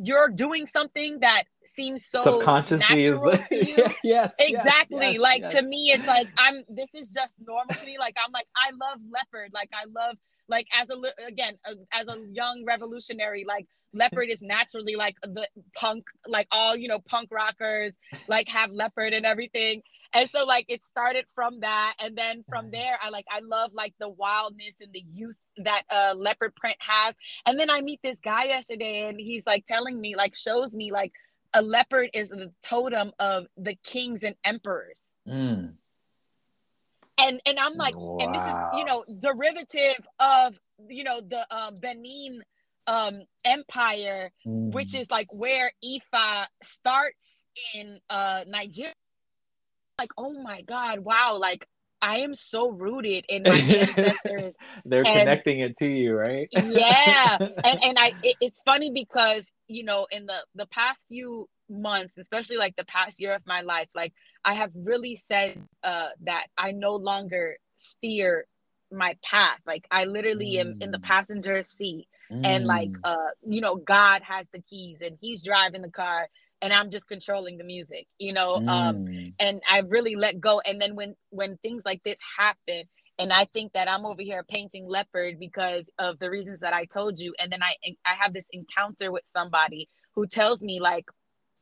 you're 0.01 0.29
doing 0.29 0.67
something 0.67 1.19
that 1.19 1.43
seems 1.75 2.05
so 2.05 2.21
Subconsciously 2.21 3.03
is 3.03 3.19
the, 3.21 3.45
to 3.49 3.55
you. 3.67 3.75
yes, 3.77 3.95
yes, 4.03 4.33
exactly 4.39 5.11
yes, 5.13 5.19
like 5.19 5.41
yes. 5.41 5.53
to 5.53 5.61
me 5.61 5.91
it's 5.93 6.07
like 6.07 6.27
i'm 6.37 6.63
this 6.69 6.89
is 6.93 7.09
just 7.09 7.35
normal 7.45 7.73
to 7.73 7.85
me 7.85 7.97
like 7.97 8.15
i'm 8.23 8.31
like 8.31 8.47
i 8.55 8.71
love 8.71 8.99
leopard 9.11 9.51
like 9.53 9.69
i 9.73 9.85
love 9.85 10.15
like 10.47 10.67
as 10.73 10.89
a 10.89 11.27
again 11.27 11.57
uh, 11.67 11.73
as 11.91 12.07
a 12.07 12.19
young 12.31 12.63
revolutionary 12.65 13.45
like 13.47 13.67
leopard 13.93 14.29
is 14.29 14.41
naturally 14.41 14.95
like 14.95 15.15
the 15.23 15.47
punk 15.73 16.05
like 16.27 16.47
all 16.51 16.75
you 16.75 16.87
know 16.87 16.99
punk 17.07 17.29
rockers 17.31 17.93
like 18.27 18.47
have 18.47 18.71
leopard 18.71 19.13
and 19.13 19.25
everything 19.25 19.81
and 20.15 20.29
so 20.29 20.45
like 20.45 20.65
it 20.69 20.83
started 20.83 21.25
from 21.35 21.59
that 21.59 21.93
and 21.99 22.17
then 22.17 22.43
from 22.49 22.71
there 22.71 22.97
i 23.03 23.09
like 23.09 23.25
i 23.29 23.39
love 23.41 23.73
like 23.73 23.93
the 23.99 24.09
wildness 24.09 24.75
and 24.81 24.91
the 24.93 25.03
youth 25.11 25.37
that 25.57 25.83
uh 25.91 26.13
leopard 26.17 26.55
print 26.55 26.77
has 26.79 27.13
and 27.45 27.59
then 27.59 27.69
i 27.69 27.81
meet 27.81 27.99
this 28.03 28.19
guy 28.23 28.45
yesterday 28.45 29.07
and 29.07 29.19
he's 29.19 29.45
like 29.45 29.65
telling 29.65 29.99
me 29.99 30.15
like 30.15 30.33
shows 30.35 30.73
me 30.73 30.91
like 30.91 31.11
a 31.53 31.61
leopard 31.61 32.09
is 32.13 32.29
the 32.29 32.51
totem 32.63 33.11
of 33.19 33.45
the 33.57 33.75
kings 33.83 34.23
and 34.23 34.35
emperors 34.43 35.13
Mm. 35.27 35.73
and 37.17 37.41
and 37.45 37.59
i'm 37.59 37.75
like 37.75 37.95
and 37.95 38.33
this 38.35 38.43
is 38.43 38.55
you 38.77 38.85
know 38.85 39.03
derivative 39.19 40.05
of 40.19 40.55
you 40.89 41.03
know 41.03 41.21
the 41.21 41.45
um 41.55 41.75
benin 41.81 42.43
um 42.87 43.21
empire 43.43 44.31
which 44.45 44.91
Mm. 44.93 44.99
is 45.01 45.09
like 45.09 45.27
where 45.33 45.71
Ifa 45.83 46.45
starts 46.61 47.45
in 47.73 47.99
uh 48.09 48.41
Nigeria. 48.47 48.93
Like, 49.97 50.11
oh 50.17 50.33
my 50.33 50.61
God, 50.61 50.99
wow, 50.99 51.37
like 51.39 51.65
I 52.01 52.19
am 52.19 52.35
so 52.35 52.69
rooted 52.69 53.25
in 53.29 53.43
my 53.43 53.55
ancestors. 53.57 54.53
They're 54.85 55.05
and- 55.05 55.19
connecting 55.19 55.59
it 55.61 55.77
to 55.77 55.87
you, 55.87 56.13
right? 56.15 56.47
yeah. 56.51 57.37
And 57.65 57.79
and 57.83 57.97
I 57.99 58.13
it, 58.21 58.37
it's 58.41 58.61
funny 58.61 58.91
because, 58.91 59.43
you 59.67 59.83
know, 59.83 60.05
in 60.11 60.25
the 60.25 60.37
the 60.53 60.67
past 60.67 61.05
few 61.07 61.49
months, 61.69 62.17
especially 62.17 62.57
like 62.57 62.75
the 62.75 62.85
past 62.85 63.19
year 63.19 63.33
of 63.33 63.41
my 63.47 63.61
life, 63.61 63.87
like 63.95 64.13
I 64.43 64.53
have 64.53 64.71
really 64.75 65.15
said 65.15 65.57
uh 65.83 66.09
that 66.25 66.47
I 66.57 66.71
no 66.71 66.95
longer 66.95 67.57
steer 67.75 68.45
my 68.91 69.17
path. 69.23 69.59
Like 69.65 69.87
I 69.89 70.05
literally 70.05 70.59
am 70.59 70.75
in 70.79 70.91
the 70.91 70.99
Mm. 70.99 71.03
passenger 71.03 71.63
seat 71.63 72.07
and 72.43 72.65
like 72.65 72.89
Mm. 72.89 72.99
uh 73.03 73.29
you 73.47 73.61
know 73.61 73.75
god 73.75 74.21
has 74.23 74.47
the 74.51 74.59
keys 74.59 74.97
and 75.01 75.17
he's 75.21 75.43
driving 75.43 75.81
the 75.83 75.91
car 75.91 76.27
and 76.61 76.73
i'm 76.73 76.89
just 76.89 77.07
controlling 77.07 77.57
the 77.57 77.63
music 77.63 78.07
you 78.17 78.33
know 78.33 78.55
um 78.67 78.95
Mm. 79.05 79.33
and 79.39 79.61
i 79.69 79.79
really 79.79 80.15
let 80.15 80.39
go 80.39 80.61
and 80.61 80.79
then 80.81 80.95
when 80.95 81.15
when 81.29 81.57
things 81.57 81.83
like 81.85 82.01
this 82.03 82.17
happen 82.37 82.83
and 83.19 83.31
i 83.33 83.45
think 83.53 83.73
that 83.73 83.89
i'm 83.89 84.05
over 84.05 84.21
here 84.21 84.43
painting 84.49 84.87
leopard 84.87 85.39
because 85.39 85.85
of 85.99 86.17
the 86.19 86.29
reasons 86.29 86.59
that 86.61 86.73
i 86.73 86.85
told 86.85 87.19
you 87.19 87.33
and 87.39 87.51
then 87.51 87.61
i 87.61 87.75
i 88.05 88.13
have 88.13 88.33
this 88.33 88.47
encounter 88.51 89.11
with 89.11 89.23
somebody 89.27 89.89
who 90.15 90.25
tells 90.27 90.61
me 90.61 90.79
like 90.79 91.05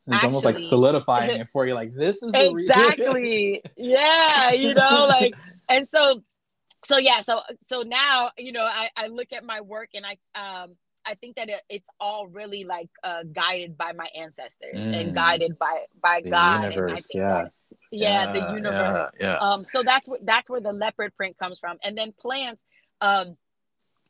it's 0.08 0.24
almost 0.24 0.44
like 0.44 0.60
solidifying 0.60 1.40
it 1.40 1.48
for 1.54 1.66
you. 1.66 1.74
Like 1.74 1.96
this 1.96 2.22
is 2.22 2.34
exactly 2.34 3.62
yeah 3.78 4.52
you 4.52 4.74
know 4.74 5.06
like 5.08 5.34
and 5.70 5.88
so 5.88 6.22
so 6.86 6.98
yeah 6.98 7.22
so 7.22 7.40
so 7.70 7.84
now 7.84 8.30
you 8.38 8.52
know 8.52 8.66
i 8.66 8.90
i 8.98 9.08
look 9.08 9.32
at 9.32 9.46
my 9.46 9.62
work 9.62 9.90
and 9.94 10.06
i 10.06 10.18
um 10.36 10.74
i 11.06 11.16
think 11.16 11.36
that 11.36 11.50
it, 11.50 11.62
it's 11.70 11.90
all 12.00 12.28
really 12.28 12.64
like 12.64 12.90
uh 13.04 13.24
guided 13.32 13.78
by 13.78 13.92
my 13.94 14.08
ancestors 14.18 14.76
Mm. 14.82 15.00
and 15.00 15.16
guided 15.16 15.58
by 15.60 15.86
by 16.02 16.22
the 16.24 16.30
god 16.30 16.64
universe. 16.74 17.08
that- 17.14 17.20
Yes. 17.44 17.74
yeah, 17.92 18.32
the 18.32 18.54
universe 18.54 19.10
Yeah. 19.20 19.28
yeah. 19.28 19.38
um 19.40 19.64
so 19.66 19.84
that's 19.84 20.08
what 20.08 20.26
that's 20.26 20.50
where 20.50 20.62
the 20.62 20.74
leopard 20.74 21.16
print 21.16 21.38
comes 21.38 21.60
from 21.60 21.78
and 21.84 21.98
then 21.98 22.14
plants 22.20 22.64
um 23.02 23.38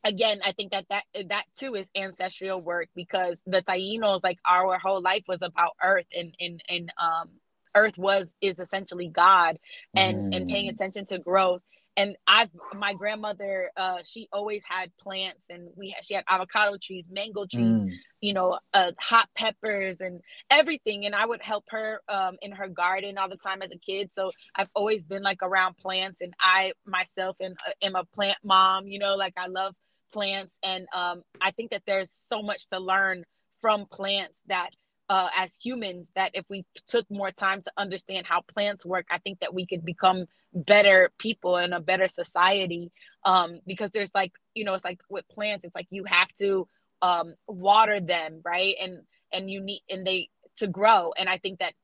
again 0.04 0.40
i 0.44 0.52
think 0.52 0.72
that 0.72 0.86
that 0.90 1.04
that 1.28 1.44
too 1.58 1.74
is 1.74 1.86
ancestral 1.96 2.60
work 2.60 2.88
because 2.94 3.38
the 3.46 3.62
tainos 3.62 4.20
like 4.22 4.38
our 4.46 4.78
whole 4.78 5.00
life 5.00 5.24
was 5.26 5.42
about 5.42 5.72
earth 5.82 6.06
and 6.14 6.34
and 6.40 6.62
and 6.68 6.92
um 7.02 7.28
earth 7.74 7.96
was 7.98 8.28
is 8.40 8.58
essentially 8.60 9.08
god 9.08 9.58
and 9.96 10.32
and 10.34 10.48
paying 10.48 10.68
Mm. 10.70 10.74
attention 10.74 11.04
to 11.06 11.18
growth 11.18 11.62
and 11.96 12.16
I've 12.26 12.50
my 12.74 12.94
grandmother 12.94 13.70
uh 13.76 13.98
she 14.02 14.28
always 14.32 14.62
had 14.68 14.90
plants 14.96 15.44
and 15.50 15.68
we 15.76 15.90
had, 15.90 16.04
she 16.04 16.14
had 16.14 16.24
avocado 16.28 16.76
trees, 16.82 17.08
mango 17.10 17.46
trees, 17.46 17.66
mm. 17.66 17.90
you 18.20 18.32
know, 18.32 18.58
uh 18.72 18.92
hot 18.98 19.28
peppers 19.36 20.00
and 20.00 20.20
everything 20.50 21.06
and 21.06 21.14
I 21.14 21.26
would 21.26 21.42
help 21.42 21.64
her 21.68 22.00
um 22.08 22.36
in 22.42 22.52
her 22.52 22.68
garden 22.68 23.18
all 23.18 23.28
the 23.28 23.36
time 23.36 23.62
as 23.62 23.70
a 23.72 23.78
kid. 23.78 24.10
So 24.14 24.30
I've 24.54 24.70
always 24.74 25.04
been 25.04 25.22
like 25.22 25.42
around 25.42 25.76
plants 25.76 26.20
and 26.20 26.34
I 26.40 26.72
myself 26.86 27.36
and 27.40 27.56
uh, 27.66 27.72
am 27.82 27.96
a 27.96 28.04
plant 28.04 28.38
mom, 28.42 28.86
you 28.86 28.98
know, 28.98 29.16
like 29.16 29.34
I 29.36 29.46
love 29.46 29.74
plants 30.12 30.56
and 30.62 30.86
um 30.94 31.22
I 31.40 31.50
think 31.52 31.70
that 31.70 31.82
there's 31.86 32.14
so 32.24 32.42
much 32.42 32.68
to 32.70 32.78
learn 32.78 33.24
from 33.60 33.86
plants 33.86 34.38
that 34.48 34.70
uh, 35.08 35.28
as 35.36 35.54
humans 35.56 36.08
that 36.14 36.30
if 36.34 36.44
we 36.48 36.64
took 36.86 37.10
more 37.10 37.30
time 37.30 37.62
to 37.62 37.72
understand 37.76 38.26
how 38.26 38.40
plants 38.40 38.86
work, 38.86 39.06
I 39.10 39.18
think 39.18 39.40
that 39.40 39.54
we 39.54 39.66
could 39.66 39.84
become 39.84 40.26
better 40.54 41.10
people 41.18 41.56
and 41.56 41.74
a 41.74 41.80
better 41.80 42.08
society. 42.08 42.90
Um, 43.24 43.60
because 43.66 43.90
there's 43.90 44.14
like, 44.14 44.32
you 44.54 44.64
know, 44.64 44.74
it's 44.74 44.84
like 44.84 45.00
with 45.10 45.28
plants, 45.28 45.64
it's 45.64 45.74
like 45.74 45.88
you 45.90 46.04
have 46.04 46.32
to 46.40 46.68
um, 47.02 47.34
water 47.46 48.00
them, 48.00 48.40
right? 48.44 48.74
And 48.80 49.00
and 49.32 49.50
you 49.50 49.60
need 49.60 49.82
and 49.90 50.06
they 50.06 50.30
to 50.56 50.66
grow. 50.66 51.12
And 51.16 51.28
I 51.28 51.38
think 51.38 51.58
that 51.58 51.74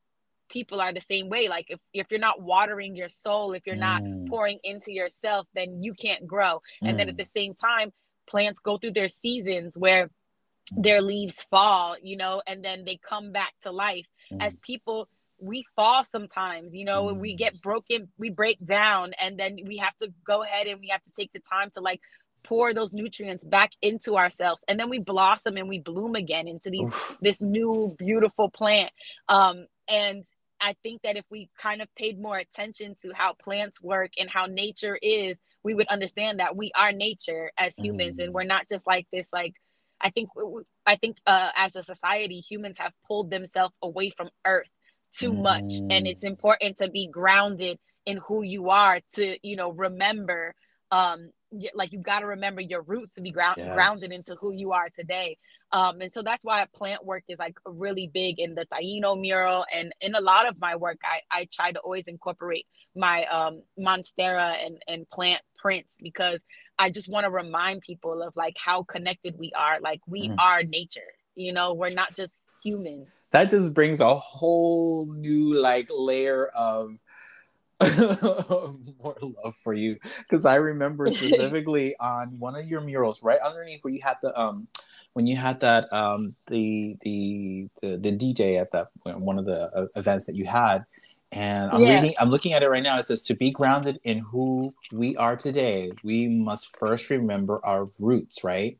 people 0.48 0.80
are 0.80 0.92
the 0.92 1.00
same 1.00 1.28
way. 1.28 1.48
Like 1.48 1.66
if, 1.68 1.78
if 1.92 2.06
you're 2.10 2.20
not 2.20 2.40
watering 2.40 2.96
your 2.96 3.08
soul, 3.08 3.52
if 3.52 3.66
you're 3.66 3.76
mm. 3.76 3.80
not 3.80 4.02
pouring 4.28 4.58
into 4.64 4.92
yourself, 4.92 5.46
then 5.54 5.82
you 5.82 5.94
can't 5.94 6.26
grow. 6.26 6.60
And 6.82 6.98
then 6.98 7.08
at 7.08 7.14
mm. 7.14 7.18
the 7.18 7.24
same 7.24 7.54
time, 7.54 7.92
plants 8.28 8.60
go 8.60 8.78
through 8.78 8.92
their 8.92 9.08
seasons 9.08 9.76
where 9.76 10.10
their 10.76 11.00
leaves 11.00 11.42
fall, 11.50 11.96
you 12.02 12.16
know, 12.16 12.42
and 12.46 12.64
then 12.64 12.84
they 12.84 12.98
come 13.02 13.32
back 13.32 13.52
to 13.62 13.70
life. 13.70 14.06
Mm. 14.32 14.42
As 14.42 14.56
people, 14.56 15.08
we 15.40 15.64
fall 15.74 16.04
sometimes, 16.04 16.74
you 16.74 16.84
know, 16.84 17.06
mm. 17.06 17.18
we 17.18 17.34
get 17.34 17.60
broken, 17.62 18.08
we 18.18 18.30
break 18.30 18.64
down, 18.64 19.12
and 19.20 19.38
then 19.38 19.58
we 19.66 19.78
have 19.78 19.96
to 19.98 20.12
go 20.24 20.42
ahead 20.42 20.66
and 20.66 20.80
we 20.80 20.88
have 20.88 21.02
to 21.04 21.12
take 21.12 21.32
the 21.32 21.40
time 21.40 21.70
to 21.74 21.80
like 21.80 22.00
pour 22.42 22.72
those 22.74 22.92
nutrients 22.92 23.44
back 23.44 23.70
into 23.82 24.16
ourselves 24.16 24.64
and 24.68 24.78
then 24.78 24.88
we 24.88 24.98
blossom 24.98 25.56
and 25.56 25.68
we 25.68 25.78
bloom 25.78 26.14
again 26.14 26.48
into 26.48 26.70
these 26.70 26.86
Oof. 26.86 27.18
this 27.20 27.40
new 27.40 27.94
beautiful 27.98 28.48
plant 28.48 28.90
um 29.28 29.66
and 29.88 30.24
i 30.60 30.74
think 30.82 31.02
that 31.02 31.16
if 31.16 31.24
we 31.30 31.48
kind 31.58 31.82
of 31.82 31.94
paid 31.94 32.20
more 32.20 32.38
attention 32.38 32.94
to 33.02 33.12
how 33.14 33.34
plants 33.34 33.80
work 33.82 34.12
and 34.18 34.30
how 34.30 34.46
nature 34.46 34.98
is 35.02 35.36
we 35.62 35.74
would 35.74 35.88
understand 35.88 36.40
that 36.40 36.56
we 36.56 36.72
are 36.76 36.92
nature 36.92 37.52
as 37.58 37.76
humans 37.76 38.18
mm. 38.18 38.24
and 38.24 38.34
we're 38.34 38.42
not 38.42 38.68
just 38.68 38.86
like 38.86 39.06
this 39.12 39.28
like 39.32 39.54
I 40.00 40.10
think 40.10 40.30
I 40.86 40.96
think 40.96 41.18
uh, 41.26 41.50
as 41.56 41.76
a 41.76 41.82
society, 41.82 42.40
humans 42.40 42.76
have 42.78 42.92
pulled 43.06 43.30
themselves 43.30 43.74
away 43.82 44.10
from 44.10 44.30
Earth 44.46 44.68
too 45.12 45.32
mm. 45.32 45.42
much, 45.42 45.72
and 45.90 46.06
it's 46.06 46.24
important 46.24 46.78
to 46.78 46.88
be 46.88 47.08
grounded 47.08 47.78
in 48.06 48.18
who 48.18 48.42
you 48.42 48.70
are. 48.70 49.00
To 49.14 49.36
you 49.46 49.56
know, 49.56 49.72
remember, 49.72 50.54
um, 50.90 51.30
like 51.74 51.92
you 51.92 52.00
got 52.00 52.20
to 52.20 52.26
remember 52.26 52.60
your 52.60 52.82
roots 52.82 53.14
to 53.14 53.20
be 53.20 53.30
ground 53.30 53.56
yes. 53.58 53.74
grounded 53.74 54.12
into 54.12 54.36
who 54.40 54.52
you 54.52 54.72
are 54.72 54.88
today. 54.90 55.36
Um, 55.72 56.00
and 56.00 56.12
so 56.12 56.22
that's 56.22 56.44
why 56.44 56.64
plant 56.74 57.04
work 57.04 57.24
is 57.28 57.38
like 57.38 57.56
really 57.64 58.10
big 58.12 58.40
in 58.40 58.54
the 58.54 58.66
Taino 58.66 59.20
mural, 59.20 59.64
and 59.72 59.92
in 60.00 60.14
a 60.14 60.20
lot 60.20 60.48
of 60.48 60.58
my 60.60 60.76
work, 60.76 60.98
I 61.04 61.20
I 61.30 61.48
try 61.52 61.72
to 61.72 61.78
always 61.80 62.06
incorporate 62.06 62.66
my 62.96 63.24
um 63.26 63.62
monstera 63.78 64.56
and 64.64 64.82
and 64.88 65.08
plant 65.10 65.42
prints 65.58 65.94
because 66.00 66.40
I 66.80 66.90
just 66.90 67.10
want 67.10 67.24
to 67.24 67.30
remind 67.30 67.82
people 67.82 68.22
of 68.22 68.34
like 68.36 68.56
how 68.56 68.82
connected 68.84 69.38
we 69.38 69.52
are. 69.54 69.80
Like 69.80 70.00
we 70.06 70.30
mm. 70.30 70.36
are 70.38 70.62
nature. 70.62 71.12
You 71.34 71.52
know, 71.52 71.74
we're 71.74 71.90
not 71.90 72.16
just 72.16 72.32
humans. 72.64 73.08
That 73.32 73.50
just 73.50 73.74
brings 73.74 74.00
a 74.00 74.16
whole 74.16 75.06
new 75.12 75.60
like 75.60 75.90
layer 75.94 76.46
of 76.46 77.04
more 79.02 79.16
love 79.20 79.54
for 79.62 79.74
you 79.74 79.98
because 80.18 80.46
I 80.46 80.56
remember 80.56 81.06
specifically 81.10 81.96
on 82.00 82.38
one 82.38 82.56
of 82.56 82.66
your 82.66 82.80
murals 82.80 83.22
right 83.22 83.38
underneath 83.40 83.80
where 83.82 83.92
you 83.92 84.02
had 84.02 84.16
the 84.22 84.38
um 84.38 84.68
when 85.12 85.26
you 85.26 85.36
had 85.36 85.60
that 85.60 85.90
um 85.92 86.34
the 86.48 86.96
the 87.02 87.68
the, 87.80 87.96
the 87.96 88.12
DJ 88.12 88.60
at 88.60 88.72
that 88.72 88.88
one 89.04 89.38
of 89.38 89.46
the 89.46 89.70
uh, 89.74 89.86
events 89.96 90.26
that 90.26 90.36
you 90.36 90.46
had 90.46 90.84
and 91.32 91.70
I'm 91.70 91.80
yeah. 91.80 92.00
reading, 92.00 92.14
I'm 92.18 92.30
looking 92.30 92.52
at 92.52 92.62
it 92.62 92.68
right 92.68 92.82
now. 92.82 92.98
It 92.98 93.04
says, 93.04 93.24
to 93.24 93.34
be 93.34 93.50
grounded 93.50 94.00
in 94.02 94.18
who 94.18 94.74
we 94.92 95.16
are 95.16 95.36
today, 95.36 95.92
we 96.02 96.28
must 96.28 96.76
first 96.76 97.08
remember 97.10 97.60
our 97.64 97.86
roots, 97.98 98.42
right? 98.42 98.78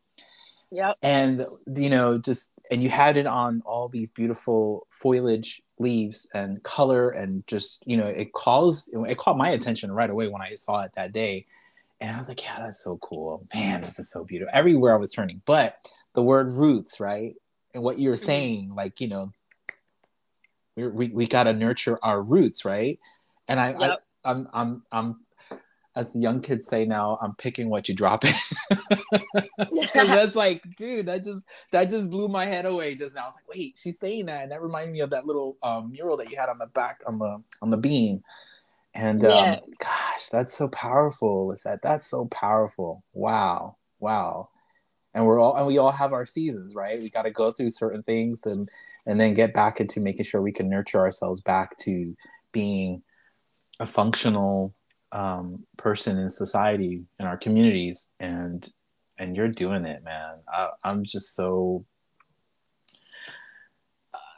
Yep. 0.72 0.96
And, 1.02 1.46
you 1.76 1.90
know, 1.90 2.18
just, 2.18 2.52
and 2.70 2.82
you 2.82 2.90
had 2.90 3.16
it 3.16 3.26
on 3.26 3.62
all 3.66 3.88
these 3.88 4.10
beautiful 4.10 4.86
foliage 4.88 5.62
leaves 5.78 6.28
and 6.32 6.62
color 6.62 7.10
and 7.10 7.44
just, 7.46 7.82
you 7.86 7.96
know, 7.96 8.06
it 8.06 8.32
calls, 8.32 8.88
it 9.08 9.18
caught 9.18 9.36
my 9.36 9.48
attention 9.50 9.90
right 9.90 10.10
away 10.10 10.28
when 10.28 10.42
I 10.42 10.54
saw 10.54 10.82
it 10.82 10.92
that 10.94 11.12
day. 11.12 11.46
And 12.00 12.14
I 12.14 12.18
was 12.18 12.28
like, 12.28 12.42
yeah, 12.42 12.58
that's 12.58 12.82
so 12.82 12.98
cool. 12.98 13.46
Man, 13.52 13.82
this 13.82 13.98
is 13.98 14.10
so 14.10 14.24
beautiful. 14.24 14.52
Everywhere 14.54 14.94
I 14.94 14.98
was 14.98 15.10
turning. 15.10 15.42
But 15.44 15.76
the 16.14 16.22
word 16.22 16.50
roots, 16.52 17.00
right? 17.00 17.34
And 17.74 17.82
what 17.82 17.98
you're 17.98 18.14
mm-hmm. 18.14 18.24
saying, 18.24 18.72
like, 18.72 19.00
you 19.00 19.08
know, 19.08 19.32
we 20.76 20.86
we, 20.88 21.08
we 21.08 21.26
got 21.26 21.44
to 21.44 21.52
nurture 21.52 21.98
our 22.02 22.22
roots, 22.22 22.64
right? 22.64 22.98
And 23.48 23.60
I, 23.60 23.76
yep. 23.78 24.02
I 24.24 24.30
I'm 24.30 24.48
I'm 24.52 24.82
I'm 24.92 25.20
as 25.96 26.12
the 26.12 26.20
young 26.20 26.40
kids 26.40 26.66
say 26.66 26.84
now, 26.84 27.18
I'm 27.20 27.34
picking 27.34 27.68
what 27.68 27.88
you 27.88 27.94
drop 27.94 28.24
in. 28.24 28.32
Because 29.92 30.08
that's 30.08 30.36
like, 30.36 30.62
dude, 30.76 31.06
that 31.06 31.24
just 31.24 31.44
that 31.72 31.90
just 31.90 32.10
blew 32.10 32.28
my 32.28 32.46
head 32.46 32.64
away 32.64 32.94
just 32.94 33.14
now. 33.14 33.24
I 33.24 33.26
was 33.26 33.34
like, 33.34 33.48
wait, 33.48 33.76
she's 33.76 33.98
saying 33.98 34.26
that, 34.26 34.42
and 34.42 34.52
that 34.52 34.62
reminded 34.62 34.92
me 34.92 35.00
of 35.00 35.10
that 35.10 35.26
little 35.26 35.56
um, 35.62 35.90
mural 35.90 36.16
that 36.18 36.30
you 36.30 36.36
had 36.36 36.48
on 36.48 36.58
the 36.58 36.66
back 36.66 37.00
on 37.06 37.18
the 37.18 37.42
on 37.60 37.70
the 37.70 37.76
beam. 37.76 38.22
And 38.94 39.24
um, 39.24 39.30
yeah. 39.30 39.58
gosh, 39.78 40.28
that's 40.30 40.54
so 40.54 40.68
powerful. 40.68 41.50
Is 41.52 41.64
that 41.64 41.82
that's 41.82 42.06
so 42.06 42.26
powerful? 42.26 43.04
Wow, 43.12 43.76
wow 43.98 44.48
and 45.14 45.26
we're 45.26 45.40
all 45.40 45.56
and 45.56 45.66
we 45.66 45.78
all 45.78 45.90
have 45.90 46.12
our 46.12 46.26
seasons 46.26 46.74
right 46.74 47.00
we 47.00 47.10
got 47.10 47.22
to 47.22 47.30
go 47.30 47.50
through 47.50 47.70
certain 47.70 48.02
things 48.02 48.46
and 48.46 48.68
and 49.06 49.20
then 49.20 49.34
get 49.34 49.54
back 49.54 49.80
into 49.80 50.00
making 50.00 50.24
sure 50.24 50.40
we 50.40 50.52
can 50.52 50.68
nurture 50.68 51.00
ourselves 51.00 51.40
back 51.40 51.76
to 51.76 52.16
being 52.52 53.02
a 53.78 53.86
functional 53.86 54.74
um, 55.12 55.64
person 55.76 56.18
in 56.18 56.28
society 56.28 57.04
in 57.18 57.26
our 57.26 57.36
communities 57.36 58.12
and 58.20 58.68
and 59.18 59.36
you're 59.36 59.48
doing 59.48 59.84
it 59.84 60.04
man 60.04 60.36
I, 60.48 60.68
i'm 60.84 61.04
just 61.04 61.34
so 61.34 61.84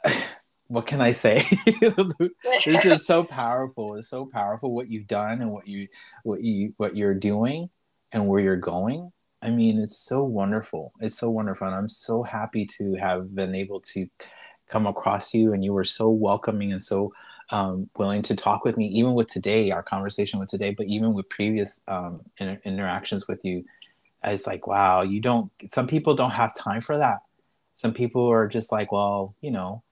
what 0.67 0.87
can 0.87 1.01
I 1.01 1.11
say? 1.11 1.43
it's 1.65 2.83
just 2.83 3.05
so 3.05 3.23
powerful. 3.23 3.95
It's 3.95 4.09
so 4.09 4.25
powerful 4.25 4.73
what 4.73 4.89
you've 4.89 5.07
done 5.07 5.41
and 5.41 5.51
what 5.51 5.67
you 5.67 5.87
what 6.23 6.41
you 6.41 6.73
what 6.77 6.95
you're 6.95 7.13
doing 7.13 7.69
and 8.11 8.27
where 8.27 8.41
you're 8.41 8.55
going. 8.55 9.11
I 9.43 9.49
mean, 9.49 9.79
it's 9.79 9.97
so 9.97 10.23
wonderful. 10.23 10.93
It's 11.01 11.17
so 11.17 11.29
wonderful. 11.29 11.67
And 11.67 11.75
I'm 11.75 11.89
so 11.89 12.23
happy 12.23 12.65
to 12.77 12.93
have 12.95 13.35
been 13.35 13.53
able 13.53 13.81
to 13.81 14.07
come 14.69 14.87
across 14.87 15.33
you. 15.33 15.51
And 15.51 15.63
you 15.63 15.73
were 15.73 15.83
so 15.83 16.09
welcoming 16.09 16.71
and 16.71 16.81
so 16.81 17.13
um, 17.49 17.89
willing 17.97 18.21
to 18.23 18.37
talk 18.37 18.63
with 18.63 18.77
me, 18.77 18.87
even 18.87 19.13
with 19.15 19.27
today, 19.27 19.69
our 19.71 19.83
conversation 19.83 20.39
with 20.39 20.47
today, 20.47 20.71
but 20.71 20.87
even 20.87 21.13
with 21.13 21.27
previous 21.27 21.83
um, 21.89 22.21
inter- 22.37 22.61
interactions 22.63 23.27
with 23.27 23.43
you. 23.43 23.65
It's 24.23 24.47
like, 24.47 24.65
wow, 24.65 25.01
you 25.01 25.19
don't, 25.19 25.51
some 25.67 25.87
people 25.87 26.15
don't 26.15 26.31
have 26.31 26.55
time 26.55 26.79
for 26.79 26.97
that. 26.97 27.17
Some 27.75 27.93
people 27.93 28.25
are 28.31 28.47
just 28.47 28.71
like, 28.71 28.93
well, 28.93 29.35
you 29.41 29.51
know, 29.51 29.83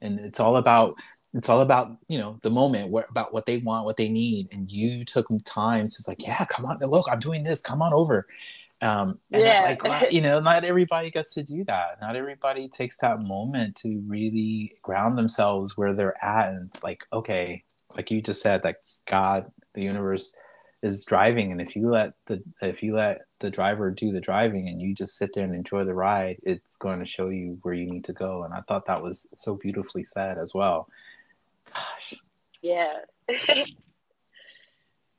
and 0.00 0.18
it's 0.18 0.40
all 0.40 0.56
about 0.56 0.96
it's 1.32 1.48
all 1.48 1.60
about 1.60 1.96
you 2.08 2.18
know 2.18 2.38
the 2.42 2.50
moment 2.50 2.90
where, 2.90 3.06
about 3.08 3.32
what 3.32 3.46
they 3.46 3.58
want 3.58 3.84
what 3.84 3.96
they 3.96 4.08
need 4.08 4.48
and 4.52 4.70
you 4.70 5.04
took 5.04 5.28
time 5.44 5.84
It's 5.84 6.08
like 6.08 6.26
yeah 6.26 6.44
come 6.46 6.66
on 6.66 6.78
look 6.80 7.06
i'm 7.08 7.20
doing 7.20 7.44
this 7.44 7.60
come 7.60 7.82
on 7.82 7.92
over 7.92 8.26
um, 8.82 9.18
and 9.32 9.42
yeah. 9.42 9.70
it's 9.70 9.82
like, 9.82 10.12
you 10.12 10.22
know, 10.22 10.40
not 10.40 10.64
everybody 10.64 11.10
gets 11.10 11.34
to 11.34 11.42
do 11.42 11.64
that. 11.64 12.00
Not 12.00 12.16
everybody 12.16 12.68
takes 12.68 12.98
that 12.98 13.20
moment 13.20 13.76
to 13.76 14.02
really 14.06 14.76
ground 14.82 15.18
themselves 15.18 15.76
where 15.76 15.94
they're 15.94 16.22
at 16.24 16.48
and 16.50 16.70
like, 16.82 17.04
okay, 17.12 17.64
like 17.94 18.10
you 18.10 18.22
just 18.22 18.42
said, 18.42 18.64
like 18.64 18.78
God, 19.06 19.50
the 19.74 19.82
universe 19.82 20.36
is 20.82 21.04
driving, 21.04 21.52
and 21.52 21.60
if 21.60 21.76
you 21.76 21.90
let 21.90 22.12
the 22.26 22.42
if 22.62 22.82
you 22.82 22.94
let 22.94 23.22
the 23.40 23.50
driver 23.50 23.90
do 23.90 24.12
the 24.12 24.20
driving 24.20 24.68
and 24.68 24.80
you 24.80 24.94
just 24.94 25.16
sit 25.16 25.34
there 25.34 25.44
and 25.44 25.54
enjoy 25.54 25.84
the 25.84 25.94
ride, 25.94 26.38
it's 26.42 26.78
going 26.78 27.00
to 27.00 27.06
show 27.06 27.28
you 27.28 27.58
where 27.62 27.74
you 27.74 27.90
need 27.90 28.04
to 28.04 28.12
go. 28.14 28.44
And 28.44 28.54
I 28.54 28.60
thought 28.60 28.86
that 28.86 29.02
was 29.02 29.28
so 29.34 29.56
beautifully 29.56 30.04
said 30.04 30.38
as 30.38 30.54
well. 30.54 30.88
Gosh. 31.74 32.14
Yeah. 32.62 32.98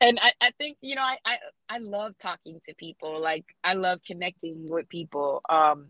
and 0.01 0.19
I, 0.21 0.33
I 0.41 0.51
think 0.57 0.77
you 0.81 0.95
know 0.95 1.03
I, 1.03 1.17
I 1.25 1.37
i 1.69 1.77
love 1.77 2.17
talking 2.17 2.59
to 2.65 2.73
people 2.73 3.21
like 3.21 3.45
i 3.63 3.73
love 3.73 3.99
connecting 4.05 4.65
with 4.69 4.89
people 4.89 5.41
um 5.47 5.89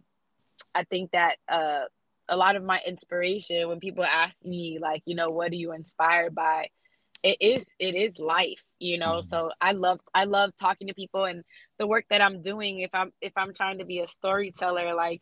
i 0.75 0.83
think 0.83 1.11
that 1.11 1.37
uh 1.49 1.85
a 2.29 2.37
lot 2.37 2.55
of 2.55 2.63
my 2.63 2.79
inspiration 2.85 3.67
when 3.67 3.79
people 3.79 4.03
ask 4.03 4.37
me 4.43 4.77
like 4.79 5.01
you 5.05 5.15
know 5.15 5.29
what 5.29 5.51
are 5.51 5.55
you 5.55 5.71
inspired 5.73 6.35
by 6.35 6.67
it 7.23 7.37
is 7.39 7.65
it 7.79 7.95
is 7.95 8.19
life 8.19 8.63
you 8.79 8.97
know 8.97 9.15
mm-hmm. 9.15 9.27
so 9.27 9.51
i 9.59 9.71
love 9.71 9.99
i 10.13 10.25
love 10.25 10.51
talking 10.59 10.87
to 10.87 10.93
people 10.93 11.25
and 11.25 11.43
the 11.79 11.87
work 11.87 12.05
that 12.09 12.21
i'm 12.21 12.41
doing 12.41 12.79
if 12.79 12.91
i'm 12.93 13.11
if 13.21 13.33
i'm 13.35 13.53
trying 13.53 13.79
to 13.79 13.85
be 13.85 13.99
a 13.99 14.07
storyteller 14.07 14.93
like 14.93 15.21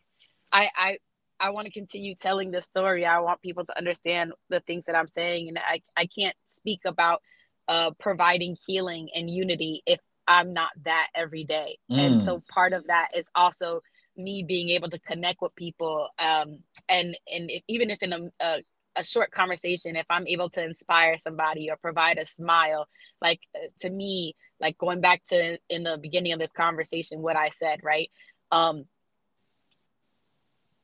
i 0.52 0.68
i 0.76 0.98
I 1.42 1.48
want 1.50 1.64
to 1.64 1.72
continue 1.72 2.14
telling 2.14 2.50
the 2.50 2.60
story. 2.60 3.06
I 3.06 3.20
want 3.20 3.40
people 3.40 3.64
to 3.64 3.78
understand 3.78 4.34
the 4.50 4.60
things 4.60 4.84
that 4.84 4.94
I'm 4.94 5.08
saying, 5.08 5.48
and 5.48 5.58
I, 5.58 5.80
I 5.96 6.04
can't 6.04 6.36
speak 6.48 6.80
about 6.84 7.22
uh, 7.68 7.90
providing 7.98 8.56
healing 8.66 9.08
and 9.14 9.30
unity 9.30 9.82
if 9.86 10.00
I'm 10.26 10.52
not 10.52 10.70
that 10.84 11.08
every 11.14 11.44
day. 11.44 11.78
Mm. 11.90 11.98
And 11.98 12.24
so 12.24 12.42
part 12.48 12.72
of 12.72 12.86
that 12.86 13.08
is 13.16 13.26
also 13.34 13.80
me 14.16 14.44
being 14.46 14.70
able 14.70 14.90
to 14.90 14.98
connect 14.98 15.40
with 15.40 15.54
people 15.54 16.08
um, 16.18 16.58
and 16.88 17.16
and 17.26 17.50
if, 17.50 17.62
even 17.68 17.90
if 17.90 18.02
in 18.02 18.12
a, 18.12 18.20
a, 18.40 18.62
a 18.96 19.04
short 19.04 19.30
conversation 19.30 19.96
if 19.96 20.06
i'm 20.10 20.26
able 20.26 20.50
to 20.50 20.62
inspire 20.62 21.16
somebody 21.18 21.70
or 21.70 21.76
provide 21.76 22.18
a 22.18 22.26
smile 22.26 22.88
like 23.22 23.40
uh, 23.54 23.68
to 23.80 23.88
me 23.88 24.34
like 24.60 24.76
going 24.78 25.00
back 25.00 25.22
to 25.24 25.58
in 25.68 25.84
the 25.84 25.98
beginning 26.00 26.32
of 26.32 26.38
this 26.38 26.50
conversation 26.52 27.22
what 27.22 27.36
i 27.36 27.50
said 27.50 27.80
right 27.82 28.10
um 28.52 28.84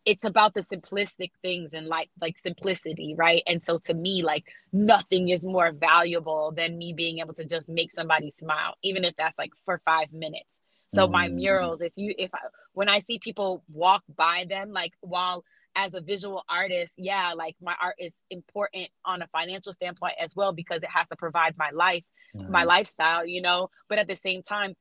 it's 0.06 0.24
about 0.24 0.54
the 0.54 0.60
simplistic 0.60 1.32
things 1.42 1.74
and 1.74 1.88
like 1.88 2.08
like 2.20 2.38
simplicity 2.38 3.14
right 3.18 3.42
and 3.46 3.62
so 3.62 3.78
to 3.78 3.92
me 3.92 4.22
like 4.22 4.44
nothing 4.72 5.28
is 5.28 5.44
more 5.44 5.72
valuable 5.72 6.52
than 6.56 6.78
me 6.78 6.92
being 6.92 7.18
able 7.18 7.34
to 7.34 7.44
just 7.44 7.68
make 7.68 7.92
somebody 7.92 8.30
smile 8.30 8.74
even 8.82 9.04
if 9.04 9.14
that's 9.16 9.36
like 9.36 9.50
for 9.64 9.82
five 9.84 10.10
minutes 10.12 10.60
so 10.94 11.06
mm. 11.06 11.10
my 11.10 11.28
murals 11.28 11.80
if 11.80 11.92
you 11.96 12.14
if 12.16 12.32
I, 12.32 12.38
when 12.72 12.88
i 12.88 13.00
see 13.00 13.18
people 13.18 13.64
walk 13.68 14.04
by 14.16 14.46
them 14.48 14.72
like 14.72 14.92
while 15.00 15.44
as 15.74 15.92
a 15.94 16.00
visual 16.00 16.44
artist 16.48 16.92
yeah 16.96 17.32
like 17.36 17.56
my 17.60 17.74
art 17.82 17.96
is 17.98 18.14
important 18.30 18.88
on 19.04 19.20
a 19.22 19.26
financial 19.26 19.72
standpoint 19.72 20.14
as 20.20 20.34
well 20.36 20.52
because 20.52 20.82
it 20.82 20.88
has 20.88 21.08
to 21.08 21.16
provide 21.16 21.56
my 21.58 21.70
life 21.70 22.04
mm. 22.36 22.48
my 22.48 22.62
lifestyle 22.62 23.26
you 23.26 23.42
know 23.42 23.68
but 23.88 23.98
at 23.98 24.06
the 24.06 24.16
same 24.16 24.42
time 24.42 24.74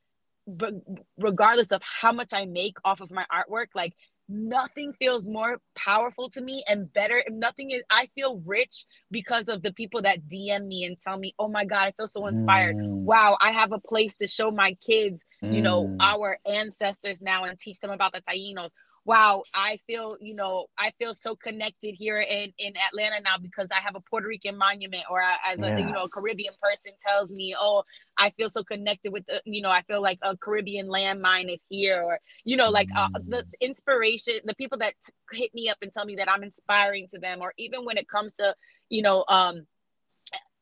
but 0.47 0.73
regardless 1.17 1.71
of 1.71 1.82
how 1.82 2.11
much 2.11 2.32
i 2.32 2.45
make 2.45 2.78
off 2.86 3.01
of 3.01 3.09
my 3.09 3.26
artwork 3.34 3.67
like 3.73 3.95
nothing 4.28 4.93
feels 4.93 5.26
more 5.26 5.59
powerful 5.76 6.30
to 6.30 6.41
me 6.41 6.63
and 6.67 6.91
better 6.93 7.23
nothing 7.30 7.71
is 7.71 7.84
i 7.91 8.09
feel 8.15 8.41
rich 8.45 8.86
because 9.11 9.47
of 9.47 9.61
the 9.61 9.71
people 9.73 10.01
that 10.01 10.28
dm 10.28 10.65
me 10.65 10.84
and 10.84 10.97
tell 10.99 11.17
me 11.17 11.34
oh 11.38 11.47
my 11.47 11.63
god 11.63 11.84
i 11.84 11.91
feel 11.91 12.07
so 12.07 12.26
inspired 12.26 12.76
mm. 12.76 12.89
wow 13.03 13.38
i 13.39 13.51
have 13.51 13.71
a 13.71 13.80
place 13.80 14.15
to 14.15 14.26
show 14.26 14.49
my 14.49 14.76
kids 14.86 15.23
mm. 15.43 15.53
you 15.53 15.61
know 15.61 15.86
mm. 15.86 15.97
our 15.99 16.39
ancestors 16.45 17.21
now 17.21 17.43
and 17.43 17.59
teach 17.59 17.80
them 17.80 17.91
about 17.91 18.13
the 18.13 18.21
tainos 18.21 18.71
wow, 19.06 19.43
I 19.56 19.78
feel, 19.86 20.18
you 20.20 20.34
know, 20.34 20.66
I 20.80 20.91
feel 20.97 21.14
so 21.14 21.36
connected 21.36 21.93
here 21.93 22.20
in, 22.20 22.51
in 22.58 22.74
Atlanta 22.76 23.22
now 23.24 23.38
because 23.39 23.68
I 23.72 23.80
have 23.80 23.95
a 23.95 23.99
Puerto 23.99 24.28
Rican 24.28 24.58
monument 24.58 25.03
or 25.12 25.22
I, 25.22 25.38
as 25.45 25.62
a, 25.62 25.80
you 25.80 25.91
know, 25.91 25.99
a 25.99 26.10
Caribbean 26.20 26.56
person 26.60 26.91
tells 27.08 27.30
me, 27.30 27.56
oh, 27.58 27.84
I 28.18 28.32
feel 28.32 28.49
so 28.49 28.64
connected 28.64 29.14
with, 29.14 29.26
the, 29.28 29.43
you 29.45 29.62
know, 29.62 29.70
I 29.70 29.84
feel 29.84 30.01
like 30.01 30.18
a 30.24 30.36
Caribbean 30.36 30.88
landmine 30.88 31.53
is 31.53 31.64
here 31.70 32.01
or, 32.01 32.20
you 32.43 32.58
know, 32.58 32.72
like 32.72 32.89
uh, 32.95 33.10
the 33.14 33.43
mm. 33.43 33.45
inspiration, 33.62 34.39
the 34.43 34.56
people 34.56 34.80
that 34.80 34.95
hit 35.32 35.53
me 35.53 35.70
up 35.70 35.78
and 35.84 35.93
tell 35.93 36.06
me 36.06 36.16
that 36.16 36.30
I'm 36.30 36.41
inspiring 36.41 37.08
to 37.14 37.20
them, 37.20 37.41
or 37.41 37.53
even 37.58 37.86
when 37.86 37.97
it 37.97 38.10
comes 38.10 38.34
to, 38.36 38.56
you 38.89 39.03
know, 39.03 39.24
um, 39.30 39.68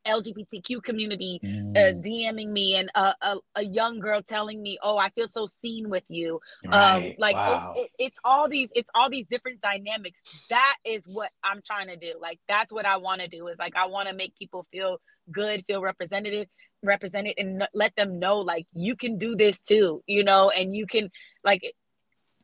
LGBTQ 0.05 0.83
community 0.83 1.39
uh, 1.43 1.47
mm. 1.47 1.77
uh, 1.77 2.01
DMing 2.01 2.49
me 2.49 2.75
and 2.75 2.89
a, 2.95 3.13
a, 3.21 3.37
a, 3.55 3.63
young 3.63 3.99
girl 3.99 4.21
telling 4.21 4.61
me, 4.61 4.77
"Oh, 4.81 4.97
I 4.97 5.09
feel 5.09 5.27
so 5.27 5.45
seen 5.45 5.89
with 5.89 6.03
you." 6.07 6.39
Um, 6.65 6.71
right. 6.71 7.05
Um, 7.05 7.13
like 7.17 7.35
wow. 7.35 7.73
it, 7.75 7.81
it, 7.81 7.91
it's 7.99 8.19
all 8.23 8.49
these, 8.49 8.69
it's 8.75 8.89
all 8.93 9.09
these 9.09 9.25
different 9.27 9.61
dynamics. 9.61 10.47
That 10.49 10.75
is 10.85 11.05
what 11.07 11.31
I'm 11.43 11.61
trying 11.65 11.87
to 11.87 11.97
do. 11.97 12.13
Like 12.19 12.39
that's 12.47 12.71
what 12.71 12.85
I 12.85 12.97
want 12.97 13.21
to 13.21 13.27
do. 13.27 13.47
Is 13.47 13.59
like 13.59 13.75
I 13.75 13.87
want 13.87 14.09
to 14.09 14.15
make 14.15 14.35
people 14.35 14.65
feel 14.71 14.97
good, 15.31 15.65
feel 15.65 15.81
represented, 15.81 16.47
represented, 16.83 17.35
and 17.37 17.67
let 17.73 17.95
them 17.95 18.19
know 18.19 18.39
like 18.39 18.67
you 18.73 18.95
can 18.95 19.17
do 19.17 19.35
this 19.35 19.59
too. 19.59 20.03
You 20.07 20.23
know, 20.23 20.49
and 20.49 20.75
you 20.75 20.85
can 20.85 21.09
like 21.43 21.73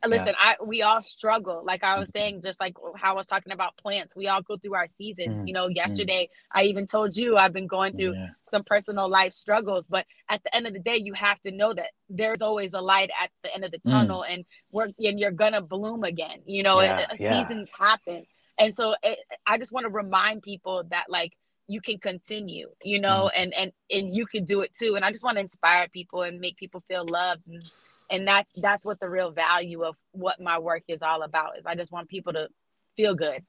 listen 0.06 0.28
yeah. 0.28 0.34
i 0.38 0.56
we 0.64 0.82
all 0.82 1.02
struggle 1.02 1.62
like 1.64 1.84
i 1.84 1.98
was 1.98 2.08
mm-hmm. 2.08 2.18
saying 2.18 2.42
just 2.42 2.58
like 2.60 2.74
how 2.96 3.12
i 3.12 3.14
was 3.14 3.26
talking 3.26 3.52
about 3.52 3.76
plants 3.76 4.16
we 4.16 4.26
all 4.28 4.42
go 4.42 4.56
through 4.56 4.74
our 4.74 4.86
seasons 4.86 5.28
mm 5.28 5.40
you 5.40 5.54
know 5.54 5.68
mm. 5.68 5.76
yesterday 5.76 6.24
mm 6.24 6.36
i 6.52 6.64
even 6.64 6.86
told 6.86 7.16
you 7.16 7.36
i've 7.36 7.52
been 7.52 7.66
going 7.66 7.96
through 7.96 8.12
yeah. 8.12 8.26
some 8.50 8.62
personal 8.64 9.08
life 9.08 9.32
struggles 9.32 9.86
but 9.86 10.04
at 10.28 10.42
the 10.42 10.54
end 10.54 10.66
of 10.66 10.72
the 10.72 10.80
day 10.80 10.96
you 10.96 11.14
have 11.14 11.40
to 11.40 11.50
know 11.50 11.72
that 11.72 11.90
there's 12.08 12.42
always 12.42 12.74
a 12.74 12.80
light 12.80 13.10
at 13.22 13.30
the 13.42 13.54
end 13.54 13.64
of 13.64 13.70
the 13.70 13.78
mm. 13.78 13.90
tunnel 13.90 14.22
and 14.22 14.44
we're 14.70 14.88
and 14.98 15.18
you're 15.18 15.30
gonna 15.30 15.60
bloom 15.60 16.04
again 16.04 16.40
you 16.44 16.62
know 16.62 16.80
yeah. 16.80 17.06
it, 17.10 17.18
seasons 17.18 17.68
happen 17.76 18.26
and 18.58 18.74
so 18.74 18.94
it, 19.02 19.18
i 19.46 19.56
just 19.56 19.72
want 19.72 19.84
to 19.84 19.90
remind 19.90 20.42
people 20.42 20.82
that 20.90 21.04
like 21.08 21.32
you 21.66 21.80
can 21.80 21.98
continue 21.98 22.68
you 22.82 23.00
know 23.00 23.30
mm 23.32 23.40
and 23.40 23.54
and 23.54 23.72
and 23.90 24.14
you 24.14 24.26
can 24.26 24.44
do 24.44 24.60
it 24.60 24.72
too 24.74 24.96
and 24.96 25.04
i 25.04 25.10
just 25.10 25.22
want 25.22 25.36
to 25.36 25.40
inspire 25.40 25.86
people 25.88 26.22
and 26.22 26.40
make 26.40 26.56
people 26.56 26.82
feel 26.88 27.06
loved 27.06 27.42
and 27.46 27.62
and 28.10 28.26
that's 28.26 28.50
that's 28.56 28.84
what 28.84 29.00
the 29.00 29.08
real 29.08 29.30
value 29.30 29.84
of 29.84 29.96
what 30.12 30.40
my 30.40 30.58
work 30.58 30.82
is 30.88 31.02
all 31.02 31.22
about 31.22 31.56
is. 31.56 31.64
I 31.64 31.74
just 31.74 31.92
want 31.92 32.08
people 32.08 32.32
to 32.34 32.48
feel 32.96 33.14
good. 33.14 33.44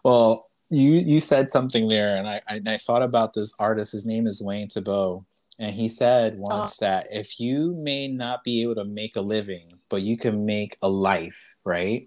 Well 0.02 0.50
you 0.68 0.92
you 0.92 1.18
said 1.18 1.50
something 1.50 1.88
there 1.88 2.14
and 2.14 2.28
I, 2.28 2.42
I, 2.46 2.60
I 2.66 2.76
thought 2.76 3.00
about 3.00 3.32
this 3.32 3.54
artist. 3.58 3.92
His 3.92 4.04
name 4.04 4.26
is 4.26 4.42
wayne 4.42 4.68
thiebaud 4.68 5.24
and 5.58 5.74
he 5.74 5.88
said 5.88 6.36
once 6.36 6.82
oh. 6.82 6.84
that 6.84 7.06
if 7.10 7.40
you 7.40 7.72
may 7.74 8.06
not 8.06 8.44
be 8.44 8.60
able 8.60 8.74
to 8.74 8.84
make 8.84 9.16
a 9.16 9.22
living 9.22 9.72
but 9.88 10.02
you 10.02 10.18
can 10.18 10.44
make 10.44 10.76
a 10.82 10.90
life 10.90 11.54
right? 11.64 12.06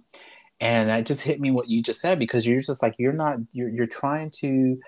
And 0.60 0.90
that 0.90 1.08
just 1.08 1.24
hit 1.24 1.42
me 1.42 1.50
what 1.50 1.70
you 1.70 1.82
just 1.82 2.00
said 2.00 2.20
because 2.20 2.46
you're 2.46 2.62
just 2.62 2.84
like 2.84 2.94
you're 3.00 3.14
not 3.14 3.40
you're, 3.52 3.70
you're 3.70 3.88
trying 3.88 4.30
to 4.42 4.80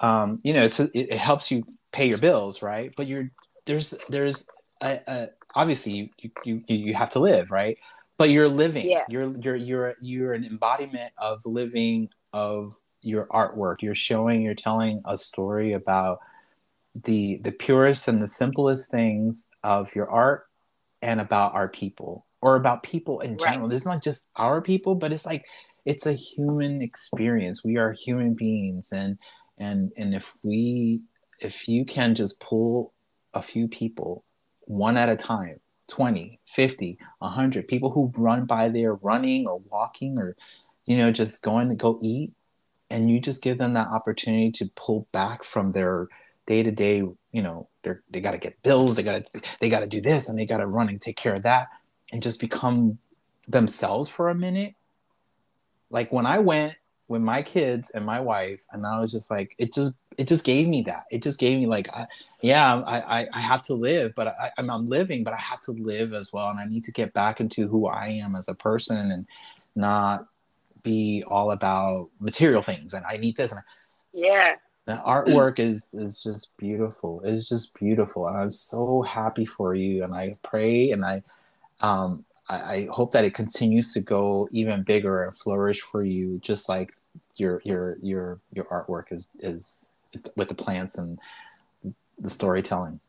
um, 0.00 0.40
you 0.42 0.52
know, 0.52 0.64
it, 0.64 0.80
it 0.94 1.12
helps 1.12 1.50
you 1.50 1.64
pay 1.94 2.08
your 2.08 2.18
bills, 2.18 2.60
right? 2.60 2.92
But 2.96 3.06
you're 3.06 3.30
there's 3.66 3.90
there's 4.10 4.48
a, 4.82 5.00
a, 5.06 5.26
obviously 5.54 6.12
you, 6.18 6.30
you 6.44 6.62
you 6.66 6.94
have 6.94 7.10
to 7.10 7.20
live, 7.20 7.50
right? 7.50 7.78
But 8.18 8.30
you're 8.30 8.48
living. 8.48 8.90
Yeah. 8.90 9.04
You're 9.08 9.32
you're 9.38 9.56
you're 9.56 9.94
you're 10.02 10.32
an 10.34 10.44
embodiment 10.44 11.12
of 11.16 11.40
living 11.46 12.10
of 12.32 12.74
your 13.00 13.26
artwork. 13.28 13.80
You're 13.80 13.94
showing, 13.94 14.42
you're 14.42 14.54
telling 14.54 15.02
a 15.04 15.16
story 15.16 15.72
about 15.72 16.18
the 16.94 17.38
the 17.42 17.52
purest 17.52 18.08
and 18.08 18.20
the 18.20 18.28
simplest 18.28 18.90
things 18.90 19.48
of 19.62 19.94
your 19.94 20.10
art 20.10 20.46
and 21.00 21.20
about 21.20 21.54
our 21.54 21.68
people 21.68 22.26
or 22.40 22.56
about 22.56 22.82
people 22.82 23.20
in 23.20 23.38
general. 23.38 23.68
Right. 23.68 23.74
It's 23.74 23.86
not 23.86 24.02
just 24.02 24.28
our 24.36 24.60
people, 24.60 24.96
but 24.96 25.12
it's 25.12 25.26
like 25.26 25.44
it's 25.84 26.06
a 26.06 26.12
human 26.12 26.82
experience. 26.82 27.64
We 27.64 27.76
are 27.76 27.92
human 27.92 28.34
beings 28.34 28.92
and 28.92 29.16
and 29.58 29.92
and 29.96 30.14
if 30.14 30.36
we 30.42 31.00
if 31.40 31.68
you 31.68 31.84
can 31.84 32.14
just 32.14 32.40
pull 32.40 32.92
a 33.32 33.42
few 33.42 33.68
people 33.68 34.24
one 34.60 34.96
at 34.96 35.08
a 35.08 35.16
time 35.16 35.60
20 35.88 36.40
50 36.46 36.98
100 37.18 37.68
people 37.68 37.90
who 37.90 38.12
run 38.16 38.46
by 38.46 38.68
there 38.68 38.94
running 38.94 39.46
or 39.46 39.60
walking 39.70 40.18
or 40.18 40.36
you 40.86 40.96
know 40.96 41.10
just 41.10 41.42
going 41.42 41.68
to 41.68 41.74
go 41.74 41.98
eat 42.02 42.32
and 42.90 43.10
you 43.10 43.20
just 43.20 43.42
give 43.42 43.58
them 43.58 43.74
that 43.74 43.88
opportunity 43.88 44.50
to 44.50 44.70
pull 44.76 45.06
back 45.12 45.44
from 45.44 45.72
their 45.72 46.08
day 46.46 46.62
to 46.62 46.70
day 46.70 46.98
you 46.98 47.42
know 47.42 47.68
they're 47.82 48.02
they 48.10 48.20
got 48.20 48.32
to 48.32 48.38
get 48.38 48.62
bills 48.62 48.96
they 48.96 49.02
got 49.02 49.24
to 49.24 49.40
they 49.60 49.68
got 49.68 49.80
to 49.80 49.86
do 49.86 50.00
this 50.00 50.28
and 50.28 50.38
they 50.38 50.46
got 50.46 50.58
to 50.58 50.66
run 50.66 50.88
and 50.88 51.00
take 51.00 51.16
care 51.16 51.34
of 51.34 51.42
that 51.42 51.68
and 52.12 52.22
just 52.22 52.40
become 52.40 52.98
themselves 53.48 54.08
for 54.08 54.28
a 54.28 54.34
minute. 54.34 54.74
Like 55.90 56.12
when 56.12 56.26
i 56.26 56.38
went 56.38 56.74
with 57.08 57.22
my 57.22 57.42
kids 57.42 57.90
and 57.90 58.04
my 58.04 58.20
wife 58.20 58.66
and 58.72 58.86
i 58.86 58.98
was 58.98 59.12
just 59.12 59.30
like 59.30 59.54
it 59.58 59.72
just 59.72 59.98
it 60.16 60.28
just 60.28 60.44
gave 60.44 60.68
me 60.68 60.82
that. 60.82 61.04
It 61.10 61.22
just 61.22 61.40
gave 61.40 61.58
me 61.58 61.66
like 61.66 61.88
I, 61.92 62.06
yeah 62.40 62.76
I, 62.86 63.20
I 63.20 63.28
I 63.32 63.40
have 63.40 63.62
to 63.64 63.74
live 63.74 64.14
but 64.14 64.28
I, 64.28 64.50
I'm, 64.58 64.70
I'm 64.70 64.86
living 64.86 65.24
but 65.24 65.34
i 65.34 65.38
have 65.38 65.60
to 65.62 65.72
live 65.72 66.12
as 66.12 66.32
well 66.32 66.48
and 66.48 66.58
i 66.58 66.64
need 66.64 66.84
to 66.84 66.92
get 66.92 67.12
back 67.12 67.40
into 67.40 67.66
who 67.68 67.86
i 67.86 68.08
am 68.08 68.36
as 68.36 68.48
a 68.48 68.54
person 68.54 69.10
and 69.10 69.26
not 69.74 70.28
be 70.82 71.24
all 71.26 71.50
about 71.50 72.10
material 72.20 72.62
things 72.62 72.94
and 72.94 73.04
i 73.06 73.16
need 73.16 73.36
this 73.36 73.50
and 73.50 73.60
I, 73.60 73.62
yeah. 74.12 74.54
The 74.86 75.00
artwork 75.04 75.58
is 75.58 75.94
is 75.94 76.22
just 76.22 76.54
beautiful. 76.58 77.22
It's 77.24 77.48
just 77.48 77.74
beautiful 77.74 78.28
and 78.28 78.36
i'm 78.36 78.50
so 78.50 79.02
happy 79.02 79.46
for 79.46 79.74
you 79.74 80.04
and 80.04 80.14
i 80.14 80.36
pray 80.42 80.90
and 80.90 81.04
i 81.04 81.22
um 81.80 82.24
I, 82.48 82.56
I 82.56 82.88
hope 82.90 83.12
that 83.12 83.24
it 83.24 83.34
continues 83.34 83.92
to 83.94 84.00
go 84.00 84.48
even 84.52 84.82
bigger 84.82 85.24
and 85.24 85.36
flourish 85.36 85.80
for 85.80 86.02
you, 86.02 86.38
just 86.40 86.68
like 86.68 86.94
your 87.36 87.60
your 87.64 87.96
your 88.02 88.40
your 88.52 88.64
artwork 88.66 89.12
is 89.12 89.30
is 89.40 89.88
with 90.36 90.48
the 90.48 90.54
plants 90.54 90.98
and 90.98 91.18
the 92.18 92.28
storytelling. 92.28 93.00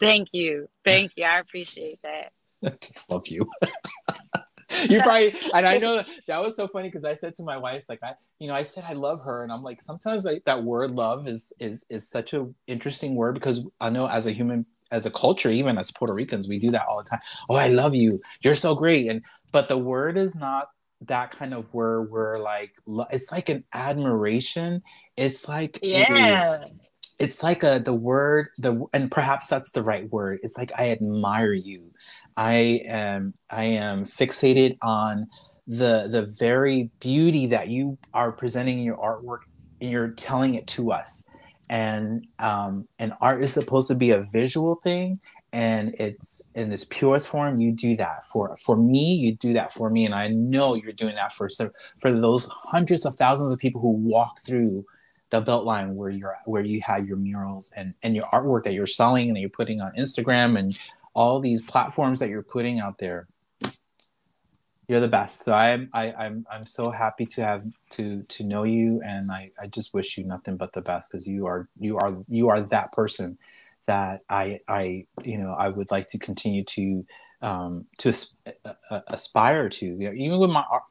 Thank 0.00 0.28
you, 0.32 0.68
thank 0.84 1.12
you. 1.16 1.24
I 1.24 1.38
appreciate 1.38 2.00
that. 2.02 2.32
I 2.64 2.70
just 2.80 3.10
love 3.10 3.26
you. 3.28 3.48
you 4.88 5.00
probably 5.00 5.34
and 5.54 5.66
I 5.66 5.78
know 5.78 6.02
that, 6.26 6.42
was 6.42 6.56
so 6.56 6.66
funny 6.66 6.88
because 6.88 7.04
I 7.04 7.14
said 7.14 7.34
to 7.36 7.44
my 7.44 7.56
wife 7.56 7.88
like 7.88 8.02
I 8.02 8.14
you 8.38 8.48
know 8.48 8.54
I 8.54 8.62
said 8.64 8.84
I 8.86 8.94
love 8.94 9.22
her 9.24 9.42
and 9.42 9.52
I'm 9.52 9.62
like 9.62 9.80
sometimes 9.80 10.24
like 10.24 10.44
that 10.44 10.64
word 10.64 10.90
love 10.90 11.28
is 11.28 11.52
is 11.60 11.86
is 11.88 12.08
such 12.08 12.34
a 12.34 12.48
interesting 12.66 13.14
word 13.14 13.34
because 13.34 13.64
I 13.80 13.90
know 13.90 14.08
as 14.08 14.26
a 14.26 14.32
human 14.32 14.66
as 14.90 15.06
a 15.06 15.10
culture, 15.10 15.50
even 15.50 15.78
as 15.78 15.90
Puerto 15.90 16.14
Ricans, 16.14 16.48
we 16.48 16.58
do 16.58 16.70
that 16.70 16.86
all 16.86 16.98
the 16.98 17.08
time. 17.08 17.20
Oh, 17.48 17.56
I 17.56 17.68
love 17.68 17.94
you. 17.94 18.20
You're 18.42 18.54
so 18.54 18.74
great. 18.74 19.08
And 19.08 19.22
but 19.52 19.68
the 19.68 19.78
word 19.78 20.18
is 20.18 20.36
not 20.36 20.68
that 21.02 21.30
kind 21.30 21.52
of 21.52 21.72
where 21.74 22.02
we're 22.02 22.38
like 22.38 22.72
it's 23.10 23.32
like 23.32 23.48
an 23.48 23.64
admiration. 23.72 24.82
It's 25.16 25.48
like 25.48 25.78
yeah. 25.82 26.64
A, 26.64 26.66
it's 27.18 27.42
like 27.42 27.62
a 27.62 27.80
the 27.82 27.94
word 27.94 28.48
the 28.58 28.84
and 28.92 29.10
perhaps 29.10 29.46
that's 29.46 29.70
the 29.72 29.82
right 29.82 30.10
word. 30.10 30.40
It's 30.42 30.58
like 30.58 30.72
I 30.78 30.90
admire 30.90 31.52
you. 31.52 31.92
I 32.36 32.82
am 32.86 33.34
I 33.50 33.64
am 33.64 34.04
fixated 34.04 34.78
on 34.82 35.28
the 35.66 36.08
the 36.10 36.26
very 36.38 36.90
beauty 37.00 37.46
that 37.46 37.68
you 37.68 37.98
are 38.14 38.32
presenting 38.32 38.78
in 38.78 38.84
your 38.84 38.96
artwork 38.96 39.40
and 39.80 39.90
you're 39.90 40.10
telling 40.10 40.54
it 40.54 40.66
to 40.68 40.92
us 40.92 41.28
and 41.68 42.26
um, 42.38 42.86
and 42.98 43.12
art 43.20 43.42
is 43.42 43.52
supposed 43.52 43.88
to 43.88 43.94
be 43.94 44.10
a 44.10 44.22
visual 44.22 44.76
thing 44.76 45.18
and 45.52 45.94
it's 45.98 46.50
in 46.54 46.72
its 46.72 46.84
purest 46.84 47.28
form 47.28 47.60
you 47.60 47.72
do 47.72 47.96
that. 47.96 48.26
For 48.26 48.56
for 48.56 48.76
me 48.76 49.14
you 49.14 49.34
do 49.34 49.52
that 49.54 49.72
for 49.72 49.90
me 49.90 50.04
and 50.04 50.14
i 50.14 50.28
know 50.28 50.74
you're 50.74 50.92
doing 50.92 51.14
that 51.16 51.32
for 51.32 51.48
for 51.98 52.12
those 52.12 52.48
hundreds 52.48 53.06
of 53.06 53.16
thousands 53.16 53.52
of 53.52 53.58
people 53.58 53.80
who 53.80 53.90
walk 53.90 54.40
through 54.40 54.84
the 55.30 55.42
beltline 55.42 55.94
where 55.94 56.10
you're 56.10 56.36
where 56.44 56.62
you 56.62 56.80
have 56.82 57.06
your 57.06 57.16
murals 57.16 57.72
and 57.76 57.94
and 58.02 58.14
your 58.14 58.24
artwork 58.24 58.64
that 58.64 58.74
you're 58.74 58.86
selling 58.86 59.28
and 59.28 59.38
you're 59.38 59.48
putting 59.48 59.80
on 59.80 59.92
instagram 59.96 60.58
and 60.58 60.78
all 61.14 61.40
these 61.40 61.62
platforms 61.62 62.20
that 62.20 62.28
you're 62.28 62.42
putting 62.42 62.78
out 62.78 62.98
there 62.98 63.26
you're 64.88 65.00
the 65.00 65.08
best. 65.08 65.40
So 65.40 65.52
I'm 65.54 65.88
I, 65.92 66.12
I'm 66.12 66.46
I'm 66.50 66.62
so 66.62 66.90
happy 66.90 67.26
to 67.26 67.44
have 67.44 67.64
to 67.90 68.22
to 68.22 68.44
know 68.44 68.64
you, 68.64 69.02
and 69.04 69.30
I 69.32 69.50
I 69.60 69.66
just 69.66 69.94
wish 69.94 70.16
you 70.16 70.24
nothing 70.24 70.56
but 70.56 70.72
the 70.72 70.80
best 70.80 71.10
because 71.10 71.28
you 71.28 71.46
are 71.46 71.68
you 71.78 71.98
are 71.98 72.16
you 72.28 72.48
are 72.48 72.60
that 72.60 72.92
person 72.92 73.38
that 73.86 74.22
I 74.30 74.60
I 74.68 75.06
you 75.24 75.38
know 75.38 75.54
I 75.58 75.68
would 75.68 75.90
like 75.90 76.06
to 76.08 76.18
continue 76.18 76.64
to 76.64 77.06
um 77.42 77.86
to 77.98 78.12
uh, 78.90 79.00
aspire 79.08 79.68
to. 79.68 79.86
You 79.86 80.10
know, 80.10 80.12
even 80.12 80.38
with 80.38 80.50
my 80.50 80.64
art, 80.70 80.84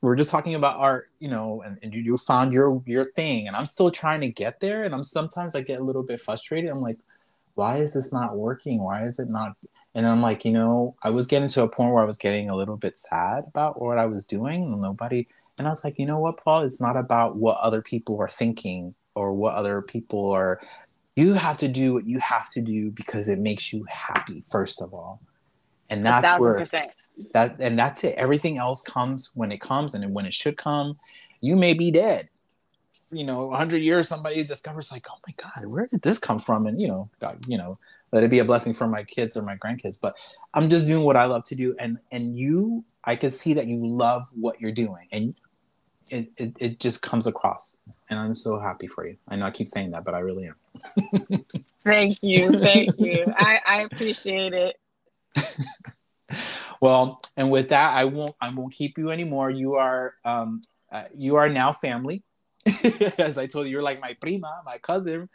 we're 0.00 0.16
just 0.16 0.30
talking 0.30 0.54
about 0.54 0.78
art, 0.78 1.10
you 1.20 1.28
know, 1.28 1.62
and, 1.62 1.78
and 1.82 1.94
you 1.94 2.16
found 2.16 2.52
your 2.52 2.82
your 2.86 3.04
thing, 3.04 3.48
and 3.48 3.56
I'm 3.56 3.66
still 3.66 3.90
trying 3.90 4.20
to 4.22 4.28
get 4.28 4.60
there, 4.60 4.84
and 4.84 4.94
I'm 4.94 5.04
sometimes 5.04 5.54
I 5.54 5.62
get 5.62 5.80
a 5.80 5.84
little 5.84 6.02
bit 6.04 6.20
frustrated. 6.20 6.70
I'm 6.70 6.80
like, 6.80 6.98
why 7.54 7.78
is 7.78 7.94
this 7.94 8.12
not 8.12 8.36
working? 8.36 8.82
Why 8.82 9.04
is 9.04 9.18
it 9.18 9.28
not? 9.28 9.56
And 9.94 10.06
I'm 10.06 10.22
like, 10.22 10.44
you 10.44 10.52
know, 10.52 10.96
I 11.02 11.10
was 11.10 11.26
getting 11.26 11.48
to 11.48 11.62
a 11.62 11.68
point 11.68 11.92
where 11.92 12.02
I 12.02 12.06
was 12.06 12.18
getting 12.18 12.48
a 12.48 12.56
little 12.56 12.76
bit 12.76 12.96
sad 12.96 13.44
about 13.46 13.80
what 13.80 13.98
I 13.98 14.06
was 14.06 14.24
doing. 14.24 14.64
And 14.64 14.80
nobody, 14.80 15.26
and 15.58 15.66
I 15.66 15.70
was 15.70 15.84
like, 15.84 15.98
you 15.98 16.06
know 16.06 16.18
what, 16.18 16.38
Paul? 16.38 16.62
It's 16.62 16.80
not 16.80 16.96
about 16.96 17.36
what 17.36 17.58
other 17.58 17.82
people 17.82 18.18
are 18.20 18.28
thinking 18.28 18.94
or 19.14 19.34
what 19.34 19.54
other 19.54 19.82
people 19.82 20.30
are. 20.30 20.60
You 21.14 21.34
have 21.34 21.58
to 21.58 21.68
do 21.68 21.92
what 21.92 22.06
you 22.06 22.20
have 22.20 22.48
to 22.50 22.62
do 22.62 22.90
because 22.90 23.28
it 23.28 23.38
makes 23.38 23.70
you 23.70 23.84
happy, 23.88 24.42
first 24.50 24.80
of 24.80 24.94
all. 24.94 25.20
And 25.90 26.06
that's 26.06 26.40
where 26.40 26.64
that, 27.34 27.56
and 27.58 27.78
that's 27.78 28.02
it. 28.02 28.14
Everything 28.16 28.56
else 28.56 28.80
comes 28.80 29.30
when 29.34 29.52
it 29.52 29.60
comes 29.60 29.92
and 29.92 30.14
when 30.14 30.24
it 30.24 30.32
should 30.32 30.56
come. 30.56 30.98
You 31.42 31.54
may 31.54 31.74
be 31.74 31.90
dead. 31.90 32.30
You 33.10 33.24
know, 33.24 33.48
100 33.48 33.76
years, 33.82 34.08
somebody 34.08 34.42
discovers, 34.42 34.90
like, 34.90 35.06
oh 35.10 35.18
my 35.26 35.34
God, 35.36 35.70
where 35.70 35.86
did 35.86 36.00
this 36.00 36.18
come 36.18 36.38
from? 36.38 36.66
And, 36.66 36.80
you 36.80 36.88
know, 36.88 37.10
God, 37.20 37.46
you 37.46 37.58
know, 37.58 37.78
let 38.12 38.22
it 38.22 38.30
be 38.30 38.38
a 38.38 38.44
blessing 38.44 38.74
for 38.74 38.86
my 38.86 39.02
kids 39.02 39.36
or 39.36 39.42
my 39.42 39.56
grandkids 39.56 39.98
but 40.00 40.14
i'm 40.54 40.70
just 40.70 40.86
doing 40.86 41.04
what 41.04 41.16
i 41.16 41.24
love 41.24 41.44
to 41.44 41.54
do. 41.54 41.74
And 41.78 41.98
and 42.10 42.36
you 42.36 42.84
i 43.04 43.16
can 43.16 43.30
see 43.30 43.54
that 43.54 43.66
you 43.66 43.84
love 43.84 44.28
what 44.34 44.60
you're 44.60 44.72
doing 44.72 45.08
and 45.10 45.34
it, 46.08 46.30
it, 46.36 46.56
it 46.60 46.80
just 46.80 47.00
comes 47.02 47.26
across 47.26 47.80
and 48.10 48.18
i'm 48.18 48.34
so 48.34 48.58
happy 48.58 48.86
for 48.86 49.06
you. 49.06 49.16
I 49.28 49.36
know 49.36 49.46
i 49.46 49.50
keep 49.50 49.68
saying 49.68 49.90
that 49.92 50.04
but 50.04 50.14
i 50.14 50.18
really 50.18 50.48
am. 50.48 51.44
Thank 51.84 52.18
you. 52.22 52.60
Thank 52.60 53.00
you. 53.00 53.26
I, 53.36 53.60
I 53.66 53.82
appreciate 53.82 54.52
it. 54.52 54.76
Well 56.80 57.20
and 57.36 57.48
with 57.48 57.68
that 57.68 57.96
i 57.96 58.04
won't 58.04 58.34
i 58.40 58.52
won't 58.52 58.72
keep 58.72 58.98
you 58.98 59.10
anymore. 59.10 59.50
You 59.50 59.74
are 59.74 60.14
um 60.24 60.62
uh, 60.90 61.04
you 61.14 61.36
are 61.36 61.48
now 61.48 61.72
family. 61.72 62.24
As 63.18 63.38
i 63.38 63.46
told 63.46 63.66
you 63.66 63.72
you're 63.72 63.82
like 63.82 64.00
my 64.00 64.14
prima 64.14 64.62
my 64.64 64.78
cousin 64.78 65.28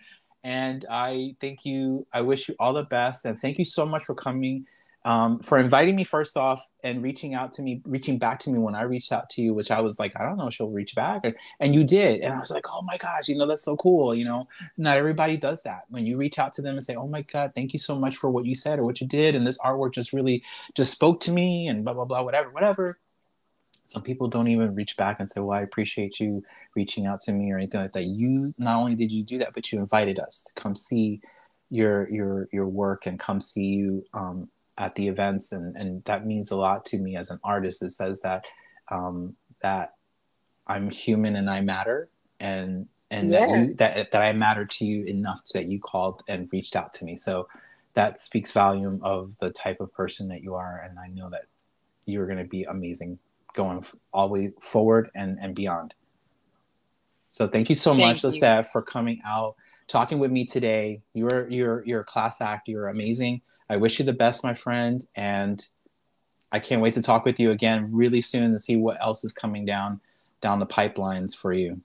and 0.43 0.85
I 0.89 1.35
thank 1.41 1.65
you. 1.65 2.07
I 2.13 2.21
wish 2.21 2.47
you 2.47 2.55
all 2.59 2.73
the 2.73 2.83
best, 2.83 3.25
and 3.25 3.37
thank 3.37 3.57
you 3.57 3.65
so 3.65 3.85
much 3.85 4.05
for 4.05 4.15
coming, 4.15 4.65
um, 5.05 5.39
for 5.39 5.57
inviting 5.57 5.95
me 5.95 6.03
first 6.03 6.37
off, 6.37 6.67
and 6.83 7.01
reaching 7.01 7.33
out 7.33 7.53
to 7.53 7.61
me, 7.61 7.81
reaching 7.85 8.17
back 8.17 8.39
to 8.39 8.49
me 8.49 8.59
when 8.59 8.75
I 8.75 8.81
reached 8.83 9.11
out 9.11 9.29
to 9.31 9.41
you, 9.41 9.53
which 9.53 9.71
I 9.71 9.81
was 9.81 9.99
like, 9.99 10.13
I 10.19 10.23
don't 10.23 10.37
know, 10.37 10.49
she'll 10.49 10.69
reach 10.69 10.95
back, 10.95 11.21
and, 11.23 11.35
and 11.59 11.73
you 11.73 11.83
did, 11.83 12.21
and 12.21 12.33
I 12.33 12.39
was 12.39 12.51
like, 12.51 12.65
oh 12.71 12.81
my 12.81 12.97
gosh, 12.97 13.27
you 13.27 13.37
know, 13.37 13.47
that's 13.47 13.63
so 13.63 13.75
cool. 13.77 14.13
You 14.15 14.25
know, 14.25 14.47
not 14.77 14.97
everybody 14.97 15.37
does 15.37 15.63
that. 15.63 15.83
When 15.89 16.05
you 16.05 16.17
reach 16.17 16.39
out 16.39 16.53
to 16.53 16.61
them 16.61 16.73
and 16.73 16.83
say, 16.83 16.95
oh 16.95 17.07
my 17.07 17.21
god, 17.21 17.53
thank 17.55 17.73
you 17.73 17.79
so 17.79 17.97
much 17.97 18.17
for 18.17 18.29
what 18.29 18.45
you 18.45 18.55
said 18.55 18.79
or 18.79 18.83
what 18.83 19.01
you 19.01 19.07
did, 19.07 19.35
and 19.35 19.45
this 19.45 19.59
artwork 19.59 19.93
just 19.93 20.13
really 20.13 20.43
just 20.75 20.91
spoke 20.91 21.19
to 21.21 21.31
me, 21.31 21.67
and 21.67 21.83
blah 21.83 21.93
blah 21.93 22.05
blah, 22.05 22.21
whatever, 22.21 22.49
whatever 22.51 22.99
some 23.87 24.01
people 24.01 24.27
don't 24.27 24.49
even 24.49 24.75
reach 24.75 24.97
back 24.97 25.19
and 25.19 25.29
say, 25.29 25.41
"Well, 25.41 25.57
I 25.57 25.61
appreciate 25.61 26.19
you 26.19 26.43
reaching 26.75 27.05
out 27.05 27.21
to 27.21 27.31
me" 27.31 27.51
or 27.51 27.57
anything 27.57 27.81
like 27.81 27.93
that. 27.93 28.03
You 28.03 28.53
not 28.57 28.77
only 28.77 28.95
did 28.95 29.11
you 29.11 29.23
do 29.23 29.39
that, 29.39 29.53
but 29.53 29.71
you 29.71 29.79
invited 29.79 30.19
us 30.19 30.43
to 30.43 30.61
come 30.61 30.75
see 30.75 31.21
your 31.69 32.09
your 32.09 32.49
your 32.51 32.67
work 32.67 33.05
and 33.05 33.19
come 33.19 33.39
see 33.39 33.65
you 33.65 34.05
um, 34.13 34.49
at 34.77 34.95
the 34.95 35.07
events, 35.07 35.53
and 35.53 35.75
and 35.77 36.03
that 36.03 36.25
means 36.25 36.51
a 36.51 36.57
lot 36.57 36.85
to 36.87 36.97
me 36.97 37.15
as 37.15 37.31
an 37.31 37.39
artist. 37.43 37.81
It 37.81 37.91
says 37.91 38.21
that 38.21 38.47
um, 38.89 39.35
that 39.61 39.93
I'm 40.67 40.89
human 40.89 41.35
and 41.37 41.49
I 41.49 41.61
matter, 41.61 42.09
and 42.39 42.87
and 43.09 43.31
yeah. 43.31 43.39
that 43.39 43.49
you 43.49 43.73
that 43.75 44.11
that 44.11 44.21
I 44.21 44.33
matter 44.33 44.65
to 44.65 44.85
you 44.85 45.05
enough 45.05 45.43
that 45.53 45.67
you 45.67 45.79
called 45.79 46.23
and 46.27 46.49
reached 46.51 46.75
out 46.75 46.93
to 46.93 47.05
me. 47.05 47.15
So 47.15 47.47
that 47.93 48.19
speaks 48.19 48.51
volume 48.51 48.99
of 49.01 49.37
the 49.39 49.49
type 49.49 49.79
of 49.79 49.93
person 49.93 50.27
that 50.27 50.43
you 50.43 50.55
are, 50.55 50.83
and 50.87 50.99
I 50.99 51.07
know 51.07 51.29
that 51.29 51.45
you're 52.05 52.25
going 52.25 52.37
to 52.37 52.43
be 52.43 52.63
amazing 52.63 53.19
going 53.57 53.83
all 54.13 54.27
the 54.27 54.33
way 54.33 54.51
forward 54.61 55.09
and, 55.13 55.37
and 55.41 55.53
beyond. 55.53 55.93
So 57.27 57.47
thank 57.47 57.67
you 57.67 57.75
so 57.75 57.91
thank 57.91 58.01
much, 58.01 58.23
Lisette, 58.23 58.71
for 58.71 58.81
coming 58.81 59.19
out, 59.25 59.55
talking 59.87 60.19
with 60.19 60.31
me 60.31 60.45
today. 60.45 61.01
You're 61.13 61.49
you're 61.49 61.83
you're 61.85 62.01
a 62.01 62.05
class 62.05 62.39
act. 62.39 62.69
You're 62.69 62.87
amazing. 62.87 63.41
I 63.69 63.75
wish 63.75 63.99
you 63.99 64.05
the 64.05 64.13
best, 64.13 64.43
my 64.43 64.53
friend, 64.53 65.05
and 65.13 65.65
I 66.51 66.59
can't 66.59 66.81
wait 66.81 66.93
to 66.93 67.01
talk 67.01 67.25
with 67.25 67.39
you 67.39 67.51
again 67.51 67.89
really 67.91 68.21
soon 68.21 68.53
to 68.53 68.59
see 68.59 68.77
what 68.77 68.97
else 69.01 69.25
is 69.25 69.33
coming 69.33 69.65
down 69.65 69.99
down 70.39 70.59
the 70.59 70.65
pipelines 70.65 71.35
for 71.35 71.51
you. 71.51 71.81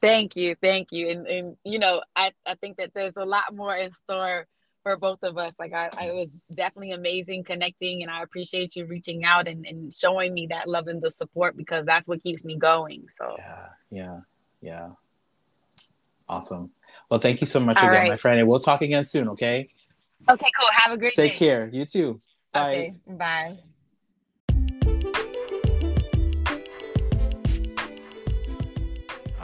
Thank 0.00 0.36
you, 0.36 0.54
thank 0.62 0.88
you, 0.92 1.08
and 1.08 1.26
and 1.26 1.56
you 1.64 1.78
know 1.78 2.02
I 2.14 2.32
I 2.46 2.54
think 2.54 2.76
that 2.76 2.92
there's 2.94 3.16
a 3.16 3.24
lot 3.24 3.54
more 3.54 3.74
in 3.74 3.90
store 3.90 4.46
for 4.82 4.96
both 4.96 5.22
of 5.22 5.38
us. 5.38 5.54
Like 5.58 5.72
I, 5.72 5.90
I 5.98 6.12
was 6.12 6.28
definitely 6.54 6.92
amazing 6.92 7.44
connecting 7.44 8.02
and 8.02 8.10
I 8.10 8.22
appreciate 8.22 8.76
you 8.76 8.86
reaching 8.86 9.24
out 9.24 9.48
and, 9.48 9.66
and 9.66 9.92
showing 9.92 10.32
me 10.32 10.46
that 10.48 10.68
love 10.68 10.86
and 10.86 11.02
the 11.02 11.10
support 11.10 11.56
because 11.56 11.84
that's 11.86 12.08
what 12.08 12.22
keeps 12.22 12.44
me 12.44 12.56
going. 12.56 13.06
So 13.16 13.36
yeah, 13.38 13.66
yeah, 13.90 14.20
yeah. 14.60 14.88
Awesome. 16.28 16.70
Well, 17.10 17.20
thank 17.20 17.40
you 17.40 17.46
so 17.46 17.60
much 17.60 17.82
All 17.82 17.88
again, 17.88 18.02
right. 18.02 18.08
my 18.08 18.16
friend. 18.16 18.38
And 18.38 18.48
we'll 18.48 18.60
talk 18.60 18.82
again 18.82 19.02
soon, 19.02 19.28
okay? 19.30 19.68
Okay, 20.28 20.50
cool. 20.58 20.68
Have 20.72 20.92
a 20.92 20.96
great 20.96 21.14
day. 21.14 21.28
Take 21.28 21.32
day. 21.32 21.38
care. 21.38 21.70
You 21.72 21.84
too. 21.84 22.20
Bye. 22.52 22.70
Okay, 22.70 22.94
bye. 23.06 23.58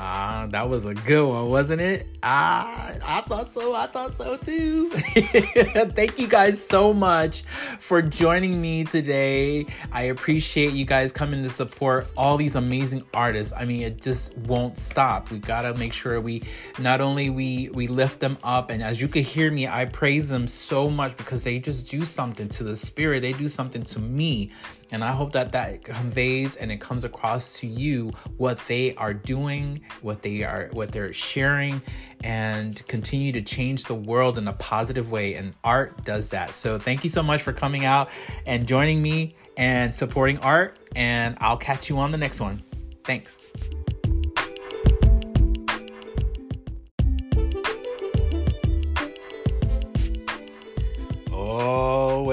Ah, 0.09 0.47
that 0.51 0.69
was 0.69 0.87
a 0.87 0.95
good 0.95 1.29
one, 1.29 1.49
wasn't 1.49 1.81
it? 1.81 2.07
Ah, 2.23 2.95
I 3.05 3.23
thought 3.23 3.53
so. 3.53 3.75
I 3.75 3.89
thought 3.89 4.13
so 4.13 4.37
too. 4.37 4.91
Thank 4.91 6.21
you 6.21 6.29
guys 6.29 6.65
so 6.65 6.95
much 6.95 7.43
for 7.81 8.01
joining 8.03 8.61
me 8.61 8.85
today. 8.85 9.67
I 9.91 10.03
appreciate 10.03 10.75
you 10.75 10.85
guys 10.85 11.11
coming 11.11 11.43
to 11.43 11.49
support 11.49 12.07
all 12.17 12.37
these 12.37 12.55
amazing 12.55 13.03
artists. 13.13 13.53
I 13.57 13.65
mean, 13.65 13.83
it 13.83 14.01
just 14.01 14.39
won't 14.39 14.79
stop. 14.79 15.33
We 15.33 15.41
got 15.41 15.63
to 15.63 15.75
make 15.75 15.93
sure 15.93 16.21
we 16.21 16.45
not 16.79 17.01
only 17.01 17.29
we 17.29 17.71
we 17.71 17.89
lift 17.89 18.21
them 18.21 18.39
up 18.45 18.71
and 18.71 18.85
as 18.85 19.03
you 19.03 19.09
can 19.09 19.25
hear 19.25 19.51
me, 19.51 19.67
I 19.67 19.87
praise 19.87 20.29
them 20.29 20.47
so 20.47 20.89
much 20.89 21.17
because 21.17 21.43
they 21.43 21.59
just 21.59 21.91
do 21.91 22.05
something 22.05 22.49
to 22.51 22.63
the 22.63 22.77
spirit. 22.77 23.23
They 23.23 23.33
do 23.33 23.49
something 23.49 23.83
to 23.83 23.99
me 23.99 24.53
and 24.91 25.03
I 25.03 25.13
hope 25.13 25.33
that 25.33 25.53
that 25.53 25.85
conveys 25.85 26.57
and 26.57 26.71
it 26.71 26.81
comes 26.81 27.05
across 27.05 27.59
to 27.59 27.67
you 27.67 28.11
what 28.37 28.59
they 28.67 28.95
are 28.95 29.15
doing, 29.15 29.83
what 30.03 30.23
they 30.23 30.45
are, 30.45 30.69
what 30.73 30.93
they're 30.93 31.13
sharing, 31.13 31.83
and 32.23 32.87
continue 32.87 33.33
to 33.33 33.43
change 33.43 33.85
the 33.85 33.95
world 33.95 34.39
in 34.39 34.49
a 34.49 34.53
positive 34.55 35.11
way. 35.11 35.35
And 35.35 35.55
art 35.65 36.05
does 36.05 36.31
that. 36.31 36.55
So 36.55 36.79
thank 36.79 37.05
you 37.05 37.11
so 37.11 37.23
much 37.23 37.43
for 37.43 37.53
coming 37.53 37.85
out 37.85 38.11
and 38.47 38.67
joining 38.67 39.03
me 39.03 39.37
and 39.57 39.95
supporting 39.95 40.39
art. 40.39 40.79
And 40.95 41.37
I'll 41.41 41.57
catch 41.57 41.89
you 41.89 41.99
on 41.99 42.11
the 42.11 42.19
next 42.19 42.41
one. 42.41 42.63
Thanks. 43.05 43.41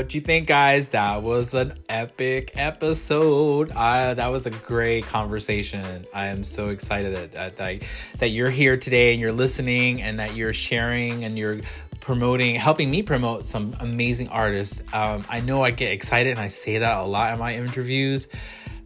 What 0.03 0.09
do 0.09 0.17
you 0.17 0.21
think, 0.21 0.47
guys? 0.47 0.89
That 0.89 1.23
was 1.23 1.53
an 1.53 1.75
epic 1.87 2.51
episode. 2.55 3.71
Uh, 3.71 4.13
that 4.13 4.27
was 4.27 4.45
a 4.45 4.49
great 4.49 5.05
conversation. 5.05 6.05
I 6.13 6.27
am 6.27 6.43
so 6.43 6.69
excited 6.69 7.15
that, 7.15 7.31
that, 7.31 7.55
that, 7.55 7.83
that 8.17 8.27
you're 8.31 8.49
here 8.49 8.75
today 8.75 9.13
and 9.13 9.21
you're 9.21 9.31
listening 9.31 10.01
and 10.01 10.19
that 10.19 10.35
you're 10.35 10.51
sharing 10.51 11.23
and 11.23 11.37
you're 11.39 11.61
promoting, 12.01 12.55
helping 12.55 12.91
me 12.91 13.01
promote 13.01 13.45
some 13.45 13.77
amazing 13.79 14.27
artists. 14.27 14.81
Um, 14.91 15.23
I 15.29 15.39
know 15.39 15.63
I 15.63 15.71
get 15.71 15.93
excited 15.93 16.31
and 16.31 16.39
I 16.39 16.49
say 16.49 16.79
that 16.79 16.97
a 16.97 17.03
lot 17.03 17.31
in 17.31 17.39
my 17.39 17.55
interviews 17.55 18.27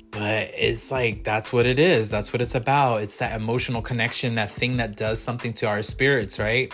but 0.10 0.52
it's 0.56 0.90
like 0.90 1.26
that's 1.26 1.52
what 1.52 1.66
it 1.66 1.80
is 1.80 2.10
that's 2.10 2.32
what 2.32 2.42
it's 2.42 2.56
about 2.56 3.02
it's 3.02 3.18
that 3.18 3.40
emotional 3.40 3.82
connection 3.82 4.36
that 4.36 4.50
thing 4.50 4.78
that 4.78 4.96
does 4.96 5.22
something 5.22 5.52
to 5.52 5.68
our 5.68 5.84
spirits 5.84 6.40
right 6.40 6.74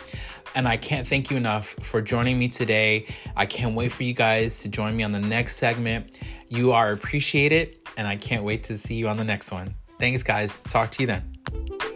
and 0.56 0.68
I 0.68 0.78
can't 0.78 1.08
thank 1.08 1.30
you 1.30 1.38
enough 1.38 1.76
for 1.82 2.01
joining 2.01 2.38
me 2.38 2.47
today. 2.47 3.08
I 3.36 3.45
can't 3.45 3.76
wait 3.76 3.91
for 3.91 4.04
you 4.04 4.14
guys 4.14 4.62
to 4.62 4.70
join 4.70 4.95
me 4.95 5.04
on 5.04 5.12
the 5.12 5.20
next 5.20 5.56
segment. 5.58 6.20
You 6.49 6.72
are 6.72 6.91
appreciated, 6.91 7.78
and 7.97 8.08
I 8.08 8.16
can't 8.16 8.43
wait 8.43 8.64
to 8.64 8.78
see 8.78 8.95
you 8.95 9.08
on 9.08 9.18
the 9.18 9.24
next 9.24 9.51
one. 9.51 9.74
Thanks, 9.99 10.24
guys. 10.24 10.60
Talk 10.62 10.91
to 10.91 11.04
you 11.04 11.08
then. 11.08 11.92